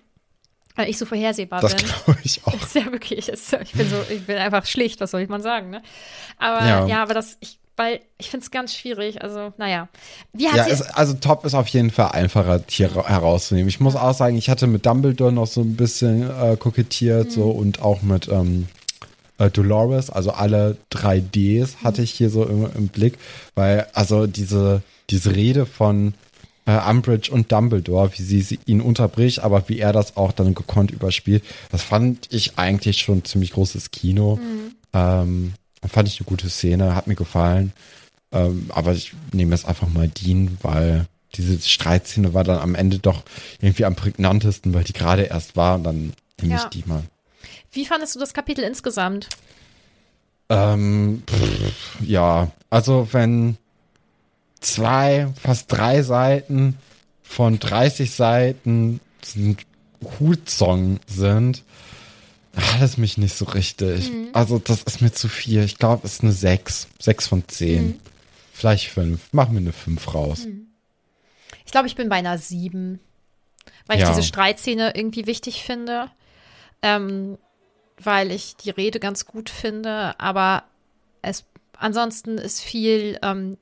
Weil 0.81 0.89
ich 0.89 0.97
so 0.97 1.05
vorhersehbar 1.05 1.61
Das 1.61 1.75
bin. 1.75 1.85
glaube 1.85 2.17
ich 2.23 2.41
auch. 2.45 2.51
Das 2.53 2.63
ist 2.67 2.75
ja 2.75 2.91
wirklich, 2.91 3.29
ist, 3.29 3.53
ich 3.53 3.71
bin 3.73 3.89
so, 3.89 3.97
ich 4.09 4.25
bin 4.25 4.37
einfach 4.37 4.65
schlicht, 4.65 4.99
was 4.99 5.11
soll 5.11 5.21
ich 5.21 5.29
mal 5.29 5.41
sagen, 5.41 5.69
ne? 5.69 5.81
Aber 6.37 6.65
Ja. 6.67 6.87
ja, 6.87 7.03
aber 7.03 7.13
das, 7.13 7.37
ich, 7.39 7.59
weil 7.77 7.99
ich 8.17 8.29
finde 8.29 8.43
es 8.43 8.51
ganz 8.51 8.75
schwierig. 8.75 9.21
Also, 9.23 9.53
naja. 9.57 9.87
Ja, 10.37 10.67
es, 10.67 10.81
also 10.81 11.13
Top 11.13 11.45
ist 11.45 11.53
auf 11.55 11.67
jeden 11.69 11.89
Fall 11.91 12.11
einfacher 12.11 12.61
hier 12.67 12.95
ra- 12.95 13.07
herauszunehmen. 13.07 13.69
Ich 13.69 13.79
muss 13.79 13.95
auch 13.95 14.13
sagen, 14.13 14.37
ich 14.37 14.49
hatte 14.49 14.67
mit 14.67 14.85
Dumbledore 14.85 15.31
noch 15.31 15.47
so 15.47 15.61
ein 15.61 15.75
bisschen 15.75 16.29
äh, 16.29 16.57
kokettiert 16.57 17.31
so 17.31 17.49
und 17.49 17.81
auch 17.81 18.01
mit 18.01 18.27
ähm, 18.27 18.67
äh, 19.39 19.49
Dolores, 19.49 20.09
also 20.09 20.31
alle 20.31 20.77
3Ds 20.91 21.77
hatte 21.83 22.01
ich 22.03 22.11
hier 22.11 22.29
so 22.29 22.43
im, 22.45 22.67
im 22.75 22.87
Blick, 22.89 23.17
weil 23.55 23.87
also 23.93 24.27
diese, 24.27 24.81
diese 25.09 25.35
Rede 25.35 25.65
von 25.65 26.13
äh, 26.65 26.77
Umbridge 26.89 27.31
und 27.31 27.51
Dumbledore, 27.51 28.11
wie 28.17 28.21
sie, 28.23 28.41
sie 28.41 28.59
ihn 28.65 28.81
unterbricht, 28.81 29.39
aber 29.39 29.67
wie 29.69 29.79
er 29.79 29.93
das 29.93 30.15
auch 30.17 30.31
dann 30.31 30.53
gekonnt 30.53 30.91
überspielt, 30.91 31.43
das 31.71 31.81
fand 31.83 32.27
ich 32.31 32.57
eigentlich 32.57 32.99
schon 33.01 33.23
ziemlich 33.25 33.51
großes 33.53 33.91
Kino. 33.91 34.39
Ähm, 34.93 35.53
fand 35.87 36.07
ich 36.07 36.19
eine 36.19 36.25
gute 36.27 36.49
Szene, 36.49 36.95
hat 36.95 37.07
mir 37.07 37.15
gefallen. 37.15 37.73
Ähm, 38.31 38.69
aber 38.69 38.93
ich 38.93 39.13
nehme 39.33 39.51
jetzt 39.51 39.65
einfach 39.65 39.89
mal 39.89 40.07
Dean, 40.07 40.57
weil 40.61 41.05
diese 41.35 41.59
Streitszene 41.59 42.33
war 42.33 42.43
dann 42.43 42.59
am 42.59 42.75
Ende 42.75 42.99
doch 42.99 43.23
irgendwie 43.61 43.85
am 43.85 43.95
prägnantesten, 43.95 44.73
weil 44.73 44.83
die 44.83 44.93
gerade 44.93 45.23
erst 45.23 45.55
war 45.55 45.75
und 45.75 45.83
dann 45.83 46.13
nehme 46.41 46.55
ich 46.55 46.61
Ja. 46.61 46.69
die 46.69 46.83
mal. 46.85 47.03
wie 47.71 47.85
fandest 47.85 48.15
du 48.15 48.19
das 48.19 48.33
Kapitel 48.33 48.63
insgesamt? 48.63 49.29
Ähm, 50.49 51.23
pff, 51.27 52.01
ja, 52.05 52.51
also 52.69 53.07
wenn 53.11 53.57
zwei, 54.61 55.27
fast 55.41 55.71
drei 55.71 56.01
Seiten 56.03 56.77
von 57.21 57.59
30 57.59 58.11
Seiten 58.11 58.99
ein 59.35 59.57
Hutsong 60.19 60.99
sind, 61.07 61.63
hat 62.55 62.81
es 62.81 62.97
mich 62.97 63.17
nicht 63.17 63.35
so 63.35 63.45
richtig. 63.45 64.11
Also 64.33 64.59
das 64.59 64.83
ist 64.83 65.01
mir 65.01 65.11
zu 65.11 65.27
viel. 65.29 65.63
Ich 65.63 65.77
glaube, 65.77 66.05
es 66.05 66.13
ist 66.13 66.23
eine 66.23 66.31
6. 66.33 66.87
6 66.99 67.27
von 67.27 67.47
10. 67.47 67.99
Vielleicht 68.53 68.87
5. 68.89 69.19
Mach 69.31 69.49
mir 69.49 69.59
eine 69.59 69.71
5 69.73 70.13
raus. 70.13 70.47
Ich 71.65 71.71
glaube, 71.71 71.87
ich 71.87 71.95
bin 71.95 72.09
bei 72.09 72.17
einer 72.17 72.37
7. 72.37 72.99
Weil 73.87 73.97
ich 73.97 74.03
Ja. 74.03 74.09
diese 74.09 74.23
Streitszene 74.23 74.93
irgendwie 74.95 75.27
wichtig 75.27 75.63
finde. 75.63 76.09
Ähm, 76.81 77.37
weil 77.97 78.31
ich 78.31 78.55
die 78.57 78.71
Rede 78.71 78.99
ganz 78.99 79.25
gut 79.25 79.49
finde. 79.49 80.19
Aber 80.19 80.63
es 81.21 81.45
ansonsten 81.77 82.37
ist 82.37 82.61
viel, 82.61 83.17
ähm, 83.21 83.57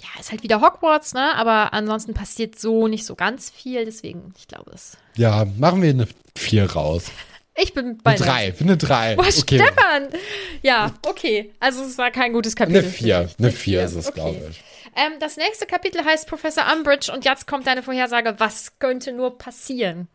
ja, 0.00 0.20
ist 0.20 0.30
halt 0.30 0.42
wieder 0.42 0.60
Hogwarts, 0.60 1.14
ne? 1.14 1.34
Aber 1.36 1.72
ansonsten 1.72 2.14
passiert 2.14 2.58
so 2.58 2.88
nicht 2.88 3.04
so 3.04 3.14
ganz 3.14 3.50
viel. 3.50 3.84
Deswegen, 3.84 4.34
ich 4.38 4.48
glaube 4.48 4.72
es. 4.74 4.96
Ja, 5.16 5.46
machen 5.58 5.82
wir 5.82 5.90
eine 5.90 6.08
4 6.36 6.72
raus. 6.72 7.04
Ich 7.56 7.74
bin 7.74 7.98
bei 7.98 8.12
Eine 8.12 8.20
3. 8.20 8.54
Eine 8.60 8.76
3. 8.76 9.16
Boah, 9.16 9.24
Okay. 9.26 9.58
Stefan! 9.58 10.08
Ja, 10.62 10.94
okay. 11.06 11.52
Also 11.60 11.82
es 11.82 11.98
war 11.98 12.10
kein 12.10 12.32
gutes 12.32 12.56
Kapitel. 12.56 12.78
Eine 12.78 12.88
4. 12.90 13.16
finde 13.28 13.32
ich. 13.32 13.38
Eine 13.44 13.52
4 13.52 13.84
ist 13.84 13.94
es, 13.94 14.06
okay. 14.08 14.14
glaube 14.14 14.46
ich. 14.50 14.62
Ähm, 14.96 15.12
das 15.20 15.36
nächste 15.36 15.66
Kapitel 15.66 16.04
heißt 16.04 16.26
Professor 16.28 16.64
Umbridge 16.72 17.12
und 17.12 17.24
jetzt 17.24 17.46
kommt 17.46 17.66
deine 17.66 17.82
Vorhersage. 17.82 18.34
Was 18.38 18.78
könnte 18.78 19.12
nur 19.12 19.36
passieren? 19.38 20.08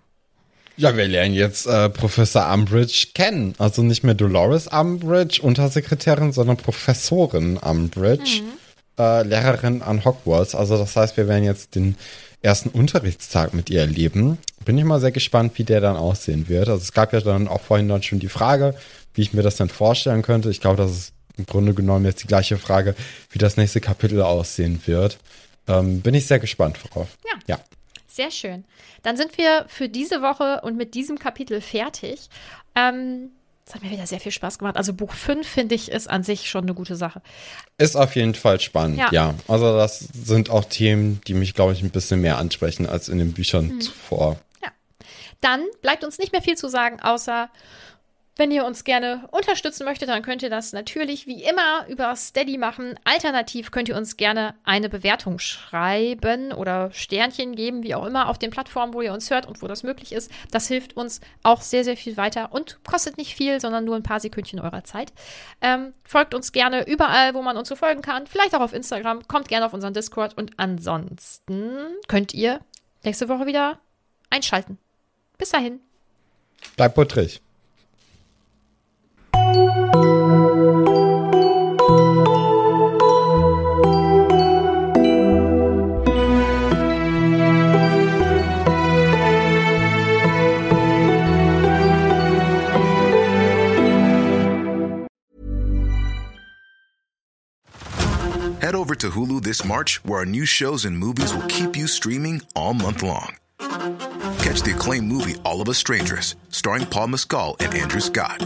Ja, 0.78 0.98
wir 0.98 1.07
lernen 1.07 1.34
jetzt 1.34 1.68
äh, 1.68 1.90
Professor 1.90 2.52
Umbridge 2.52 3.07
kennen. 3.14 3.53
Also 3.60 3.82
nicht 3.84 4.03
mehr 4.03 4.16
Dolores 4.16 4.68
Umbridge, 4.68 5.41
Untersekretärin, 5.41 6.34
sondern 6.34 6.57
Professorin 6.57 7.57
Umbridge, 7.57 8.41
äh, 8.99 9.23
Lehrerin 9.23 9.81
an 9.81 10.05
Hogwarts. 10.05 10.55
Also 10.55 10.77
das 10.77 10.95
heißt, 10.95 11.17
wir 11.17 11.27
werden 11.27 11.43
jetzt 11.43 11.76
den 11.76 11.95
ersten 12.41 12.69
Unterrichtstag 12.69 13.53
mit 13.53 13.69
ihr 13.69 13.81
erleben. 13.81 14.38
Bin 14.63 14.77
ich 14.77 14.84
mal 14.84 14.99
sehr 14.99 15.11
gespannt, 15.11 15.57
wie 15.57 15.63
der 15.63 15.81
dann 15.81 15.97
aussehen 15.97 16.47
wird. 16.47 16.69
Also 16.69 16.81
es 16.81 16.93
gab 16.93 17.13
ja 17.13 17.22
dann 17.22 17.47
auch 17.47 17.61
vorhin 17.61 17.89
dann 17.89 18.03
schon 18.03 18.19
die 18.19 18.30
Frage, 18.30 18.76
wie 19.13 19.22
ich 19.22 19.34
mir 19.34 19.41
das 19.41 19.55
dann 19.55 19.69
vorstellen 19.69 20.22
könnte. 20.22 20.49
Ich 20.49 20.61
glaube, 20.61 20.77
das 20.77 20.91
ist 20.91 21.13
im 21.38 21.45
Grunde 21.45 21.73
genommen 21.73 22.05
jetzt 22.05 22.23
die 22.23 22.27
gleiche 22.27 22.57
Frage, 22.57 22.95
wie 23.31 23.39
das 23.39 23.57
nächste 23.57 23.81
Kapitel 23.81 24.22
aussehen 24.22 24.81
wird. 24.85 25.17
Ähm, 25.67 26.01
bin 26.01 26.13
ich 26.13 26.27
sehr 26.27 26.39
gespannt 26.39 26.77
drauf. 26.93 27.07
Ja. 27.26 27.39
Ja. 27.47 27.59
Sehr 28.07 28.31
schön. 28.31 28.63
Dann 29.03 29.17
sind 29.17 29.38
wir 29.38 29.65
für 29.67 29.89
diese 29.89 30.22
Woche 30.22 30.61
und 30.61 30.77
mit 30.77 30.93
diesem 30.93 31.19
Kapitel 31.19 31.59
fertig. 31.61 32.30
Ähm, 32.76 33.31
das 33.66 33.76
hat 33.76 33.84
mir 33.84 33.90
wieder 33.90 34.06
sehr 34.06 34.20
viel 34.20 34.32
Spaß 34.32 34.60
gemacht. 34.60 34.78
Also 34.78 34.94
Buch 34.94 35.12
5 35.12 35.48
finde 35.48 35.74
ich 35.74 35.92
ist 35.92 36.08
an 36.08 36.24
sich 36.24 36.50
schon 36.50 36.66
eine 36.66 36.76
gute 36.76 36.96
Sache. 36.96 37.22
Ist 37.80 37.96
auf 37.96 38.16
jeden 38.16 38.36
Fall 38.36 38.60
spannend, 38.60 39.00
Ja. 39.00 39.10
ja. 39.12 39.34
Also 39.48 39.76
das 39.76 40.00
sind 40.00 40.52
auch 40.52 40.66
Themen, 40.66 41.20
die 41.28 41.34
mich, 41.34 41.56
glaube 41.56 41.74
ich, 41.74 41.82
ein 41.82 41.90
bisschen 41.90 42.22
mehr 42.22 42.38
ansprechen 42.38 42.86
als 42.88 43.10
in 43.10 43.18
den 43.18 43.34
Büchern 43.34 43.82
zuvor. 43.82 44.38
Dann 45.42 45.64
bleibt 45.82 46.04
uns 46.04 46.18
nicht 46.18 46.32
mehr 46.32 46.42
viel 46.42 46.58
zu 46.58 46.70
sagen, 46.70 47.00
außer 47.02 47.50
wenn 48.38 48.52
ihr 48.52 48.66
uns 48.66 48.84
gerne 48.84 49.28
unterstützen 49.32 49.86
möchtet, 49.86 50.10
dann 50.10 50.22
könnt 50.22 50.44
ihr 50.44 50.49
das 50.49 50.74
natürlich 50.74 51.26
wie 51.26 51.44
immer 51.44 51.86
über 51.88 52.14
Steady 52.16 52.57
machen. 52.57 52.99
Alternativ 53.06 53.72
könnt 53.72 53.88
ihr 53.88 53.95
uns 53.95 54.18
gerne 54.18 54.56
eine 54.66 54.90
Bewertung 54.90 55.40
schreiben 55.40 56.52
oder 56.52 56.91
Sternchen 56.91 57.56
geben, 57.56 57.84
wie 57.84 57.95
auch 57.95 58.06
immer, 58.06 58.28
auf 58.28 58.38
den 58.38 58.52
Plattformen, 58.52 58.94
wo 58.94 59.02
ihr 59.02 59.14
uns 59.14 59.30
hört 59.30 59.45
und 59.45 59.62
wo 59.62 59.68
das 59.68 59.84
möglich 59.84 60.12
ist. 60.12 60.30
Das 60.52 60.68
hilft 60.68 60.98
uns 60.98 61.22
auch 61.44 61.62
sehr, 61.62 61.86
sehr 61.86 61.95
viel 61.95 62.18
weiter 62.18 62.52
und 62.52 62.80
kostet 62.84 63.18
nicht 63.18 63.36
viel, 63.36 63.62
sondern 63.62 63.86
nur 63.86 63.95
ein 63.95 64.03
paar 64.03 64.20
Sekündchen 64.20 64.60
eurer 64.60 64.84
Zeit. 64.84 65.14
Ähm, 65.62 65.94
folgt 66.03 66.34
uns 66.34 66.52
gerne 66.52 66.86
überall, 66.88 67.36
wo 67.36 67.41
man 67.41 67.56
uns 67.56 67.70
so 67.70 67.76
folgen 67.76 68.02
kann. 68.02 68.28
Vielleicht 68.28 68.53
auch 68.53 68.62
auf 68.62 68.74
Instagram. 68.74 69.28
Kommt 69.28 69.48
gerne 69.48 69.66
auf 69.66 69.74
unseren 69.74 69.94
Discord. 69.94 70.38
Und 70.38 70.52
ansonsten 70.57 71.78
könnt 72.07 72.34
ihr 72.34 72.60
nächste 73.03 73.30
Woche 73.30 73.45
wieder 73.45 73.80
einschalten. 74.30 74.78
Bis 75.38 75.49
dahin. 75.49 75.80
Bleib 76.76 76.95
puttrig. 76.95 77.44
Head 79.56 79.64
over 98.76 98.95
to 98.95 99.10
Hulu 99.10 99.41
this 99.41 99.64
March, 99.64 100.03
where 100.03 100.19
our 100.19 100.26
new 100.26 100.45
shows 100.45 100.84
and 100.84 100.98
movies 100.98 101.34
will 101.34 101.44
keep 101.44 101.77
you 101.77 101.88
streaming 101.88 102.41
all 102.57 102.73
month 102.73 103.03
long. 103.03 103.38
Catch 103.60 104.64
the 104.64 104.73
acclaimed 104.76 105.07
movie 105.07 105.36
All 105.45 105.61
of 105.61 105.69
Us 105.69 105.77
Strangers, 105.77 106.36
starring 106.49 106.86
Paul 106.86 107.07
Mescal 107.07 107.56
and 107.61 107.73
Andrew 107.73 108.02
Scott. 108.02 108.45